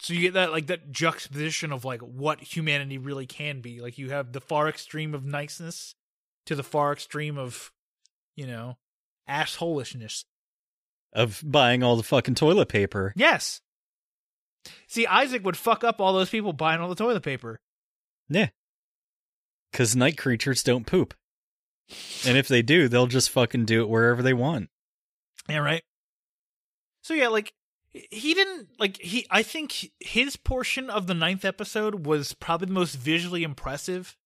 So 0.00 0.12
you 0.12 0.20
get 0.20 0.34
that 0.34 0.52
like 0.52 0.66
that 0.66 0.92
juxtaposition 0.92 1.72
of 1.72 1.84
like 1.84 2.02
what 2.02 2.40
humanity 2.40 2.98
really 2.98 3.26
can 3.26 3.60
be. 3.60 3.80
Like 3.80 3.96
you 3.96 4.10
have 4.10 4.32
the 4.32 4.40
far 4.40 4.68
extreme 4.68 5.14
of 5.14 5.24
niceness 5.24 5.94
to 6.44 6.54
the 6.54 6.62
far 6.62 6.92
extreme 6.92 7.38
of, 7.38 7.72
you 8.36 8.46
know, 8.46 8.76
assholishness. 9.28 10.24
Of 11.14 11.42
buying 11.44 11.82
all 11.82 11.96
the 11.96 12.02
fucking 12.02 12.34
toilet 12.34 12.68
paper. 12.68 13.12
Yes. 13.14 13.60
See, 14.88 15.06
Isaac 15.06 15.44
would 15.44 15.56
fuck 15.56 15.84
up 15.84 16.00
all 16.00 16.12
those 16.12 16.30
people 16.30 16.52
buying 16.52 16.80
all 16.80 16.88
the 16.88 16.94
toilet 16.94 17.22
paper. 17.22 17.60
Yeah. 18.28 18.48
Because 19.70 19.94
night 19.94 20.18
creatures 20.18 20.62
don't 20.62 20.86
poop. 20.86 21.14
And 22.26 22.36
if 22.36 22.48
they 22.48 22.62
do, 22.62 22.88
they'll 22.88 23.06
just 23.06 23.30
fucking 23.30 23.66
do 23.66 23.82
it 23.82 23.88
wherever 23.88 24.22
they 24.22 24.32
want. 24.32 24.70
Yeah, 25.48 25.58
right. 25.58 25.82
So 27.02 27.14
yeah, 27.14 27.28
like 27.28 27.52
he 27.92 28.34
didn't 28.34 28.68
like 28.78 29.00
he. 29.00 29.26
I 29.30 29.42
think 29.42 29.90
his 30.00 30.36
portion 30.36 30.88
of 30.90 31.06
the 31.06 31.14
ninth 31.14 31.44
episode 31.44 32.06
was 32.06 32.32
probably 32.32 32.66
the 32.66 32.72
most 32.72 32.94
visually 32.94 33.42
impressive 33.42 34.16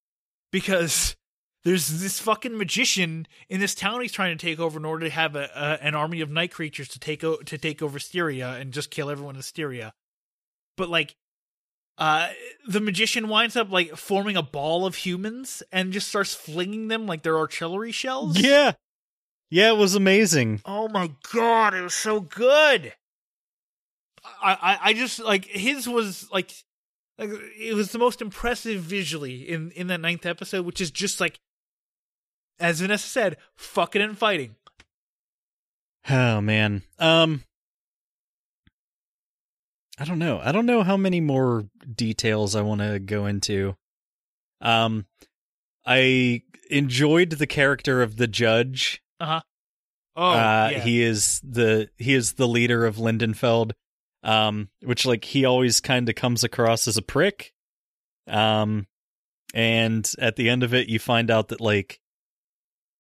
because 0.53 1.17
there's 1.69 2.01
this 2.01 2.19
fucking 2.19 2.57
magician 2.57 3.27
in 3.51 3.61
this 3.61 3.75
town 3.75 4.01
he's 4.01 4.11
trying 4.11 4.35
to 4.35 4.47
take 4.47 4.59
over 4.59 4.79
in 4.79 4.87
order 4.87 5.05
to 5.05 5.13
have 5.13 5.37
a, 5.37 5.51
a 5.55 5.85
an 5.85 5.95
army 5.95 6.23
of 6.23 6.31
night 6.31 6.51
creatures 6.51 6.89
to 6.89 6.99
take 6.99 7.23
o- 7.23 7.43
to 7.43 7.59
take 7.59 7.83
over 7.83 7.99
Styria 7.99 8.53
and 8.55 8.73
just 8.73 8.91
kill 8.91 9.11
everyone 9.11 9.37
in 9.37 9.43
Styria. 9.43 9.93
But 10.79 10.89
like, 10.89 11.15
uh, 11.99 12.31
the 12.67 12.81
magician 12.81 13.29
winds 13.29 13.55
up 13.55 13.71
like 13.71 13.97
forming 13.97 14.35
a 14.35 14.43
ball 14.43 14.87
of 14.87 14.95
humans 14.95 15.63
and 15.71 15.93
just 15.93 16.09
starts 16.09 16.35
flinging 16.35 16.89
them 16.89 17.07
like 17.07 17.23
they're 17.23 17.37
artillery 17.37 17.93
shells. 17.93 18.39
Yeah. 18.41 18.73
Yeah, 19.51 19.73
it 19.73 19.77
was 19.77 19.95
amazing. 19.95 20.63
Oh 20.65 20.89
my 20.89 21.11
god, 21.35 21.75
it 21.75 21.83
was 21.83 21.95
so 21.95 22.21
good. 22.21 22.95
I, 24.43 24.55
I, 24.55 24.79
I 24.85 24.93
just 24.95 25.19
like 25.19 25.45
his 25.45 25.87
was 25.87 26.31
like, 26.33 26.51
like 27.19 27.29
it 27.59 27.75
was 27.75 27.93
the 27.93 27.99
most 27.99 28.23
impressive 28.23 28.81
visually 28.81 29.47
in 29.47 29.71
in 29.73 29.89
that 29.89 30.01
ninth 30.01 30.25
episode, 30.25 30.65
which 30.65 30.81
is 30.81 30.91
just 30.91 31.21
like, 31.21 31.39
as 32.61 32.81
Vanessa 32.81 33.09
said, 33.09 33.37
fucking 33.57 34.03
and 34.03 34.17
fighting. 34.17 34.57
Oh 36.09 36.41
man. 36.41 36.83
Um 36.99 37.45
I 39.99 40.05
don't 40.05 40.19
know. 40.19 40.41
I 40.43 40.53
don't 40.53 40.67
know 40.67 40.83
how 40.83 40.97
many 40.97 41.21
more 41.21 41.67
details 41.95 42.55
I 42.55 42.63
want 42.63 42.81
to 42.81 42.99
go 42.99 43.27
into. 43.27 43.77
Um 44.61 45.07
I 45.87 46.43
enjoyed 46.71 47.31
the 47.31 47.47
character 47.47 48.03
of 48.03 48.17
the 48.17 48.27
judge. 48.27 49.03
Uh 49.21 49.27
huh. 49.27 49.41
Oh, 50.17 50.31
uh, 50.31 50.69
yeah. 50.73 50.81
he 50.81 51.03
is 51.03 51.41
the 51.45 51.91
he 51.97 52.15
is 52.15 52.33
the 52.35 52.49
leader 52.49 52.87
of 52.87 52.97
Lindenfeld. 52.97 53.73
Um 54.23 54.69
which 54.83 55.07
like 55.07 55.25
he 55.25 55.45
always 55.45 55.81
kind 55.81 56.09
of 56.09 56.15
comes 56.15 56.43
across 56.43 56.89
as 56.89 56.97
a 56.97 57.03
prick. 57.03 57.53
Um 58.27 58.87
and 59.55 60.11
at 60.19 60.37
the 60.37 60.49
end 60.49 60.63
of 60.63 60.75
it 60.75 60.89
you 60.89 60.99
find 60.99 61.31
out 61.31 61.49
that 61.49 61.61
like 61.61 62.01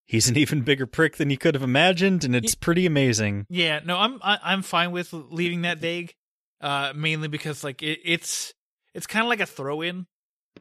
he's 0.09 0.29
an 0.29 0.37
even 0.45 0.63
bigger 0.63 0.87
prick 0.87 1.17
than 1.19 1.31
you 1.31 1.39
could 1.39 1.55
have 1.55 1.63
imagined 1.63 2.25
and 2.25 2.35
it's 2.35 2.57
pretty 2.57 2.85
amazing. 2.87 3.47
Yeah, 3.49 3.79
no, 3.85 3.97
I'm 3.97 4.19
I, 4.23 4.39
I'm 4.43 4.63
fine 4.63 4.91
with 4.91 5.13
leaving 5.13 5.63
that 5.63 5.79
vague, 5.79 6.15
uh, 6.61 6.93
mainly 6.97 7.29
because 7.29 7.63
like 7.63 7.81
it, 7.85 8.01
it's 8.05 8.53
it's 8.95 9.07
kind 9.07 9.25
of 9.25 9.29
like 9.29 9.41
a 9.41 9.47
throw 9.47 9.83
in, 9.83 10.07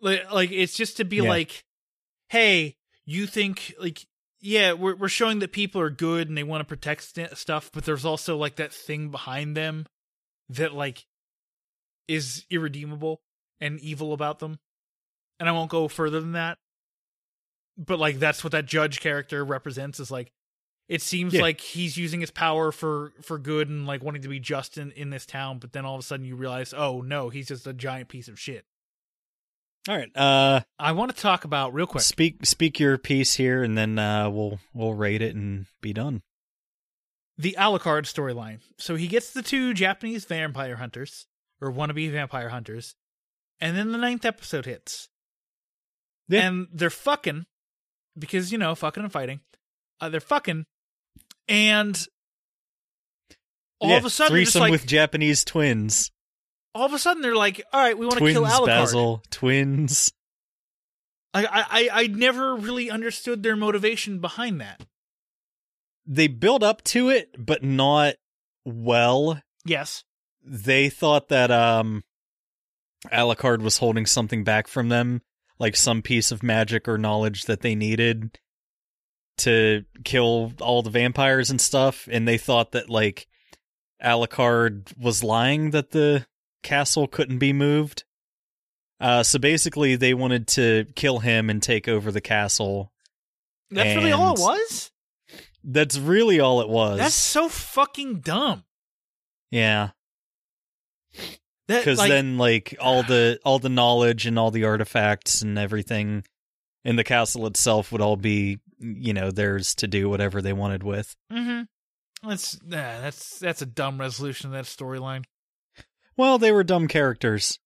like 0.02 0.32
like 0.32 0.52
it's 0.52 0.76
just 0.76 0.98
to 0.98 1.06
be 1.06 1.16
Yeah. 1.18 1.24
like, 1.30 1.64
hey, 2.30 2.76
you 3.06 3.26
think 3.26 3.74
like 3.80 4.06
yeah, 4.39 4.74
we're 4.74 4.95
we're 4.95 5.08
showing 5.10 5.39
that 5.39 5.52
people 5.52 5.82
are 5.82 5.89
good 5.89 6.28
and 6.30 6.38
they 6.38 6.43
want 6.43 6.62
to 6.62 6.66
protect 6.66 7.04
st- 7.04 7.36
stuff, 7.36 7.72
but 7.74 7.86
there's 7.86 8.06
also 8.06 8.38
like 8.38 8.58
that 8.58 8.72
thing 8.72 9.10
behind 9.10 9.58
them 9.58 9.88
that 10.50 10.74
like 10.74 11.06
is 12.08 12.45
irredeemable 12.50 13.22
and 13.60 13.80
evil 13.80 14.14
about 14.14 14.39
them, 14.39 14.60
and 15.39 15.50
I 15.50 15.52
won't 15.52 15.70
go 15.72 15.88
further 15.88 16.20
than 16.22 16.34
that. 16.34 16.58
But 17.78 18.00
like 18.00 18.20
that's 18.20 18.44
what 18.44 18.52
that 18.52 18.66
judge 18.66 19.00
character 19.00 19.44
represents 19.46 20.00
is 20.00 20.10
like 20.12 20.32
it 20.90 21.02
seems 21.02 21.34
Yeah. 21.34 21.42
like 21.42 21.60
he's 21.62 21.98
using 21.98 22.22
his 22.22 22.32
power 22.32 22.72
for 22.72 23.12
for 23.22 23.38
good 23.38 23.70
and 23.70 23.86
like 23.86 24.02
wanting 24.04 24.22
to 24.24 24.30
be 24.30 24.40
just 24.40 24.78
in 24.78 24.92
in 24.94 25.10
this 25.10 25.26
town 25.26 25.60
but 25.60 25.74
then 25.74 25.86
all 25.86 25.96
of 25.96 26.00
a 26.00 26.04
sudden 26.04 26.26
you 26.26 26.36
realize 26.36 26.74
oh 26.74 27.02
no 27.02 27.30
he's 27.30 27.48
just 27.50 27.68
a 27.68 27.74
giant 27.74 28.08
piece 28.10 28.28
of 28.30 28.40
shit 28.40 28.66
All 29.90 29.96
right. 29.98 30.10
Uh 30.16 30.62
i 30.80 30.92
want 30.94 31.14
to 31.16 31.22
talk 31.22 31.44
about 31.44 31.74
real 31.74 31.86
quick 31.88 32.04
speak 32.04 32.46
speak 32.46 32.80
your 32.80 32.98
piece 32.98 33.34
here 33.36 33.62
and 33.64 33.78
then 33.78 34.00
uh 34.00 34.30
we'll 34.30 34.60
we'll 34.74 34.94
rate 34.94 35.22
it 35.22 35.36
and 35.36 35.66
be 35.82 35.92
done. 35.94 36.22
the 37.38 37.56
alucard 37.60 38.04
storyline 38.04 38.60
so 38.78 38.96
he 38.96 39.08
gets 39.08 39.32
the 39.32 39.42
two 39.44 39.74
japanese 39.74 40.24
vampire 40.26 40.78
hunters 40.78 41.28
or 41.62 41.72
wannabe 41.72 42.10
vampire 42.12 42.50
hunters 42.50 42.96
and 43.60 43.76
then 43.78 43.92
the 43.92 43.98
ninth 43.98 44.24
episode 44.26 44.66
hits 44.66 45.10
Yeah. 46.30 46.48
and 46.48 46.68
they're 46.74 46.90
fucking 46.90 47.46
because 48.18 48.51
you 48.51 48.57
know 48.57 48.74
fucking 48.76 49.03
and 49.03 49.11
fighting 49.11 49.39
uh, 50.01 50.09
they're 50.09 50.20
fucking 50.20 50.65
and 51.47 52.07
all 53.80 53.89
Yeah, 53.89 53.97
of 53.97 54.05
a 54.05 54.09
sudden 54.09 54.32
threesome 54.32 54.61
like 54.61 54.72
with 54.72 54.86
Japanese 54.88 55.43
twins. 55.45 56.11
all 56.76 56.86
of 56.86 56.93
a 56.93 56.99
sudden 56.99 57.22
they're 57.22 57.36
like 57.36 57.63
all 57.74 57.82
right 57.82 57.97
we 57.97 58.05
want 58.05 58.20
to 58.20 58.32
kill 58.32 58.43
alucard 58.43 58.65
Basil, 58.65 59.24
twins. 59.30 60.11
I, 61.34 61.45
I 61.45 61.65
I 61.70 61.89
I 62.03 62.07
never 62.07 62.55
really 62.55 62.89
understood 62.89 63.43
their 63.43 63.55
motivation 63.55 64.20
behind 64.20 64.59
that. 64.61 64.82
They 66.05 66.28
build 66.28 66.63
up 66.63 66.84
to 66.86 67.09
it 67.09 67.36
but 67.38 67.63
not 67.63 68.15
well. 68.65 69.41
Yes. 69.65 70.03
They 70.43 70.89
thought 70.89 71.28
that 71.30 71.51
um 71.51 72.03
Alucard 73.11 73.61
was 73.61 73.78
holding 73.78 74.05
something 74.05 74.43
back 74.43 74.68
from 74.68 74.89
them, 74.89 75.22
like 75.60 75.76
some 75.76 76.01
piece 76.01 76.32
of 76.32 76.43
magic 76.43 76.88
or 76.88 76.97
knowledge 76.97 77.45
that 77.45 77.62
they 77.62 77.76
needed 77.76 78.38
to 79.39 79.84
kill 80.03 80.53
all 80.62 80.82
the 80.82 80.89
vampires 80.89 81.49
and 81.49 81.62
stuff, 81.62 82.08
and 82.12 82.28
they 82.28 82.38
thought 82.38 82.72
that 82.72 82.89
like 82.89 83.28
Alucard 84.03 84.97
was 84.97 85.24
lying 85.24 85.72
that 85.72 85.91
the 85.91 86.26
castle 86.64 87.08
couldn't 87.08 87.39
be 87.39 87.53
moved. 87.53 88.03
Uh, 88.99 89.22
so 89.22 89.38
basically, 89.38 89.95
they 89.95 90.14
wanted 90.14 90.47
to 90.47 90.86
kill 90.95 91.20
him 91.20 91.49
and 91.49 91.62
take 91.62 91.88
over 91.88 92.12
the 92.12 92.22
castle. 92.22 92.91
That's 93.70 93.95
really 93.95 94.12
all 94.12 94.34
it 94.34 94.39
was? 94.39 94.91
That's 95.64 95.99
really 95.99 96.39
all 96.39 96.62
it 96.62 96.70
was. 96.70 96.97
That's 96.97 97.14
so 97.14 97.49
fucking 97.49 98.22
dumb. 98.22 98.64
yeah. 99.51 99.89
Because 101.68 101.97
like, 101.97 102.09
then 102.09 102.38
like 102.38 102.76
all 102.80 103.03
the 103.03 103.39
all 103.43 103.59
the 103.59 103.70
knowledge 103.70 104.26
and 104.26 104.39
all 104.39 104.51
the 104.51 104.63
artifacts 104.63 105.41
and 105.41 105.57
everything 105.59 106.24
in 106.86 106.95
the 106.95 107.03
castle 107.03 107.45
itself 107.47 107.91
would 107.91 108.01
all 108.01 108.15
be 108.15 108.59
you 108.80 109.13
know 109.13 109.32
theirs 109.32 109.76
to 109.76 109.88
do 109.88 110.09
whatever 110.09 110.41
they 110.41 110.53
wanted 110.53 110.84
with 110.84 111.15
Mm-hmm. 111.32 111.63
That's 112.28 112.61
nah, 112.63 113.01
that's 113.01 113.39
that's 113.39 113.61
a 113.61 113.65
dumb 113.65 113.99
resolution 113.99 114.47
of 114.47 114.53
that 114.53 114.65
storyline. 114.65 115.26
well 116.15 116.38
they 116.38 116.51
were 116.51 116.63
dumb 116.63 116.88
characters 116.88 117.59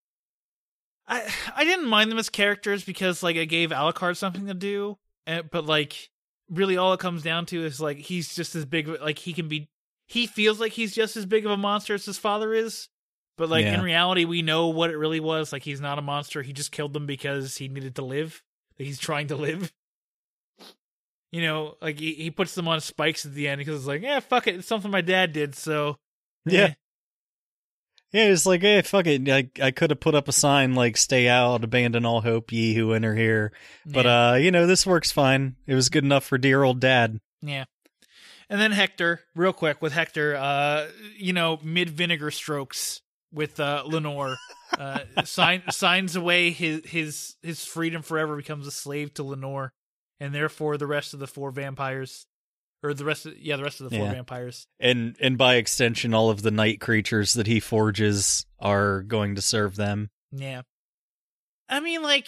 I 1.08 1.32
I 1.56 1.66
didn't 1.66 1.88
mind 1.88 2.10
them 2.10 2.18
as 2.18 2.30
characters 2.30 2.84
because 2.84 3.22
like 3.22 3.36
it 3.36 3.48
gave 3.48 3.70
Alucard 3.70 4.18
something 4.18 4.48
to 4.48 4.54
do, 4.54 4.98
eh, 5.28 5.42
but 5.50 5.66
like 5.66 6.10
really 6.50 6.78
all 6.78 6.94
it 6.94 7.00
comes 7.00 7.22
down 7.22 7.46
to 7.48 7.64
is 7.66 7.82
like 7.82 7.98
he's 7.98 8.34
just 8.34 8.56
as 8.56 8.66
big 8.66 8.88
like 8.88 9.20
he 9.20 9.34
can 9.34 9.48
be 9.48 9.70
he 10.08 10.28
feels 10.28 10.60
like 10.60 10.74
he's 10.74 10.94
just 10.94 11.16
as 11.18 11.26
big 11.26 11.46
of 11.46 11.52
a 11.52 11.58
monster 11.58 11.94
as 11.94 12.06
his 12.06 12.18
father 12.18 12.54
is. 12.54 12.88
But 13.42 13.50
like 13.50 13.66
Yeah. 13.66 13.74
in 13.74 13.82
reality 13.82 14.24
we 14.24 14.44
know 14.44 14.68
what 14.68 14.92
it 14.92 14.98
really 14.98 15.20
was. 15.20 15.52
Like 15.52 15.64
he's 15.64 15.82
not 15.82 15.98
a 15.98 16.02
monster. 16.04 16.44
He 16.44 16.54
just 16.54 16.72
killed 16.72 16.94
them 16.94 17.08
because 17.08 17.58
he 17.58 17.68
needed 17.68 17.96
to 17.96 18.04
live. 18.06 18.44
He's 18.78 19.00
trying 19.00 19.30
to 19.30 19.36
live. 19.36 19.74
You 21.32 21.42
know, 21.42 21.76
like 21.82 21.98
he, 21.98 22.14
he 22.14 22.30
puts 22.30 22.54
them 22.54 22.68
on 22.68 22.82
spikes 22.82 23.26
at 23.26 23.34
the 23.34 23.48
end 23.48 23.58
because 23.58 23.78
it's 23.80 23.88
like, 23.88 24.04
yeah, 24.04 24.20
fuck 24.20 24.46
it, 24.46 24.58
it's 24.58 24.68
something 24.68 24.92
my 24.92 25.02
dad 25.02 25.34
did, 25.34 25.56
so 25.56 25.98
yeah 26.46 26.60
eh. 26.60 26.74
yeah 28.12 28.26
it's 28.26 28.46
like 28.46 28.62
hey 28.62 28.82
fuck 28.84 29.06
it 29.08 29.28
i, 29.30 29.50
I 29.64 29.72
could 29.72 29.90
have 29.92 30.00
put 30.00 30.16
up 30.16 30.28
a 30.28 30.32
sign 30.32 30.74
like 30.76 30.98
stay 30.98 31.28
out 31.28 31.64
abandon 31.64 32.04
all 32.06 32.22
hope 32.22 32.52
ye 32.52 32.74
who 32.76 32.94
enter 32.94 33.16
here 33.16 33.52
but 33.86 34.06
Yeah. 34.06 34.30
uh 34.30 34.34
you 34.36 34.52
know 34.52 34.66
this 34.68 34.86
works 34.86 35.12
fine 35.12 35.56
it 35.68 35.76
was 35.76 35.90
good 35.90 36.04
enough 36.04 36.24
for 36.26 36.38
dear 36.38 36.64
old 36.64 36.80
dad 36.80 37.20
Yeah. 37.42 37.66
And 38.50 38.60
then 38.60 38.72
Hector, 38.74 39.22
real 39.34 39.54
quick 39.54 39.82
with 39.82 39.94
Hector, 39.94 40.36
uh, 40.36 40.88
you 41.16 41.32
know, 41.32 41.58
mid 41.64 41.90
vinegar 41.90 42.32
strokes 42.32 43.02
with 43.34 43.60
uh 43.60 43.84
Lenore. 43.86 44.38
Uh 44.78 45.00
sign, 45.26 45.64
signs 45.70 46.16
away 46.16 46.52
his 46.52 46.82
his 46.86 47.36
his 47.42 47.66
freedom 47.66 48.02
forever 48.02 48.36
becomes 48.36 48.68
a 48.68 48.72
slave 48.72 49.14
to 49.16 49.24
Lenore. 49.24 49.72
And 50.20 50.34
therefore 50.36 50.78
the 50.78 50.88
rest 50.88 51.14
of 51.14 51.20
the 51.20 51.28
four 51.28 51.52
vampires 51.52 52.26
or 52.84 52.94
the 52.94 53.06
rest 53.06 53.26
of 53.26 53.38
yeah, 53.38 53.58
the 53.58 53.64
rest 53.64 53.82
of 53.82 53.90
the 53.90 53.96
four 53.98 54.06
Yeah. 54.08 54.14
vampires. 54.14 54.66
and 54.80 55.16
and 55.20 55.38
by 55.38 55.56
extension 55.56 56.14
all 56.14 56.30
of 56.30 56.42
the 56.42 56.52
night 56.52 56.80
creatures 56.80 57.34
that 57.34 57.48
he 57.48 57.60
forges 57.60 58.46
are 58.60 59.02
going 59.04 59.36
to 59.36 59.42
serve 59.42 59.76
them 59.76 60.10
Yeah. 60.32 60.62
I 61.70 61.80
mean 61.80 62.02
like 62.04 62.28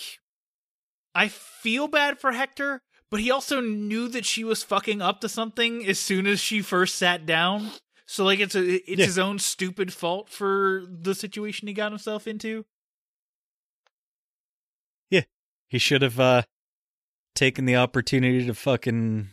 I 1.15 1.27
feel 1.27 1.87
bad 1.87 2.19
for 2.19 2.31
Hector, 2.31 2.81
but 3.11 3.19
he 3.19 3.29
also 3.29 3.61
knew 3.61 4.07
that 4.07 4.25
she 4.25 4.43
was 4.43 4.63
fucking 4.63 5.01
up 5.01 5.21
to 5.21 5.29
something 5.29 5.85
as 5.85 5.99
soon 5.99 6.25
as 6.25 6.39
she 6.39 6.61
first 6.63 6.95
sat 6.95 7.25
down. 7.27 7.69
So 8.13 8.23
like 8.23 8.39
it's 8.39 8.53
a 8.53 8.63
it's 8.63 8.99
Yeah. 8.99 9.05
his 9.07 9.17
own 9.17 9.39
stupid 9.39 9.91
fault 9.91 10.29
for 10.29 10.83
the 10.87 11.15
situation 11.15 11.67
he 11.67 11.73
got 11.73 11.91
himself 11.91 12.27
into. 12.27 12.63
Yeah. 15.09 15.23
He 15.67 15.79
should 15.79 16.03
have 16.03 16.19
uh 16.19 16.43
taken 17.33 17.65
the 17.65 17.75
opportunity 17.75 18.45
to 18.45 18.53
fucking 18.53 19.29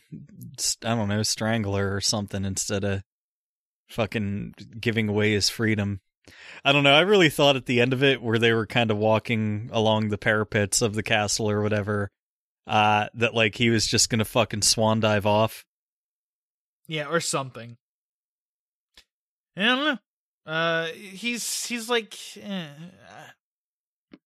I 0.83 0.95
don't 0.95 1.09
know, 1.11 1.22
strangle 1.24 1.76
her 1.76 1.95
or 1.95 2.01
something 2.01 2.47
instead 2.47 2.83
of 2.83 3.03
fucking 3.91 4.55
giving 4.81 5.11
away 5.11 5.33
his 5.33 5.51
freedom. 5.51 6.01
I 6.64 6.72
don't 6.72 6.83
know. 6.83 6.95
I 6.95 7.01
really 7.01 7.28
thought 7.28 7.57
at 7.57 7.66
the 7.66 7.83
end 7.83 7.93
of 7.93 8.03
it 8.03 8.22
where 8.22 8.39
they 8.39 8.55
were 8.55 8.66
kind 8.66 8.91
of 8.91 8.97
walking 8.97 9.68
along 9.74 10.09
the 10.09 10.16
parapets 10.16 10.81
of 10.81 10.95
the 10.95 11.03
castle 11.03 11.51
or 11.51 11.61
whatever, 11.61 12.11
uh, 12.66 13.09
that 13.12 13.35
like 13.35 13.57
he 13.57 13.68
was 13.68 13.87
just 13.87 14.09
gonna 14.09 14.24
fucking 14.24 14.62
swan 14.62 15.01
dive 15.01 15.26
off. 15.26 15.66
Yeah, 16.89 17.09
or 17.09 17.20
something. 17.20 17.76
I 19.57 19.65
don't 19.65 19.85
know. 19.85 19.99
Uh, 20.47 20.87
he's 20.87 21.67
he's 21.67 21.89
like 21.89 22.17
eh, 22.41 22.67
uh, 23.09 24.17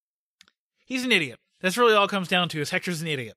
he's 0.86 1.04
an 1.04 1.12
idiot. 1.12 1.38
That's 1.60 1.76
really 1.76 1.94
all 1.94 2.04
it 2.04 2.10
comes 2.10 2.28
down 2.28 2.48
to. 2.50 2.60
Is 2.60 2.70
Hector's 2.70 3.02
an 3.02 3.08
idiot? 3.08 3.36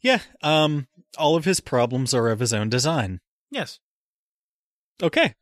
Yeah, 0.00 0.20
um, 0.42 0.86
all 1.18 1.36
of 1.36 1.44
his 1.44 1.60
problems 1.60 2.14
are 2.14 2.28
of 2.28 2.40
his 2.40 2.52
own 2.52 2.68
design. 2.68 3.20
Yes. 3.50 3.80
Okay. 5.02 5.34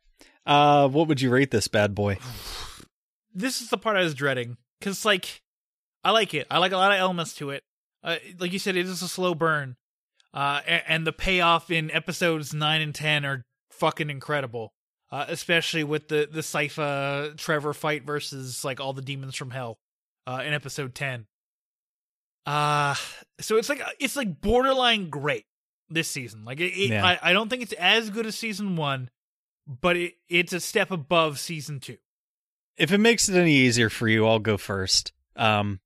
Uh, 0.47 0.89
what 0.89 1.09
would 1.09 1.21
you 1.21 1.31
rate 1.31 1.51
this 1.51 1.69
bad 1.69 1.95
boy? 1.95 2.19
This 3.37 3.61
is 3.61 3.69
the 3.69 3.77
part 3.79 3.97
I 3.97 4.05
was 4.05 4.15
dreading 4.15 4.59
because, 4.79 5.05
like, 5.05 5.43
I 6.05 6.13
like 6.13 6.35
it. 6.35 6.47
I 6.53 6.59
like 6.59 6.71
a 6.71 6.77
lot 6.77 6.93
of 6.93 7.01
elements 7.01 7.35
to 7.39 7.51
it. 7.51 7.65
Uh, 8.05 8.15
like 8.39 8.53
you 8.53 8.61
said, 8.61 8.77
it 8.77 8.87
is 8.87 9.03
a 9.03 9.09
slow 9.09 9.35
burn. 9.35 9.75
Uh, 10.33 10.61
and, 10.69 10.83
and 10.87 11.07
the 11.09 11.13
payoff 11.13 11.69
in 11.69 11.91
episodes 11.91 12.55
nine 12.55 12.81
and 12.81 12.95
ten 12.95 13.25
are 13.25 13.45
fucking 13.79 14.11
incredible. 14.11 14.73
Uh, 15.13 15.27
especially 15.29 15.85
with 15.85 16.09
the 16.09 16.29
the 16.31 16.41
Sypha 16.41 17.37
Trevor 17.37 17.73
fight 17.73 18.05
versus 18.05 18.65
like 18.65 18.81
all 18.81 18.93
the 18.93 19.03
demons 19.03 19.37
from 19.37 19.51
hell 19.51 19.79
uh, 20.27 20.43
in 20.45 20.53
episode 20.53 20.95
ten. 20.95 21.27
Uh 22.47 22.95
so 23.41 23.57
it's 23.57 23.69
like 23.69 23.81
it's 24.01 24.17
like 24.17 24.41
borderline 24.41 25.11
great 25.11 25.45
this 25.89 26.09
season. 26.09 26.45
Like 26.45 26.61
it, 26.61 26.73
it 26.73 26.91
Yeah. 26.91 27.05
I, 27.05 27.31
I 27.31 27.33
don't 27.33 27.49
think 27.49 27.63
it's 27.63 27.73
as 27.75 28.11
good 28.11 28.27
as 28.27 28.37
season 28.37 28.77
one, 28.77 29.09
but 29.67 29.97
it 29.97 30.15
it's 30.29 30.53
a 30.53 30.61
step 30.61 30.91
above 30.91 31.39
season 31.39 31.81
two. 31.81 31.99
If 32.77 32.91
it 32.91 32.99
makes 32.99 33.29
it 33.29 33.37
any 33.37 33.55
easier 33.55 33.91
for 33.91 34.09
you, 34.09 34.27
I'll 34.27 34.41
go 34.41 34.57
first. 34.57 35.13
Um, 35.37 35.81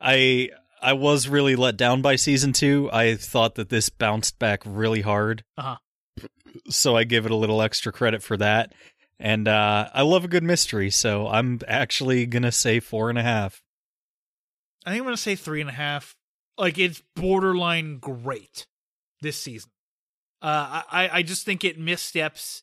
I 0.00 0.50
I 0.82 0.92
was 0.92 1.28
really 1.28 1.56
let 1.56 1.76
down 1.76 2.02
by 2.02 2.16
season 2.16 2.52
two. 2.52 2.90
I 2.92 3.14
thought 3.16 3.54
that 3.54 3.70
this 3.70 3.88
bounced 3.88 4.38
back 4.38 4.62
really 4.66 5.00
hard. 5.00 5.44
Uh-huh. 5.56 5.76
So 6.68 6.96
I 6.96 7.04
give 7.04 7.26
it 7.26 7.32
a 7.32 7.36
little 7.36 7.62
extra 7.62 7.92
credit 7.92 8.22
for 8.22 8.36
that. 8.36 8.72
And 9.18 9.46
uh, 9.46 9.88
I 9.94 10.02
love 10.02 10.24
a 10.24 10.28
good 10.28 10.42
mystery, 10.42 10.90
so 10.90 11.28
I'm 11.28 11.60
actually 11.68 12.26
gonna 12.26 12.52
say 12.52 12.80
four 12.80 13.10
and 13.10 13.18
a 13.18 13.22
half. 13.22 13.62
I 14.84 14.90
think 14.90 15.00
I'm 15.00 15.06
gonna 15.06 15.16
say 15.16 15.36
three 15.36 15.60
and 15.60 15.70
a 15.70 15.74
half. 15.74 16.16
Like 16.58 16.78
it's 16.78 17.02
borderline 17.16 17.98
great 17.98 18.66
this 19.20 19.40
season. 19.40 19.70
Uh, 20.42 20.82
I 20.90 21.08
I 21.12 21.22
just 21.22 21.44
think 21.44 21.64
it 21.64 21.78
missteps 21.78 22.62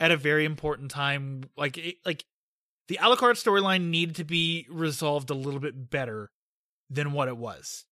at 0.00 0.10
a 0.10 0.16
very 0.16 0.44
important 0.44 0.90
time. 0.90 1.44
Like 1.56 1.76
it, 1.76 1.96
like 2.04 2.24
the 2.88 2.98
Alucard 3.02 3.34
storyline 3.34 3.90
needed 3.90 4.16
to 4.16 4.24
be 4.24 4.66
resolved 4.70 5.30
a 5.30 5.34
little 5.34 5.60
bit 5.60 5.90
better 5.90 6.30
than 6.88 7.12
what 7.12 7.28
it 7.28 7.36
was. 7.36 7.84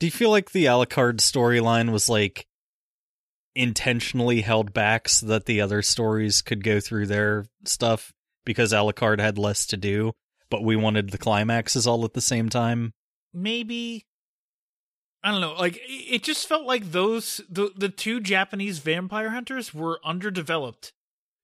Do 0.00 0.06
you 0.06 0.10
feel 0.10 0.30
like 0.30 0.52
the 0.52 0.64
Alucard 0.64 1.18
storyline 1.18 1.92
was 1.92 2.08
like 2.08 2.46
intentionally 3.54 4.40
held 4.40 4.72
back 4.72 5.08
so 5.08 5.26
that 5.26 5.46
the 5.46 5.60
other 5.60 5.82
stories 5.82 6.42
could 6.42 6.64
go 6.64 6.80
through 6.80 7.06
their 7.06 7.46
stuff 7.64 8.12
because 8.44 8.72
Alucard 8.72 9.20
had 9.20 9.38
less 9.38 9.66
to 9.66 9.76
do, 9.76 10.12
but 10.50 10.62
we 10.62 10.76
wanted 10.76 11.10
the 11.10 11.18
climaxes 11.18 11.86
all 11.86 12.04
at 12.04 12.14
the 12.14 12.20
same 12.20 12.48
time? 12.48 12.92
Maybe 13.32 14.06
I 15.24 15.30
don't 15.30 15.40
know. 15.40 15.54
Like 15.54 15.80
it 15.86 16.22
just 16.22 16.46
felt 16.46 16.66
like 16.66 16.92
those 16.92 17.40
the 17.48 17.72
the 17.74 17.88
two 17.88 18.20
Japanese 18.20 18.78
vampire 18.78 19.30
hunters 19.30 19.72
were 19.72 19.98
underdeveloped 20.04 20.92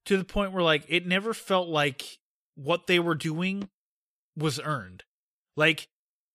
to 0.05 0.17
the 0.17 0.23
point 0.23 0.51
where 0.51 0.61
like 0.63 0.85
it 0.87 1.07
never 1.07 1.33
felt 1.33 1.67
like 1.67 2.19
what 2.55 2.85
they 2.85 2.99
were 2.99 3.15
doing 3.15 3.69
was 4.37 4.59
earned. 4.59 5.03
Like 5.57 5.87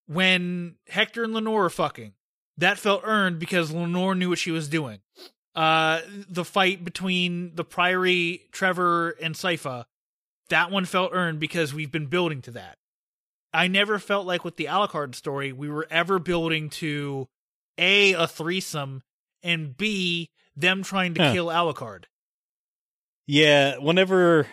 when 0.09 0.75
Hector 0.89 1.23
and 1.23 1.35
Lenore 1.35 1.71
fucking, 1.71 2.15
that 2.59 2.79
felt 2.79 3.03
earned 3.05 3.39
because 3.39 3.71
Lenore 3.71 4.17
knew 4.17 4.31
what 4.31 4.39
she 4.39 4.51
was 4.51 4.69
doing. 4.69 4.99
Uh 5.57 6.03
the 6.29 6.45
fight 6.45 6.85
between 6.85 7.55
the 7.55 7.65
Priory, 7.65 8.43
Trevor, 8.53 9.11
and 9.23 9.35
Sypha, 9.35 9.87
that 10.51 10.71
one 10.71 10.85
felt 10.85 11.13
earned 11.15 11.41
because 11.41 11.73
we've 11.75 11.91
been 11.91 12.07
building 12.07 12.43
to 12.43 12.51
that. 12.53 12.77
I 13.55 13.69
never 13.69 13.99
felt 13.99 14.27
like 14.27 14.45
with 14.45 14.57
the 14.57 14.67
Alucard 14.67 15.15
story 15.15 15.53
we 15.53 15.71
were 15.71 15.87
ever 15.91 16.19
building 16.19 16.69
to 16.71 17.27
a 17.79 18.13
a 18.13 18.27
threesome 18.27 19.03
and 19.43 19.75
b 19.77 20.29
them 20.55 20.83
trying 20.83 21.15
to 21.15 21.23
Huh. 21.23 21.33
kill 21.33 21.47
Alucard. 21.47 22.05
Yeah, 23.27 23.79
whenever 23.79 24.47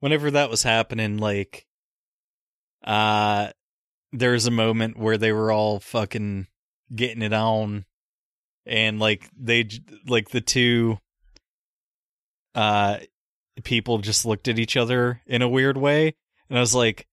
whenever 0.00 0.30
that 0.30 0.48
was 0.48 0.62
happening, 0.62 1.18
like 1.18 1.66
uh 2.84 3.50
there 4.12 4.32
was 4.32 4.46
a 4.46 4.50
moment 4.50 4.96
where 4.98 5.18
they 5.18 5.32
were 5.32 5.52
all 5.52 5.78
fucking 5.78 6.46
getting 6.94 7.22
it 7.22 7.32
on 7.34 7.84
and 8.66 8.98
like 8.98 9.28
they 9.38 9.68
like 10.06 10.30
the 10.30 10.40
two 10.40 10.98
uh 12.54 12.98
people 13.64 13.98
just 13.98 14.24
looked 14.24 14.48
at 14.48 14.58
each 14.58 14.76
other 14.76 15.20
in 15.26 15.42
a 15.42 15.48
weird 15.48 15.76
way 15.76 16.14
and 16.48 16.58
I 16.58 16.60
was 16.60 16.74
like, 16.74 17.06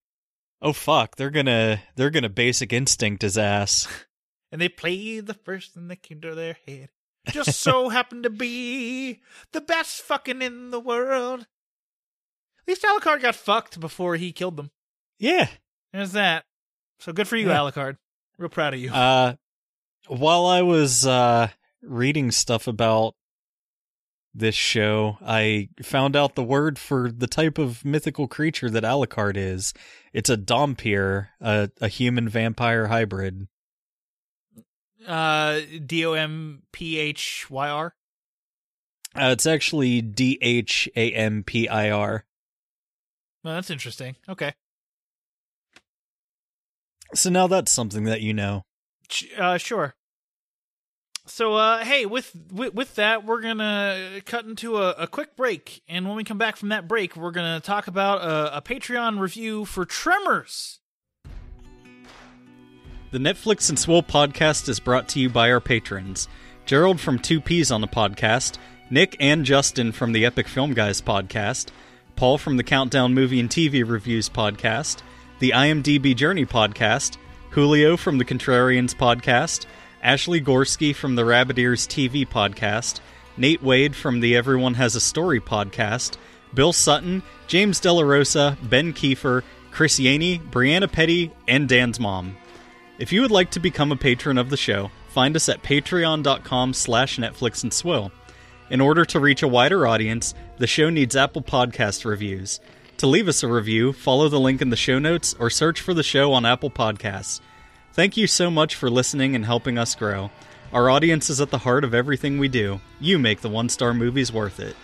"Oh 0.62 0.74
fuck, 0.74 1.16
they're 1.16 1.30
to 1.45 1.80
they're 1.95 2.10
to 2.24 2.30
basic 2.30 2.74
instinct 2.74 3.22
his 3.22 3.38
ass." 3.38 3.88
And 4.50 4.62
they 4.62 4.70
played 4.70 5.26
the 5.28 5.34
first 5.34 5.74
thing 5.74 5.89
that 5.89 6.02
came 6.02 6.22
to 6.22 6.34
their 6.34 6.56
head. 6.66 6.88
Just 7.32 7.60
so 7.60 7.89
happened 7.89 8.24
to 8.24 8.30
be 8.30 9.20
the 9.52 9.60
best 9.60 10.02
fucking 10.04 10.41
in 10.41 10.72
the 10.72 10.80
world. 10.80 11.41
At 11.41 11.48
least 12.66 12.84
Alucard 12.84 13.22
got 13.22 13.36
fucked 13.36 13.78
before 13.78 14.16
he 14.16 14.32
killed 14.32 14.56
them. 14.56 14.72
Yeah. 15.20 15.50
There's 15.91 16.14
that. 16.14 16.45
So 17.02 17.12
good 17.12 17.28
for 17.28 17.36
you, 17.36 17.50
Yeah. 17.50 17.58
Alucard. 17.58 17.98
Real 18.38 18.48
proud 18.48 18.74
of 18.74 18.80
you. 18.80 18.89
Uh, 18.89 19.36
while 20.08 20.45
I 20.45 20.62
was 20.62 21.05
uh, 21.05 21.49
reading 21.82 22.32
stuff 22.32 22.68
about 22.68 23.16
this 24.34 24.55
show, 24.55 25.18
I 25.26 25.70
found 25.82 26.16
out 26.16 26.36
the 26.36 26.43
word 26.43 26.78
for 26.78 27.12
the 27.12 27.28
type 27.28 27.58
of 27.58 27.84
mythical 27.84 28.28
creature 28.28 28.70
that 28.70 28.84
Alucard 28.84 29.36
is. 29.36 29.74
It's 30.14 30.30
a 30.30 30.38
Dompier, 30.38 31.30
a, 31.41 31.70
a 31.82 31.88
human 31.88 32.30
vampire 32.30 32.88
hybrid. 32.88 33.47
Uh, 35.08 35.62
D 35.86 36.05
O 36.05 36.14
M 36.14 36.64
P 36.72 36.99
H 36.99 37.47
Y 37.49 37.70
R. 37.70 37.95
Uh, 39.16 39.30
it's 39.32 39.45
actually 39.45 40.01
D 40.01 40.38
H 40.41 40.89
A 40.95 41.12
M 41.14 41.43
P 41.43 41.68
I 41.68 41.89
R. 41.89 42.26
Well, 43.43 43.55
that's 43.55 43.70
interesting. 43.70 44.18
Okay. 44.28 44.53
So 47.16 47.30
now 47.30 47.47
that's 47.47 47.72
something 47.72 48.03
that 48.03 48.22
you 48.22 48.34
know. 48.34 48.66
Uh, 49.38 49.58
sure. 49.58 49.95
So, 51.30 51.56
uh, 51.56 51.84
hey, 51.84 52.06
with, 52.06 52.32
with 52.54 52.74
with 52.74 52.96
that, 52.96 53.26
we're 53.26 53.42
gonna 53.42 54.22
cut 54.26 54.46
into 54.46 54.78
a, 54.78 54.92
a 54.92 55.08
quick 55.08 55.36
break, 55.36 55.82
and 55.88 56.08
when 56.08 56.16
we 56.16 56.24
come 56.24 56.38
back 56.38 56.56
from 56.56 56.70
that 56.70 56.88
break, 56.88 57.18
we're 57.18 57.32
gonna 57.32 57.60
talk 57.60 57.88
about 57.88 58.22
a, 58.22 58.58
a 58.58 58.62
Patreon 58.62 59.20
review 59.20 59.66
for 59.66 59.84
Tremors. 59.84 60.80
The 63.12 63.18
Netflix 63.18 63.70
and 63.70 63.78
Swole 63.78 64.04
podcast 64.04 64.70
is 64.70 64.80
brought 64.80 65.10
to 65.10 65.20
you 65.20 65.30
by 65.30 65.52
our 65.52 65.60
patrons 65.60 66.30
Gerald 66.66 67.00
from 67.00 67.20
Two 67.20 67.42
Peas 67.42 67.72
on 67.72 67.82
the 67.82 67.88
podcast, 67.88 68.58
Nick 68.90 69.18
and 69.20 69.46
Justin 69.46 69.92
from 69.92 70.14
the 70.14 70.26
Epic 70.26 70.48
Film 70.48 70.74
Guys 70.74 71.02
podcast, 71.02 71.72
Paul 72.16 72.38
from 72.38 72.56
the 72.56 72.64
Countdown 72.64 73.14
Movie 73.14 73.42
and 73.42 73.50
TV 73.50 73.88
Reviews 73.88 74.30
podcast, 74.30 75.00
the 75.40 75.52
IMDb 75.52 76.16
Journey 76.16 76.46
podcast, 76.46 77.18
Julio 77.50 77.98
from 77.98 78.18
the 78.18 78.26
Contrarians 78.26 78.96
podcast, 78.96 79.66
Ashley 80.08 80.39
Gorski 80.39 80.95
from 80.95 81.16
the 81.16 81.26
Rabbit 81.26 81.60
Ears 81.60 81.86
TV 81.86 82.26
podcast, 82.26 83.01
Nate 83.36 83.62
Wade 83.62 83.93
from 83.93 84.22
the 84.22 84.38
Everyone 84.38 84.76
Has 84.76 84.95
a 84.95 85.01
Story 85.01 85.41
podcast, 85.41 86.16
Bill 86.53 86.72
Sutton, 86.72 87.24
James 87.47 87.82
Delarosa, 87.82 88.55
Ben 88.70 88.93
Kiefer, 88.93 89.43
Chris 89.70 89.99
Yaney, 89.99 90.39
Brianna 90.49 90.89
Petty, 90.89 91.34
and 91.45 91.68
Dan's 91.68 91.99
mom. 91.99 92.38
If 92.97 93.12
you 93.12 93.22
would 93.22 93.32
like 93.32 93.51
to 93.51 93.60
become 93.60 93.91
a 93.91 93.97
patron 93.97 94.38
of 94.38 94.49
the 94.49 94.55
show, 94.55 94.91
find 95.10 95.36
us 95.36 95.49
at 95.49 95.62
patreon.com 95.62 96.74
slash 96.74 97.18
Netflix 97.18 97.64
and 97.64 97.74
Swill. 97.74 98.10
In 98.70 98.80
order 98.80 99.03
to 99.03 99.20
reach 99.20 99.43
a 99.43 99.47
wider 99.49 99.86
audience, 99.86 100.34
the 100.58 100.68
show 100.68 100.89
needs 100.89 101.18
Apple 101.18 101.41
Podcast 101.41 102.05
reviews. 102.05 102.62
To 102.99 103.08
leave 103.08 103.28
us 103.28 103.43
a 103.43 103.49
review, 103.49 103.91
follow 103.91 104.30
the 104.30 104.39
link 104.39 104.62
in 104.62 104.70
the 104.70 104.78
show 104.78 104.99
notes 104.99 105.36
or 105.38 105.49
search 105.49 105.82
for 105.82 105.93
the 105.93 106.01
show 106.01 106.32
on 106.32 106.45
Apple 106.45 106.72
Podcasts. 106.72 107.41
Thank 107.98 108.16
you 108.16 108.28
so 108.28 108.52
much 108.52 108.76
for 108.76 108.91
listening 108.91 109.36
and 109.36 109.43
helping 109.43 109.80
us 109.80 109.95
grow. 109.95 110.30
Our 110.72 110.88
audience 110.88 111.32
is 111.32 111.41
at 111.41 111.50
the 111.50 111.58
heart 111.58 111.84
of 111.84 111.95
everything 111.95 112.38
we 112.38 112.48
do. 112.48 112.80
You 113.00 113.18
make 113.18 113.41
the 113.41 113.50
one 113.50 113.70
star 113.70 113.91
movies 113.91 114.32
worth 114.32 114.60
it. 114.60 114.76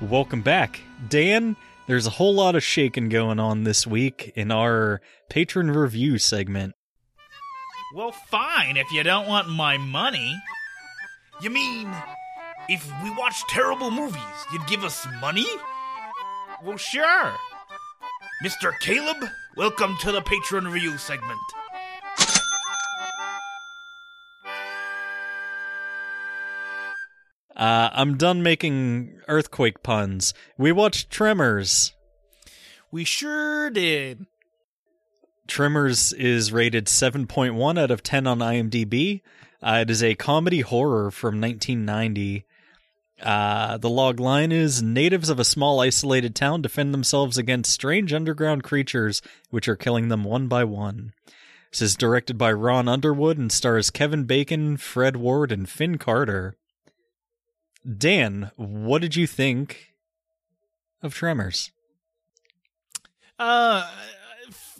Welcome 0.00 0.40
back. 0.40 0.80
Dan, 1.06 1.56
there's 1.86 2.06
a 2.06 2.10
whole 2.10 2.34
lot 2.34 2.54
of 2.54 2.62
shaking 2.62 3.10
going 3.10 3.38
on 3.38 3.64
this 3.64 3.86
week 3.86 4.32
in 4.36 4.50
our 4.50 5.02
patron 5.28 5.70
review 5.70 6.16
segment. 6.16 6.72
Well, 7.94 8.12
fine 8.12 8.78
if 8.78 8.90
you 8.90 9.02
don't 9.02 9.28
want 9.28 9.50
my 9.50 9.76
money. 9.76 10.34
You 11.42 11.50
mean 11.50 11.94
if 12.68 12.90
we 13.02 13.10
watch 13.10 13.42
terrible 13.48 13.90
movies, 13.90 14.20
you'd 14.52 14.66
give 14.66 14.84
us 14.84 15.06
money? 15.20 15.46
Well, 16.62 16.76
sure. 16.76 17.34
Mr. 18.42 18.78
Caleb, 18.80 19.28
welcome 19.56 19.96
to 20.00 20.12
the 20.12 20.22
Patreon 20.22 20.72
review 20.72 20.96
segment. 20.98 21.40
Uh, 27.56 27.88
I'm 27.92 28.16
done 28.16 28.42
making 28.42 29.20
earthquake 29.28 29.82
puns. 29.82 30.34
We 30.58 30.72
watched 30.72 31.10
Tremors. 31.10 31.92
We 32.90 33.04
sure 33.04 33.70
did. 33.70 34.26
Tremors 35.46 36.12
is 36.14 36.52
rated 36.52 36.86
7.1 36.86 37.78
out 37.78 37.90
of 37.90 38.02
10 38.02 38.26
on 38.26 38.38
IMDb. 38.38 39.20
Uh, 39.62 39.78
it 39.82 39.90
is 39.90 40.02
a 40.02 40.14
comedy 40.14 40.60
horror 40.60 41.10
from 41.10 41.40
1990. 41.40 42.44
Uh, 43.22 43.78
the 43.78 43.88
log 43.90 44.18
line 44.18 44.50
is 44.50 44.82
natives 44.82 45.30
of 45.30 45.38
a 45.38 45.44
small 45.44 45.80
isolated 45.80 46.34
town 46.34 46.62
defend 46.62 46.92
themselves 46.92 47.38
against 47.38 47.72
strange 47.72 48.12
underground 48.12 48.64
creatures 48.64 49.22
which 49.50 49.68
are 49.68 49.76
killing 49.76 50.08
them 50.08 50.24
one 50.24 50.48
by 50.48 50.64
one. 50.64 51.12
This 51.70 51.82
is 51.82 51.96
directed 51.96 52.38
by 52.38 52.52
Ron 52.52 52.88
Underwood 52.88 53.38
and 53.38 53.50
stars 53.50 53.90
Kevin 53.90 54.24
Bacon, 54.24 54.76
Fred 54.76 55.16
Ward, 55.16 55.50
and 55.50 55.68
Finn 55.68 55.98
Carter. 55.98 56.56
Dan, 57.86 58.50
what 58.56 59.02
did 59.02 59.16
you 59.16 59.26
think 59.26 59.94
of 61.02 61.14
Tremors? 61.14 61.70
Uh, 63.38 63.90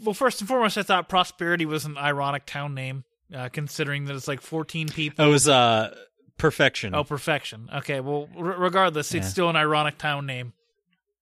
well, 0.03 0.15
first 0.15 0.41
and 0.41 0.49
foremost, 0.49 0.79
I 0.79 0.83
thought 0.83 1.09
Prosperity 1.09 1.67
was 1.67 1.85
an 1.85 1.99
ironic 1.99 2.47
town 2.47 2.75
name, 2.75 3.05
uh, 3.35 3.49
considering 3.49 4.05
that 4.05 4.15
it's 4.15 4.29
like 4.29 4.41
14 4.41 4.89
people. 4.89 5.25
It 5.25 5.29
was 5.29 5.49
uh, 5.49 5.95
Perfection. 6.39 6.95
Oh, 6.95 7.05
Perfection. 7.05 7.69
Okay, 7.75 8.01
well, 8.01 8.29
r- 8.37 8.43
regardless, 8.59 9.15
it's 9.15 9.27
Yeah. 9.27 9.31
still 9.31 9.51
an 9.51 9.57
ironic 9.57 9.99
town 9.99 10.27
name, 10.27 10.53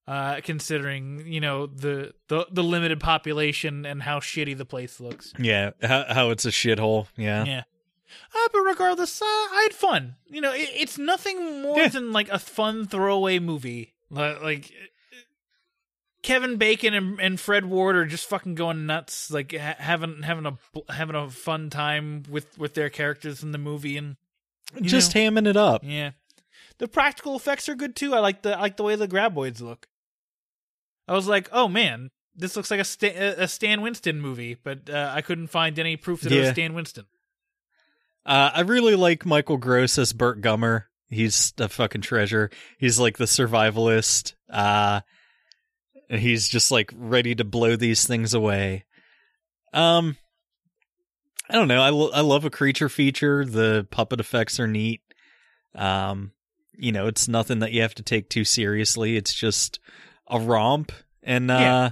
uh, 0.08 0.40
considering 0.42 1.24
you 1.26 1.40
know 1.40 1.66
the, 1.66 2.14
the 2.28 2.46
the 2.50 2.62
limited 2.64 2.98
population 3.00 3.84
and 3.86 4.02
how 4.02 4.20
shitty 4.20 4.56
the 4.56 4.64
place 4.64 5.00
looks. 5.00 5.32
Yeah, 5.38 5.70
how, 5.82 6.04
how 6.08 6.30
it's 6.30 6.44
a 6.44 6.50
shithole. 6.50 7.06
Yeah. 7.16 7.44
Yeah. 7.44 7.62
Uh, 8.34 8.48
but 8.52 8.60
regardless, 8.60 9.22
uh, 9.22 9.24
I 9.24 9.60
had 9.70 9.74
fun. 9.74 10.16
You 10.28 10.40
know, 10.42 10.52
it, 10.52 10.68
it's 10.74 10.98
nothing 10.98 11.62
more 11.62 11.78
Yeah. 11.78 11.88
than 11.88 12.12
like 12.12 12.28
a 12.30 12.38
fun 12.38 12.86
throwaway 12.86 13.38
movie. 13.38 13.94
Like, 14.10 14.42
like 14.42 14.72
Kevin 16.22 16.56
Bacon 16.56 16.94
and, 16.94 17.20
and 17.20 17.40
Fred 17.40 17.64
Ward 17.64 17.96
are 17.96 18.04
just 18.06 18.28
fucking 18.28 18.54
going 18.54 18.86
nuts, 18.86 19.30
like 19.30 19.52
ha- 19.56 19.76
having 19.78 20.22
having 20.22 20.46
a 20.46 20.56
having 20.92 21.16
a 21.16 21.28
fun 21.30 21.68
time 21.70 22.22
with 22.28 22.56
with 22.58 22.74
their 22.74 22.90
characters 22.90 23.42
in 23.42 23.52
the 23.52 23.58
movie, 23.58 23.96
and 23.96 24.16
you 24.76 24.88
Just 24.88 25.14
know, 25.14 25.20
hamming 25.20 25.46
it 25.48 25.56
up. 25.56 25.82
yeah. 25.84 26.12
The 26.78 26.88
practical 26.88 27.36
effects 27.36 27.68
are 27.68 27.74
good 27.74 27.94
too. 27.94 28.14
I 28.14 28.18
like 28.18 28.42
the 28.42 28.56
I 28.56 28.62
like 28.62 28.76
the 28.76 28.82
way 28.82 28.96
the 28.96 29.06
graboids 29.06 29.60
look. 29.60 29.86
I 31.06 31.12
was 31.14 31.28
like, 31.28 31.48
oh 31.52 31.68
man, 31.68 32.10
this 32.34 32.56
looks 32.56 32.70
like 32.70 32.80
a 32.80 32.84
Stan, 32.84 33.14
a 33.16 33.46
Stan 33.46 33.82
Winston 33.82 34.20
movie, 34.20 34.56
but 34.62 34.88
uh, 34.90 35.12
I 35.14 35.20
couldn't 35.22 35.48
find 35.48 35.78
any 35.78 35.96
proof 35.96 36.22
that 36.22 36.32
it 36.32 36.40
was 36.40 36.50
Stan 36.50 36.74
Winston. 36.74 37.04
Uh, 38.24 38.50
I 38.54 38.60
really 38.62 38.94
like 38.96 39.26
Michael 39.26 39.56
Gross 39.58 39.98
as 39.98 40.12
Burt 40.12 40.40
Gummer. 40.40 40.84
He's 41.08 41.52
a 41.58 41.68
fucking 41.68 42.00
treasure. 42.00 42.50
He's 42.78 42.98
like 42.98 43.18
the 43.18 43.24
survivalist. 43.26 44.34
Uh, 44.48 45.02
and 46.08 46.20
he's 46.20 46.48
just 46.48 46.70
like 46.70 46.92
ready 46.96 47.34
to 47.34 47.44
blow 47.44 47.76
these 47.76 48.06
things 48.06 48.32
away. 48.34 48.84
Um, 49.72 50.16
I 51.53 51.57
don't 51.57 51.68
know. 51.68 51.82
I, 51.82 51.90
lo- 51.90 52.11
I 52.12 52.20
love 52.22 52.44
a 52.44 52.50
creature 52.50 52.88
feature. 52.88 53.44
The 53.44 53.86
puppet 53.90 54.20
effects 54.20 54.59
are 54.59 54.66
neat. 54.66 55.03
Um, 55.74 56.32
you 56.72 56.92
know, 56.92 57.07
it's 57.07 57.28
nothing 57.28 57.59
that 57.59 57.72
you 57.72 57.82
have 57.82 57.94
to 57.96 58.03
take 58.03 58.28
too 58.30 58.44
seriously. 58.44 59.16
It's 59.16 59.34
just 59.34 59.78
a 60.28 60.40
romp. 60.40 60.92
And, 61.22 61.50
uh, 61.50 61.59
Yeah. 61.59 61.90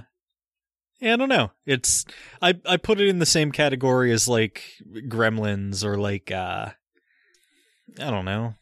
yeah, 0.99 1.13
I 1.13 1.17
don't 1.17 1.29
know. 1.29 1.51
It's 1.65 2.05
I 2.41 2.55
I 2.65 2.77
put 2.77 2.99
it 2.99 3.07
in 3.07 3.19
the 3.19 3.25
same 3.25 3.51
category 3.51 4.11
as 4.11 4.27
like 4.27 4.63
Gremlins 5.07 5.83
or 5.85 5.97
like 5.97 6.31
uh 6.31 6.69
I 7.99 8.09
don't 8.11 8.25
know. 8.25 8.55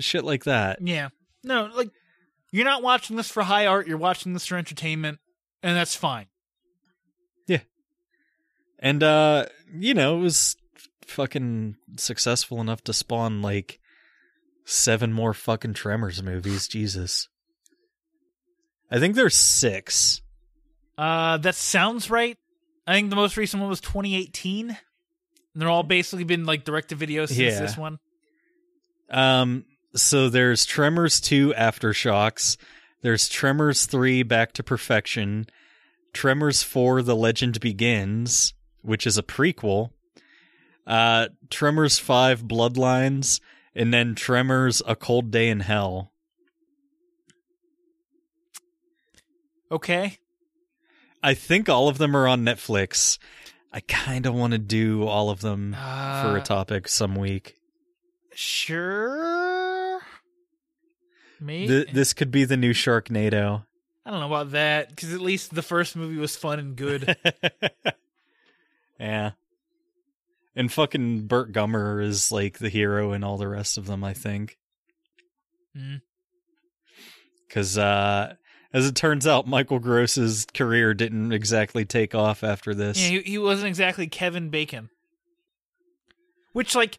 Shit 0.00 0.24
like 0.24 0.44
that. 0.44 0.78
Yeah. 0.80 1.08
No, 1.42 1.68
like 1.74 1.90
you're 2.52 2.64
not 2.64 2.82
watching 2.82 3.16
this 3.16 3.28
for 3.30 3.42
high 3.42 3.66
art, 3.66 3.86
you're 3.88 3.96
watching 3.98 4.32
this 4.34 4.46
for 4.46 4.56
entertainment, 4.56 5.18
and 5.62 5.76
that's 5.76 5.96
fine. 5.96 6.26
And 8.82 9.02
uh 9.02 9.46
you 9.74 9.94
know, 9.94 10.18
it 10.18 10.20
was 10.20 10.56
fucking 11.06 11.76
successful 11.96 12.60
enough 12.60 12.82
to 12.84 12.92
spawn 12.92 13.40
like 13.40 13.78
seven 14.64 15.12
more 15.12 15.32
fucking 15.32 15.74
Tremors 15.74 16.22
movies, 16.22 16.68
Jesus. 16.68 17.28
I 18.90 18.98
think 18.98 19.14
there's 19.14 19.36
6. 19.36 20.20
Uh 20.98 21.38
that 21.38 21.54
sounds 21.54 22.10
right. 22.10 22.36
I 22.86 22.94
think 22.94 23.10
the 23.10 23.16
most 23.16 23.36
recent 23.36 23.60
one 23.60 23.70
was 23.70 23.80
2018. 23.80 24.70
And 24.70 24.76
they're 25.60 25.68
all 25.68 25.82
basically 25.82 26.24
been 26.24 26.44
like 26.44 26.64
direct 26.64 26.88
to 26.88 26.94
video 26.94 27.26
since 27.26 27.38
Yeah. 27.38 27.60
this 27.60 27.76
one. 27.76 27.98
Um, 29.10 29.66
so 29.94 30.30
there's 30.30 30.64
Tremors 30.64 31.20
2 31.20 31.52
Aftershocks. 31.56 32.56
There's 33.02 33.28
Tremors 33.28 33.84
3 33.84 34.22
Back 34.22 34.52
to 34.54 34.62
Perfection. 34.62 35.46
Tremors 36.14 36.62
4 36.62 37.02
The 37.02 37.14
Legend 37.16 37.60
Begins, 37.60 38.54
which 38.82 39.06
is 39.06 39.16
a 39.18 39.22
prequel. 39.22 39.90
Uh, 40.86 41.28
Tremors 41.50 41.98
5 41.98 42.42
Bloodlines. 42.42 43.40
And 43.74 43.92
then 43.94 44.14
Tremors 44.14 44.82
A 44.86 44.94
Cold 44.94 45.30
Day 45.30 45.48
in 45.48 45.60
Hell. 45.60 46.12
Okay. 49.70 50.18
I 51.22 51.34
think 51.34 51.68
all 51.68 51.88
of 51.88 51.98
them 51.98 52.14
are 52.16 52.28
on 52.28 52.42
Netflix. 52.44 53.18
I 53.72 53.80
kind 53.80 54.26
of 54.26 54.34
want 54.34 54.52
to 54.52 54.58
do 54.58 55.06
all 55.06 55.30
of 55.30 55.40
them 55.40 55.72
for 55.72 55.78
a 56.36 56.40
Uh, 56.40 56.44
topic 56.44 56.88
some 56.88 57.14
week. 57.14 57.56
Sure. 58.34 60.00
Me? 61.40 61.66
Th- 61.66 61.88
this 61.92 62.12
could 62.12 62.30
be 62.30 62.44
the 62.44 62.56
new 62.58 62.72
Sharknado. 62.74 63.64
I 64.04 64.10
don't 64.10 64.20
know 64.20 64.26
about 64.26 64.50
that 64.50 64.90
because 64.90 65.14
at 65.14 65.20
least 65.20 65.54
the 65.54 65.62
first 65.62 65.96
movie 65.96 66.16
was 66.18 66.36
fun 66.36 66.58
and 66.58 66.76
good. 66.76 67.16
Yeah. 69.02 69.32
And 70.54 70.70
fucking 70.70 71.26
Burt 71.26 71.52
Gummer 71.52 72.02
is 72.02 72.30
like 72.30 72.58
the 72.58 72.68
hero 72.68 73.12
in 73.12 73.24
all 73.24 73.36
the 73.36 73.48
rest 73.48 73.76
of 73.76 73.86
them, 73.86 74.04
I 74.04 74.14
think. 74.14 74.58
Mm. 75.76 76.02
Because, 77.48 77.76
uh, 77.76 78.34
as 78.72 78.86
it 78.86 78.94
turns 78.94 79.26
out, 79.26 79.46
Michael 79.48 79.80
Gross's 79.80 80.46
career 80.54 80.94
didn't 80.94 81.32
exactly 81.32 81.84
take 81.84 82.14
off 82.14 82.44
after 82.44 82.74
this. 82.74 83.00
Yeah, 83.00 83.20
he, 83.20 83.32
he 83.32 83.38
wasn't 83.38 83.68
exactly 83.68 84.06
Kevin 84.06 84.50
Bacon. 84.50 84.88
Which, 86.52 86.74
like, 86.74 86.98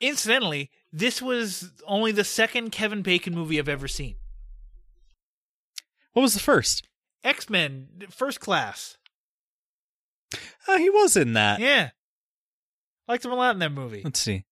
incidentally, 0.00 0.70
this 0.92 1.20
was 1.20 1.72
only 1.86 2.12
the 2.12 2.24
second 2.24 2.70
Kevin 2.70 3.02
Bacon 3.02 3.34
movie 3.34 3.58
I've 3.58 3.68
ever 3.68 3.88
seen. 3.88 4.14
What 6.12 6.22
was 6.22 6.34
the 6.34 6.40
first? 6.40 6.86
X 7.24 7.50
Men, 7.50 7.88
First 8.10 8.40
Class. 8.40 8.98
Uh, 10.68 10.76
he 10.78 10.90
was 10.90 11.16
in 11.16 11.32
that. 11.34 11.60
Yeah. 11.60 11.90
Liked 13.06 13.24
him 13.24 13.32
a 13.32 13.36
lot 13.36 13.54
in 13.54 13.60
that 13.60 13.72
movie. 13.72 14.02
Let's 14.04 14.20
see. 14.20 14.44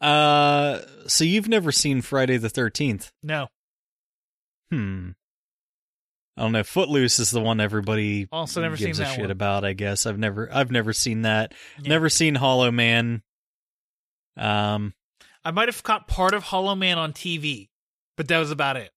Uh, 0.00 0.80
so 1.06 1.24
you've 1.24 1.48
never 1.48 1.72
seen 1.72 2.00
Friday 2.02 2.36
the 2.36 2.48
13th? 2.48 3.10
No. 3.22 3.48
Hmm. 4.70 5.10
I 6.36 6.42
don't 6.42 6.52
know. 6.52 6.64
Footloose 6.64 7.18
is 7.20 7.30
the 7.30 7.40
one 7.40 7.60
everybody 7.60 8.26
Also 8.32 8.60
never 8.60 8.76
gives 8.76 8.98
seen 8.98 9.06
a 9.06 9.08
shit 9.10 9.20
one. 9.20 9.30
about. 9.30 9.64
I 9.64 9.72
guess 9.72 10.04
I've 10.04 10.18
never 10.18 10.48
I've 10.52 10.70
never 10.72 10.92
seen 10.92 11.22
that. 11.22 11.54
Yeah. 11.80 11.90
Never 11.90 12.08
seen 12.08 12.34
Hollow 12.34 12.70
Man. 12.72 13.22
Um, 14.36 14.94
I 15.44 15.52
might 15.52 15.68
have 15.68 15.82
caught 15.84 16.08
part 16.08 16.34
of 16.34 16.42
Hollow 16.42 16.74
Man 16.74 16.98
on 16.98 17.12
TV, 17.12 17.68
but 18.16 18.26
that 18.28 18.38
was 18.38 18.50
about 18.50 18.76
it. 18.76 18.90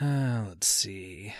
uh, 0.00 0.44
let's 0.48 0.68
see. 0.68 1.34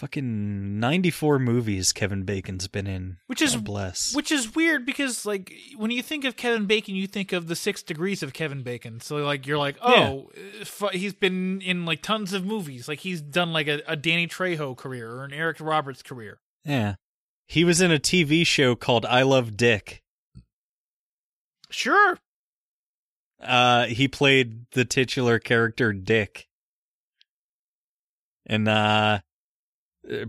Fucking 0.00 0.80
ninety 0.80 1.10
four 1.10 1.38
movies 1.38 1.92
Kevin 1.92 2.22
Bacon's 2.22 2.68
been 2.68 2.86
in. 2.86 3.18
Which 3.26 3.42
is 3.42 3.54
God 3.54 3.64
bless. 3.64 4.14
Which 4.14 4.32
is 4.32 4.54
weird 4.54 4.86
because, 4.86 5.26
like, 5.26 5.52
when 5.76 5.90
you 5.90 6.02
think 6.02 6.24
of 6.24 6.36
Kevin 6.36 6.64
Bacon, 6.64 6.94
you 6.94 7.06
think 7.06 7.34
of 7.34 7.48
the 7.48 7.54
six 7.54 7.82
degrees 7.82 8.22
of 8.22 8.32
Kevin 8.32 8.62
Bacon. 8.62 9.00
So, 9.00 9.16
like, 9.16 9.46
you're 9.46 9.58
like, 9.58 9.76
oh, 9.82 10.30
uh, 10.34 10.64
fu- 10.64 10.88
he's 10.88 11.12
been 11.12 11.60
in 11.60 11.84
like 11.84 12.00
tons 12.00 12.32
of 12.32 12.46
movies. 12.46 12.88
Like, 12.88 13.00
he's 13.00 13.20
done 13.20 13.52
like 13.52 13.68
a, 13.68 13.82
a 13.86 13.94
Danny 13.94 14.26
Trejo 14.26 14.74
career 14.74 15.10
or 15.10 15.24
an 15.24 15.34
Eric 15.34 15.58
Roberts 15.60 16.02
career. 16.02 16.40
yeah, 16.64 16.94
he 17.46 17.62
was 17.62 17.82
in 17.82 17.92
a 17.92 17.98
TV 17.98 18.46
show 18.46 18.74
called 18.74 19.04
I 19.04 19.20
Love 19.20 19.54
Dick. 19.54 20.02
Sure. 21.68 22.16
Uh, 23.38 23.84
he 23.84 24.08
played 24.08 24.64
the 24.72 24.86
titular 24.86 25.38
character 25.38 25.92
Dick, 25.92 26.48
and 28.46 28.66
uh, 28.66 29.20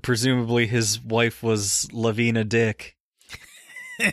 presumably 0.02 0.68
his 0.68 1.00
wife 1.00 1.42
was 1.44 1.88
Lavina 1.92 2.44
Dick. 2.44 2.96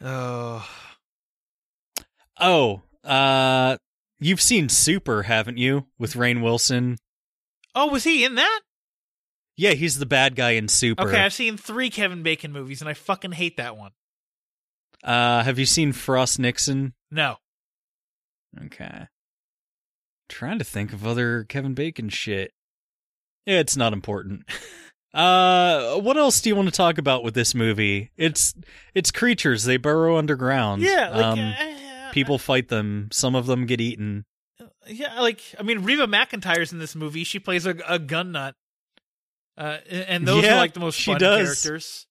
oh, 0.00 0.68
Oh, 2.42 2.82
uh, 3.04 3.76
you've 4.18 4.40
seen 4.40 4.68
Super, 4.68 5.22
haven't 5.22 5.58
you? 5.58 5.86
With 5.98 6.14
Rainn 6.14 6.42
Wilson. 6.42 6.98
Oh, 7.74 7.86
was 7.86 8.02
he 8.04 8.24
in 8.24 8.34
that? 8.34 8.60
Yeah, 9.56 9.72
he's 9.72 9.98
the 9.98 10.06
bad 10.06 10.34
guy 10.34 10.50
in 10.52 10.66
Super. 10.66 11.04
Okay, 11.04 11.20
I've 11.20 11.32
seen 11.32 11.56
three 11.56 11.88
Kevin 11.88 12.24
Bacon 12.24 12.52
movies, 12.52 12.80
and 12.82 12.88
I 12.88 12.94
fucking 12.94 13.32
hate 13.32 13.58
that 13.58 13.76
one. 13.76 13.92
Uh, 15.04 15.44
have 15.44 15.58
you 15.58 15.66
seen 15.66 15.92
Frost 15.92 16.38
Nixon? 16.40 16.94
No. 17.10 17.36
Okay. 18.66 19.06
Trying 20.28 20.58
to 20.58 20.64
think 20.64 20.92
of 20.92 21.06
other 21.06 21.44
Kevin 21.44 21.74
Bacon 21.74 22.08
shit. 22.08 22.52
It's 23.46 23.76
not 23.76 23.92
important. 23.92 24.44
uh, 25.14 25.96
what 26.00 26.16
else 26.16 26.40
do 26.40 26.48
you 26.48 26.56
want 26.56 26.68
to 26.68 26.74
talk 26.74 26.98
about 26.98 27.22
with 27.24 27.34
this 27.34 27.54
movie? 27.54 28.10
It's 28.16 28.54
it's 28.94 29.10
creatures. 29.10 29.64
They 29.64 29.76
burrow 29.76 30.16
underground. 30.16 30.82
Yeah, 30.82 31.10
like, 31.10 31.24
um, 31.24 31.38
uh, 31.40 32.12
people 32.12 32.38
fight 32.38 32.68
them. 32.68 33.08
Some 33.12 33.34
of 33.34 33.46
them 33.46 33.66
get 33.66 33.80
eaten. 33.80 34.24
Yeah, 34.86 35.20
like 35.20 35.40
I 35.58 35.62
mean, 35.62 35.82
Reba 35.84 36.06
McEntire's 36.06 36.72
in 36.72 36.78
this 36.78 36.94
movie. 36.94 37.24
She 37.24 37.38
plays 37.38 37.66
a, 37.66 37.76
a 37.86 37.98
gun 37.98 38.32
nut, 38.32 38.54
uh, 39.58 39.78
and 39.90 40.26
those 40.26 40.44
Yeah, 40.44 40.54
are 40.54 40.58
like 40.58 40.72
the 40.74 40.80
most 40.80 40.98
she 40.98 41.10
fun 41.12 41.20
does. 41.20 41.42
characters 41.46 42.06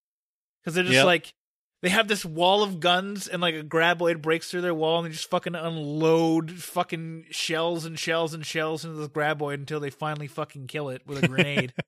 because 0.61 0.75
they're 0.75 0.83
just 0.83 0.93
Yep. 0.95 1.05
like 1.05 1.33
they 1.81 1.89
have 1.89 2.07
this 2.07 2.23
wall 2.23 2.63
of 2.63 2.79
guns, 2.79 3.27
and 3.27 3.41
like 3.41 3.55
a 3.55 3.63
graboid 3.63 4.21
breaks 4.21 4.49
through 4.51 4.61
their 4.61 4.73
wall, 4.73 4.99
and 4.99 5.07
they 5.07 5.11
just 5.15 5.29
fucking 5.29 5.55
unload 5.55 6.51
fucking 6.51 7.25
shells 7.31 7.85
and 7.85 7.97
shells 7.97 8.33
and 8.33 8.45
shells 8.45 8.85
into 8.85 8.97
this 8.97 9.07
graboid 9.09 9.55
until 9.55 9.79
they 9.79 9.89
finally 9.89 10.27
fucking 10.27 10.67
kill 10.67 10.89
it 10.89 11.01
with 11.05 11.23
a 11.23 11.27
grenade. 11.27 11.73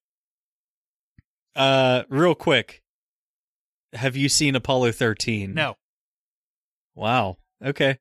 Uh, 1.56 2.04
real 2.10 2.34
quick. 2.34 2.82
Have 3.94 4.16
you 4.16 4.28
seen 4.28 4.56
Apollo 4.56 4.94
13? 4.94 5.54
no, 5.54 5.76
Wow. 6.96 7.38
Okay. 7.64 8.00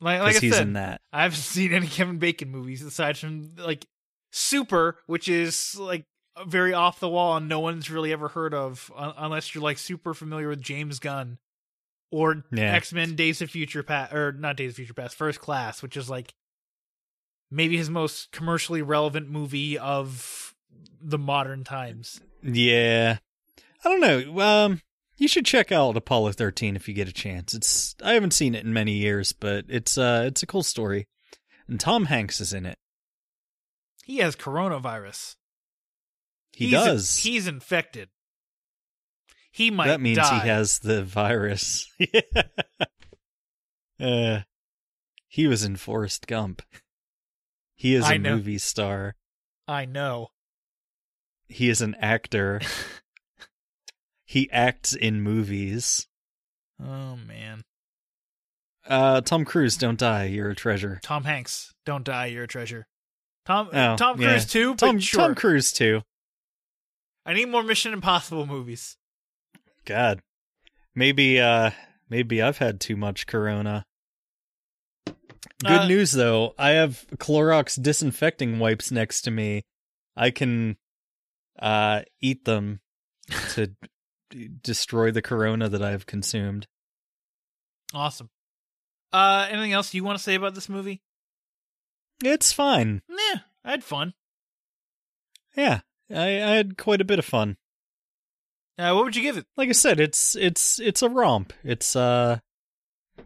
like 0.00 0.20
like 0.20 0.30
I 0.30 0.32
'Cause 0.34 0.40
he's 0.40 0.54
said, 0.54 0.62
in 0.68 0.72
that. 0.74 1.00
I 1.12 1.22
haven't 1.24 1.38
seen 1.40 1.72
any 1.72 1.88
Kevin 1.88 2.18
Bacon 2.18 2.48
movies 2.50 2.82
aside 2.82 3.18
from 3.18 3.56
like 3.56 3.86
Super, 4.30 4.98
which 5.06 5.28
is 5.28 5.74
like 5.76 6.04
very 6.46 6.72
off 6.72 6.98
the 7.00 7.08
wall 7.08 7.36
and 7.36 7.48
no 7.48 7.60
one's 7.60 7.90
really 7.90 8.12
ever 8.12 8.28
heard 8.28 8.54
of 8.54 8.90
un- 8.96 9.14
unless 9.16 9.54
you're 9.54 9.62
like 9.62 9.78
super 9.78 10.14
familiar 10.14 10.48
with 10.48 10.60
James 10.62 10.98
Gunn 10.98 11.38
or 12.10 12.44
Yeah. 12.50 12.74
X 12.74 12.92
Men 12.92 13.14
Days 13.16 13.42
of 13.42 13.50
Future 13.50 13.82
Past 13.82 14.12
or 14.12 14.32
not 14.32 14.56
Days 14.56 14.70
of 14.72 14.76
Future 14.76 14.94
Past, 14.94 15.14
First 15.16 15.40
Class, 15.40 15.82
which 15.82 15.96
is 15.96 16.08
like 16.10 16.34
maybe 17.50 17.76
his 17.76 17.90
most 17.90 18.32
commercially 18.32 18.80
relevant 18.82 19.28
movie 19.30 19.78
of 19.78 20.54
the 21.00 21.18
modern 21.18 21.64
times. 21.64 22.20
Yeah. 22.42 23.18
I 23.84 23.88
don't 23.88 24.00
know. 24.00 24.40
Um, 24.40 24.80
you 25.18 25.28
should 25.28 25.44
check 25.44 25.70
out 25.70 25.96
Apollo 25.96 26.32
13 26.32 26.76
if 26.76 26.88
you 26.88 26.94
get 26.94 27.08
a 27.08 27.12
chance. 27.12 27.52
It's 27.54 27.94
I 28.02 28.14
haven't 28.14 28.32
seen 28.32 28.54
it 28.54 28.64
in 28.64 28.72
many 28.72 28.92
years, 28.92 29.32
but 29.32 29.66
it's 29.68 29.98
uh 29.98 30.24
it's 30.26 30.42
a 30.42 30.46
cool 30.46 30.62
story. 30.62 31.06
And 31.68 31.78
Tom 31.78 32.06
Hanks 32.06 32.40
is 32.40 32.52
in 32.52 32.64
it. 32.66 32.78
He 34.04 34.18
has 34.18 34.34
coronavirus. 34.34 35.36
He 36.52 36.68
He's- 36.68 36.84
does. 36.84 37.16
He's 37.18 37.46
infected. 37.46 38.08
He 39.50 39.70
might 39.70 39.88
that 39.88 40.00
means 40.00 40.16
die. 40.18 40.40
he 40.40 40.48
has 40.48 40.78
the 40.78 41.04
virus. 41.04 41.86
uh 44.00 44.40
he 45.28 45.46
was 45.46 45.64
in 45.64 45.76
Forrest 45.76 46.26
Gump. 46.26 46.62
He 47.74 47.94
is 47.94 48.04
I 48.04 48.14
a 48.14 48.18
know. 48.18 48.36
movie 48.36 48.58
star. 48.58 49.16
I 49.66 49.84
know. 49.86 50.28
He 51.48 51.68
is 51.68 51.80
an 51.80 51.94
actor. 51.96 52.60
he 54.24 54.50
acts 54.50 54.94
in 54.94 55.22
movies. 55.22 56.06
Oh 56.82 57.16
man. 57.16 57.64
Uh 58.86 59.20
Tom 59.20 59.44
Cruise, 59.44 59.76
don't 59.76 59.98
die, 59.98 60.24
you're 60.24 60.50
a 60.50 60.56
treasure. 60.56 60.98
Tom 61.02 61.24
Hanks, 61.24 61.74
don't 61.84 62.04
die, 62.04 62.26
you're 62.26 62.44
a 62.44 62.48
treasure. 62.48 62.86
Tom 63.44 63.68
Oh, 63.72 63.96
Tom 63.96 64.20
yeah. 64.20 64.28
Cruise 64.30 64.46
too, 64.46 64.74
Tom, 64.76 64.98
sure. 64.98 65.20
Tom 65.20 65.34
Cruise 65.34 65.72
too. 65.72 66.02
I 67.24 67.34
need 67.34 67.48
more 67.48 67.62
Mission 67.62 67.92
Impossible 67.92 68.46
movies. 68.46 68.96
God. 69.84 70.20
Maybe 70.94 71.40
uh 71.40 71.70
maybe 72.08 72.42
I've 72.42 72.58
had 72.58 72.80
too 72.80 72.96
much 72.96 73.26
corona. 73.26 73.84
Good 75.06 75.16
Uh, 75.82 75.86
news 75.88 76.12
though, 76.12 76.54
I 76.58 76.70
have 76.70 77.06
Clorox 77.16 77.80
disinfecting 77.80 78.58
wipes 78.58 78.90
next 78.90 79.22
to 79.22 79.30
me. 79.30 79.62
I 80.16 80.30
can 80.30 80.76
uh 81.58 82.02
eat 82.20 82.44
them 82.44 82.80
to 83.54 83.68
d- 84.30 84.48
destroy 84.62 85.10
the 85.10 85.22
corona 85.22 85.68
that 85.68 85.82
I've 85.82 86.06
consumed. 86.06 86.66
Awesome. 87.94 88.30
Uh 89.12 89.46
anything 89.50 89.72
else 89.72 89.94
you 89.94 90.04
want 90.04 90.18
to 90.18 90.22
say 90.24 90.34
about 90.34 90.54
this 90.54 90.68
movie? 90.68 91.02
It's 92.24 92.52
fine. 92.52 93.02
Yeah, 93.08 93.40
I 93.64 93.70
had 93.72 93.84
fun. 93.84 94.14
Yeah. 95.56 95.80
I, 96.10 96.22
I 96.42 96.54
had 96.56 96.76
quite 96.76 97.00
a 97.00 97.04
bit 97.06 97.18
of 97.18 97.24
fun. 97.24 97.56
Uh 98.78 98.92
what 98.94 99.04
would 99.04 99.16
you 99.16 99.22
give 99.22 99.36
it? 99.36 99.46
Like 99.56 99.68
I 99.68 99.72
said, 99.72 100.00
it's 100.00 100.34
it's 100.36 100.78
it's 100.80 101.02
a 101.02 101.08
romp. 101.08 101.52
It's 101.62 101.94
uh 101.94 102.38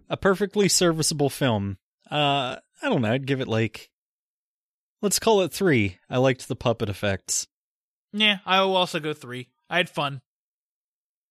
a 0.09 0.17
perfectly 0.17 0.69
serviceable 0.69 1.31
film. 1.31 1.79
Uh 2.11 2.57
I 2.83 2.89
don't 2.89 3.03
know, 3.03 3.13
I'd 3.13 3.27
give 3.27 3.41
it 3.41 3.49
like 3.49 3.91
let's 5.03 5.19
call 5.19 5.41
it 5.43 5.53
3. 5.53 5.99
I 6.11 6.19
liked 6.19 6.49
the 6.49 6.57
puppet 6.57 6.89
effects. 6.89 7.47
Yeah, 8.13 8.39
I 8.47 8.61
will 8.63 8.77
also 8.77 8.99
go 9.01 9.13
3. 9.13 9.49
I 9.71 9.77
had 9.77 9.89
fun. 9.91 10.21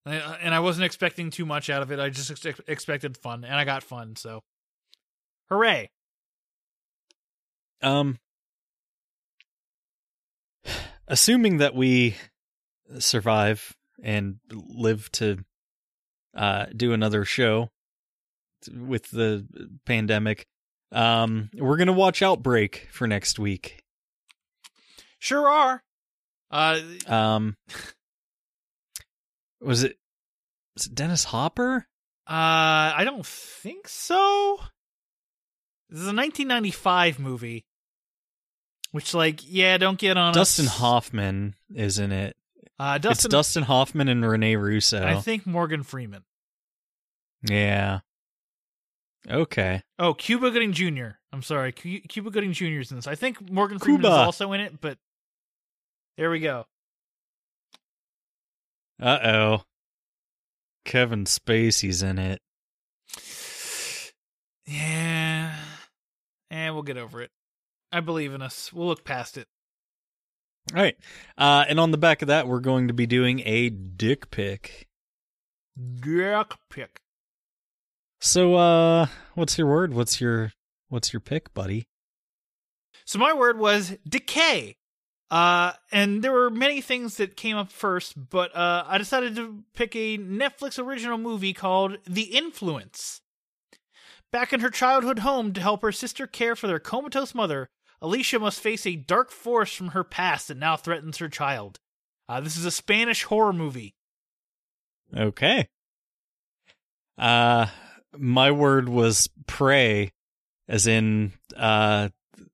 I- 0.06 0.38
And 0.40 0.54
I 0.54 0.60
wasn't 0.60 0.84
expecting 0.86 1.30
too 1.30 1.44
much 1.46 1.68
out 1.68 1.82
of 1.82 1.90
it. 1.90 1.98
I 1.98 2.08
just 2.10 2.30
ex- 2.30 2.60
expected 2.66 3.16
fun 3.16 3.44
and 3.44 3.54
I 3.54 3.64
got 3.64 3.82
fun, 3.82 4.16
so 4.16 4.42
hooray. 5.50 5.90
Um 7.82 8.18
assuming 11.08 11.58
that 11.58 11.74
we 11.74 12.16
survive 12.98 13.76
and 14.02 14.36
live 14.50 15.10
to 15.12 15.38
uh 16.34 16.66
do 16.76 16.92
another 16.92 17.24
show 17.24 17.70
with 18.72 19.10
the 19.10 19.46
pandemic 19.84 20.46
um 20.92 21.50
we're 21.54 21.76
going 21.76 21.86
to 21.86 21.92
watch 21.92 22.22
Outbreak 22.22 22.88
for 22.92 23.06
next 23.06 23.38
week. 23.38 23.82
Sure 25.18 25.48
are. 25.48 25.82
Uh 26.50 26.80
Um 27.06 27.56
was 29.60 29.82
it 29.82 29.96
was 30.74 30.86
it 30.86 30.94
Dennis 30.94 31.24
Hopper? 31.24 31.86
Uh, 32.28 32.90
I 32.96 33.02
don't 33.04 33.24
think 33.24 33.88
so. 33.88 34.58
This 35.88 36.00
is 36.00 36.06
a 36.06 36.14
1995 36.14 37.20
movie, 37.20 37.64
which, 38.96 39.12
like, 39.12 39.40
yeah, 39.46 39.76
don't 39.76 39.98
get 39.98 40.16
on. 40.16 40.32
Dustin 40.32 40.64
us. 40.64 40.78
Hoffman 40.78 41.54
is 41.74 41.98
in 41.98 42.12
it. 42.12 42.34
Uh, 42.78 42.94
it's 42.96 43.02
Dustin. 43.02 43.30
Dustin 43.30 43.62
Hoffman 43.64 44.08
and 44.08 44.24
Renee 44.26 44.56
Russo. 44.56 45.04
I 45.04 45.16
think 45.20 45.46
Morgan 45.46 45.82
Freeman. 45.82 46.24
yeah. 47.42 48.00
Okay. 49.30 49.82
Oh, 49.98 50.14
Cuba 50.14 50.50
Gooding 50.50 50.72
Jr. 50.72 51.08
I'm 51.30 51.42
sorry, 51.42 51.72
Cuba 51.72 52.30
Gooding 52.30 52.54
Jr. 52.54 52.64
is 52.80 52.90
in 52.90 52.96
this. 52.96 53.06
I 53.06 53.16
think 53.16 53.50
Morgan 53.50 53.78
Freeman 53.78 54.00
Cuba. 54.00 54.14
is 54.14 54.18
also 54.18 54.52
in 54.54 54.62
it, 54.62 54.80
but 54.80 54.96
there 56.16 56.30
we 56.30 56.40
go. 56.40 56.64
Uh 58.98 59.18
oh. 59.22 59.62
Kevin 60.86 61.26
Spacey's 61.26 62.02
in 62.02 62.18
it. 62.18 62.40
Yeah, 64.66 65.54
and 66.50 66.74
we'll 66.74 66.82
get 66.82 66.96
over 66.96 67.20
it. 67.20 67.30
I 67.96 68.00
believe 68.00 68.34
in 68.34 68.42
us. 68.42 68.74
We'll 68.74 68.88
look 68.88 69.04
past 69.04 69.38
it. 69.38 69.48
All 70.74 70.82
right. 70.82 70.98
Uh, 71.38 71.64
and 71.66 71.80
on 71.80 71.92
the 71.92 71.96
back 71.96 72.20
of 72.20 72.28
that, 72.28 72.46
we're 72.46 72.60
going 72.60 72.88
to 72.88 72.94
be 72.94 73.06
doing 73.06 73.40
a 73.46 73.70
dick 73.70 74.30
pic. 74.30 74.86
Dick 75.78 76.48
pick. 76.68 77.00
So, 78.20 78.56
uh, 78.56 79.06
what's 79.34 79.56
your 79.56 79.66
word? 79.68 79.94
What's 79.94 80.20
your 80.20 80.52
what's 80.90 81.14
your 81.14 81.20
pick, 81.20 81.54
buddy? 81.54 81.86
So 83.06 83.18
my 83.18 83.32
word 83.32 83.58
was 83.58 83.96
decay. 84.06 84.76
Uh, 85.30 85.72
and 85.90 86.22
there 86.22 86.32
were 86.32 86.50
many 86.50 86.82
things 86.82 87.16
that 87.16 87.34
came 87.34 87.56
up 87.56 87.72
first, 87.72 88.28
but 88.28 88.54
uh, 88.54 88.84
I 88.86 88.98
decided 88.98 89.36
to 89.36 89.64
pick 89.74 89.96
a 89.96 90.18
Netflix 90.18 90.78
original 90.78 91.16
movie 91.16 91.54
called 91.54 91.96
The 92.06 92.24
Influence. 92.24 93.22
Back 94.30 94.52
in 94.52 94.60
her 94.60 94.70
childhood 94.70 95.20
home 95.20 95.54
to 95.54 95.62
help 95.62 95.80
her 95.80 95.92
sister 95.92 96.26
care 96.26 96.54
for 96.54 96.66
their 96.66 96.78
comatose 96.78 97.34
mother, 97.34 97.70
Alicia 98.02 98.38
must 98.38 98.60
face 98.60 98.86
a 98.86 98.96
dark 98.96 99.30
force 99.30 99.72
from 99.72 99.88
her 99.88 100.04
past 100.04 100.48
that 100.48 100.56
now 100.56 100.76
threatens 100.76 101.18
her 101.18 101.28
child. 101.28 101.80
Uh, 102.28 102.40
this 102.40 102.56
is 102.56 102.64
a 102.64 102.70
Spanish 102.70 103.24
horror 103.24 103.52
movie. 103.52 103.94
Okay. 105.16 105.68
Uh, 107.16 107.66
my 108.16 108.50
word 108.50 108.88
was 108.88 109.28
pray, 109.46 110.12
as 110.68 110.86
in 110.86 111.32
uh 111.56 112.08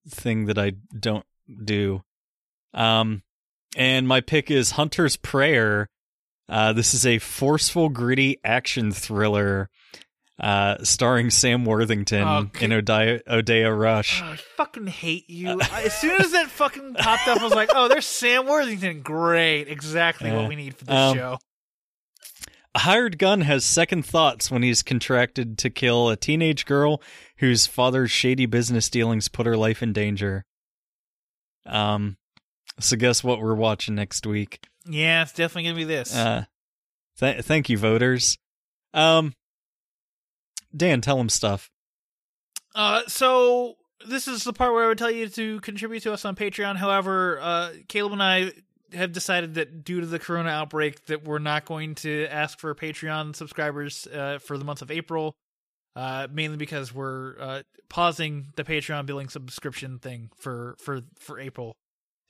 thing 0.09 0.47
that 0.47 0.59
I 0.59 0.73
don't 0.99 1.27
do. 1.65 2.03
Um, 2.75 3.23
and 3.77 4.07
my 4.07 4.21
pick 4.21 4.51
is 4.51 4.73
Hunter's 4.73 5.17
Prayer. 5.17 5.89
Uh, 6.49 6.73
this 6.73 6.95
is 6.95 7.07
a 7.07 7.19
forceful, 7.19 7.89
gritty 7.89 8.39
action 8.45 8.93
thriller. 8.93 9.71
Uh, 10.43 10.83
starring 10.83 11.31
Sam 11.31 11.65
Worthington 11.65 12.23
Oh, 12.27 12.39
in 12.39 12.49
can- 12.49 12.71
Odeya, 12.73 13.23
Odeya 13.29 13.79
Rush. 13.79 14.21
Oh, 14.21 14.33
I 14.33 14.37
fucking 14.57 14.89
hate 14.89 15.31
you. 15.31 15.61
As 15.61 15.97
soon 15.97 16.21
as 16.21 16.33
that 16.33 16.49
fucking 16.51 16.95
popped 16.95 17.29
up, 17.29 17.41
I 17.41 17.45
was 17.45 17.55
like, 17.55 17.71
"Oh, 17.73 17.87
there's 17.87 18.07
Sam 18.07 18.47
Worthington. 18.49 19.03
Great, 19.03 19.69
exactly 19.69 20.31
Yeah. 20.31 20.39
what 20.39 20.49
we 20.49 20.57
need 20.57 20.75
for 20.77 20.85
this 20.85 20.93
Um, 20.97 21.17
show." 21.17 21.39
A 22.75 22.81
hired 22.81 23.19
gun 23.19 23.43
has 23.43 23.65
second 23.65 24.05
thoughts 24.05 24.51
when 24.51 24.65
he's 24.65 24.83
contracted 24.83 25.59
to 25.59 25.71
kill 25.71 26.09
a 26.09 26.17
teenage 26.17 26.65
girl 26.67 27.01
whose 27.37 27.67
father's 27.69 28.11
shady 28.11 28.47
business 28.47 28.89
dealings 28.91 29.29
put 29.29 29.47
her 29.47 29.57
life 29.57 29.81
in 29.81 29.93
danger. 29.93 30.45
Um, 31.67 32.17
so 32.81 32.97
guess 32.97 33.23
what 33.23 33.41
we're 33.41 33.55
watching 33.55 33.95
next 33.95 34.27
week? 34.27 34.59
Yeah, 34.87 35.23
it's 35.23 35.33
definitely 35.35 35.65
gonna 35.65 35.77
be 35.77 35.85
this. 35.85 36.13
Uh, 36.17 36.47
th- 37.21 37.45
thank 37.45 37.69
you, 37.69 37.79
voters. 37.79 38.37
Um, 38.95 39.35
Dan, 40.77 41.01
tell 41.01 41.19
him 41.21 41.29
stuff. 41.29 41.71
Uh, 42.75 43.03
so 43.07 43.77
this 44.07 44.27
is 44.27 44.45
the 44.45 44.53
part 44.53 44.73
where 44.73 44.85
I 44.85 44.89
would 44.89 44.99
tell 44.99 45.11
you 45.11 45.29
to 45.29 45.61
contribute 45.61 46.03
to 46.05 46.13
us 46.13 46.25
on 46.25 46.35
Patreon. 46.37 46.77
However, 46.77 47.39
uh, 47.41 47.73
Caleb 47.89 48.13
and 48.13 48.23
I 48.23 48.53
have 48.93 49.13
decided 49.13 49.55
that 49.55 49.85
due 49.85 50.01
to 50.01 50.07
the 50.07 50.19
Corona 50.19 50.51
outbreak, 50.51 51.07
that 51.07 51.25
we're 51.25 51.39
not 51.39 51.65
going 51.65 51.95
to 51.97 52.27
ask 52.27 52.59
for 52.59 52.75
Patreon 52.75 53.37
subscribers 53.37 54.07
uh, 54.07 54.39
for 54.39 54.59
the 54.59 54.65
month 54.65 54.83
of 54.83 54.91
April. 54.91 55.35
Uh, 55.95 56.27
mainly 56.33 56.57
because 56.57 56.95
we're 56.95 57.39
uh, 57.39 57.63
pausing 57.91 58.47
the 58.57 58.65
Patreon 58.65 59.05
billing 59.05 59.29
subscription 59.29 59.99
thing 59.99 60.31
for 60.39 60.75
for 60.79 61.03
for 61.19 61.39
April, 61.39 61.77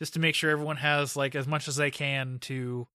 just 0.00 0.14
to 0.14 0.18
make 0.18 0.34
sure 0.34 0.50
everyone 0.50 0.78
has 0.78 1.14
like 1.14 1.36
as 1.36 1.46
much 1.46 1.68
as 1.68 1.76
they 1.76 1.92
can 1.92 2.40
to, 2.40 2.88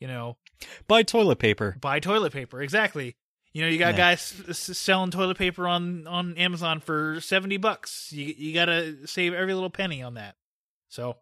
you 0.00 0.08
know, 0.08 0.38
Buy 0.86 1.02
toilet 1.02 1.38
paper. 1.38 1.76
buy 1.78 2.00
toilet 2.00 2.32
paper. 2.32 2.62
Exactly. 2.62 3.16
You 3.52 3.62
know, 3.62 3.68
you 3.68 3.78
got 3.78 3.94
Yeah. 3.94 3.96
guys 4.14 4.42
s- 4.48 4.78
selling 4.78 5.10
toilet 5.10 5.38
paper 5.38 5.66
on 5.66 6.06
on 6.06 6.36
Amazon 6.36 6.80
for 6.80 7.20
seventy 7.20 7.56
bucks. 7.56 8.12
You 8.12 8.26
you 8.36 8.54
gotta 8.54 9.06
save 9.06 9.32
every 9.34 9.54
little 9.54 9.70
penny 9.70 10.02
on 10.02 10.14
that. 10.14 10.36
So, 10.88 11.16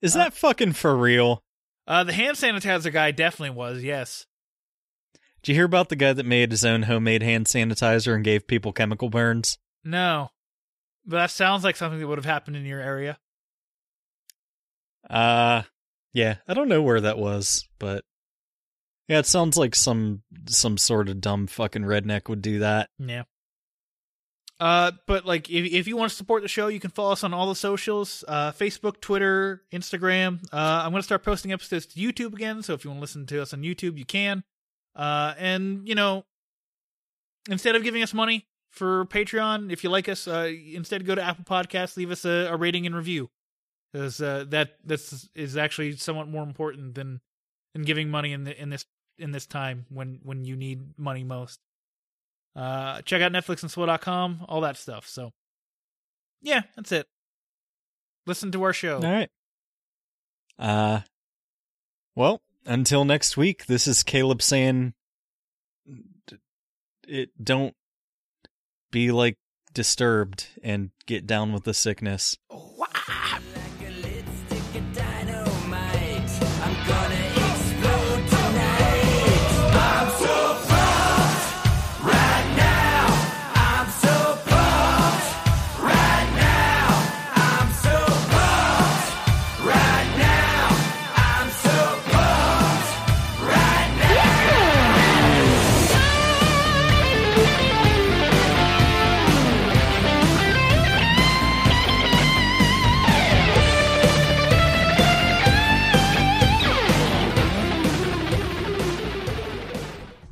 Is 0.00 0.14
that 0.14 0.32
fucking 0.34 0.72
for 0.74 0.96
real? 0.96 1.42
uh, 1.86 2.04
the 2.04 2.12
hand 2.12 2.36
sanitizer 2.36 2.92
guy 2.92 3.10
definitely 3.10 3.50
was. 3.56 3.82
Yes. 3.82 4.26
Did 5.42 5.52
you 5.52 5.54
hear 5.56 5.64
about 5.66 5.90
the 5.90 5.96
guy 5.96 6.12
that 6.14 6.24
made 6.24 6.50
his 6.52 6.64
own 6.64 6.84
homemade 6.84 7.22
hand 7.22 7.46
sanitizer 7.46 8.14
and 8.14 8.24
gave 8.24 8.46
people 8.46 8.72
chemical 8.72 9.10
burns? 9.10 9.58
No, 9.82 10.30
but 11.04 11.16
that 11.16 11.30
sounds 11.30 11.62
like 11.64 11.76
something 11.76 12.00
that 12.00 12.06
would 12.06 12.16
have 12.18 12.24
happened 12.24 12.56
in 12.56 12.64
your 12.64 12.80
area. 12.80 13.18
Uh 15.08 15.62
yeah, 16.12 16.36
I 16.48 16.54
don't 16.54 16.68
know 16.68 16.80
where 16.82 17.00
that 17.00 17.18
was, 17.18 17.68
but 17.78 18.04
yeah, 19.08 19.18
it 19.18 19.26
sounds 19.26 19.56
like 19.56 19.74
some 19.74 20.22
some 20.46 20.78
sort 20.78 21.08
of 21.08 21.20
dumb 21.20 21.46
fucking 21.46 21.82
redneck 21.82 22.28
would 22.28 22.42
do 22.42 22.60
that. 22.60 22.90
Yeah. 22.98 23.24
Uh, 24.60 24.92
but 25.06 25.26
like, 25.26 25.50
if 25.50 25.72
if 25.72 25.88
you 25.88 25.96
want 25.96 26.10
to 26.10 26.16
support 26.16 26.42
the 26.42 26.48
show, 26.48 26.68
you 26.68 26.80
can 26.80 26.90
follow 26.90 27.12
us 27.12 27.24
on 27.24 27.34
all 27.34 27.48
the 27.48 27.54
socials: 27.54 28.24
uh, 28.28 28.52
Facebook, 28.52 29.00
Twitter, 29.00 29.62
Instagram. 29.72 30.42
Uh, 30.52 30.82
I'm 30.84 30.92
gonna 30.92 31.02
start 31.02 31.24
posting 31.24 31.52
episodes 31.52 31.86
to 31.86 32.00
YouTube 32.00 32.34
again, 32.34 32.62
so 32.62 32.72
if 32.72 32.84
you 32.84 32.90
want 32.90 32.98
to 32.98 33.02
listen 33.02 33.26
to 33.26 33.42
us 33.42 33.52
on 33.52 33.62
YouTube, 33.62 33.98
you 33.98 34.04
can. 34.04 34.44
Uh, 34.94 35.34
and 35.38 35.86
you 35.88 35.94
know, 35.94 36.24
instead 37.50 37.74
of 37.74 37.82
giving 37.82 38.02
us 38.02 38.14
money 38.14 38.46
for 38.70 39.06
Patreon, 39.06 39.72
if 39.72 39.82
you 39.82 39.90
like 39.90 40.08
us, 40.08 40.28
uh, 40.28 40.50
instead 40.72 41.04
go 41.04 41.14
to 41.14 41.22
Apple 41.22 41.44
Podcasts, 41.44 41.96
leave 41.96 42.10
us 42.10 42.24
a, 42.24 42.48
a 42.50 42.56
rating 42.56 42.86
and 42.86 42.94
review, 42.94 43.30
because 43.92 44.20
uh, 44.20 44.44
that 44.48 44.76
that's 44.84 45.28
is 45.34 45.56
actually 45.56 45.96
somewhat 45.96 46.28
more 46.28 46.44
important 46.44 46.94
than 46.94 47.20
than 47.74 47.82
giving 47.82 48.08
money 48.08 48.32
in 48.32 48.44
the, 48.44 48.60
in 48.60 48.70
this 48.70 48.86
in 49.18 49.30
this 49.30 49.46
time 49.46 49.86
when 49.88 50.20
when 50.22 50.44
you 50.44 50.56
need 50.56 50.98
money 50.98 51.24
most. 51.24 51.60
Uh, 52.56 53.02
check 53.02 53.20
out 53.20 53.32
Netflix 53.32 53.62
and 53.62 53.70
Swill.com, 53.70 54.44
all 54.48 54.60
that 54.60 54.76
stuff. 54.76 55.08
So, 55.08 55.32
yeah, 56.40 56.62
that's 56.76 56.92
it. 56.92 57.06
Listen 58.26 58.52
to 58.52 58.62
our 58.62 58.72
show. 58.72 58.96
All 58.96 59.02
right. 59.02 59.30
Uh 60.58 61.00
well, 62.14 62.40
until 62.64 63.04
next 63.04 63.36
week, 63.36 63.66
this 63.66 63.88
is 63.88 64.04
Caleb 64.04 64.40
saying 64.40 64.94
it 67.08 67.30
don't 67.42 67.74
be 68.92 69.10
like 69.10 69.36
disturbed 69.72 70.46
and 70.62 70.90
get 71.06 71.26
down 71.26 71.52
with 71.52 71.64
the 71.64 71.74
sickness. 71.74 72.38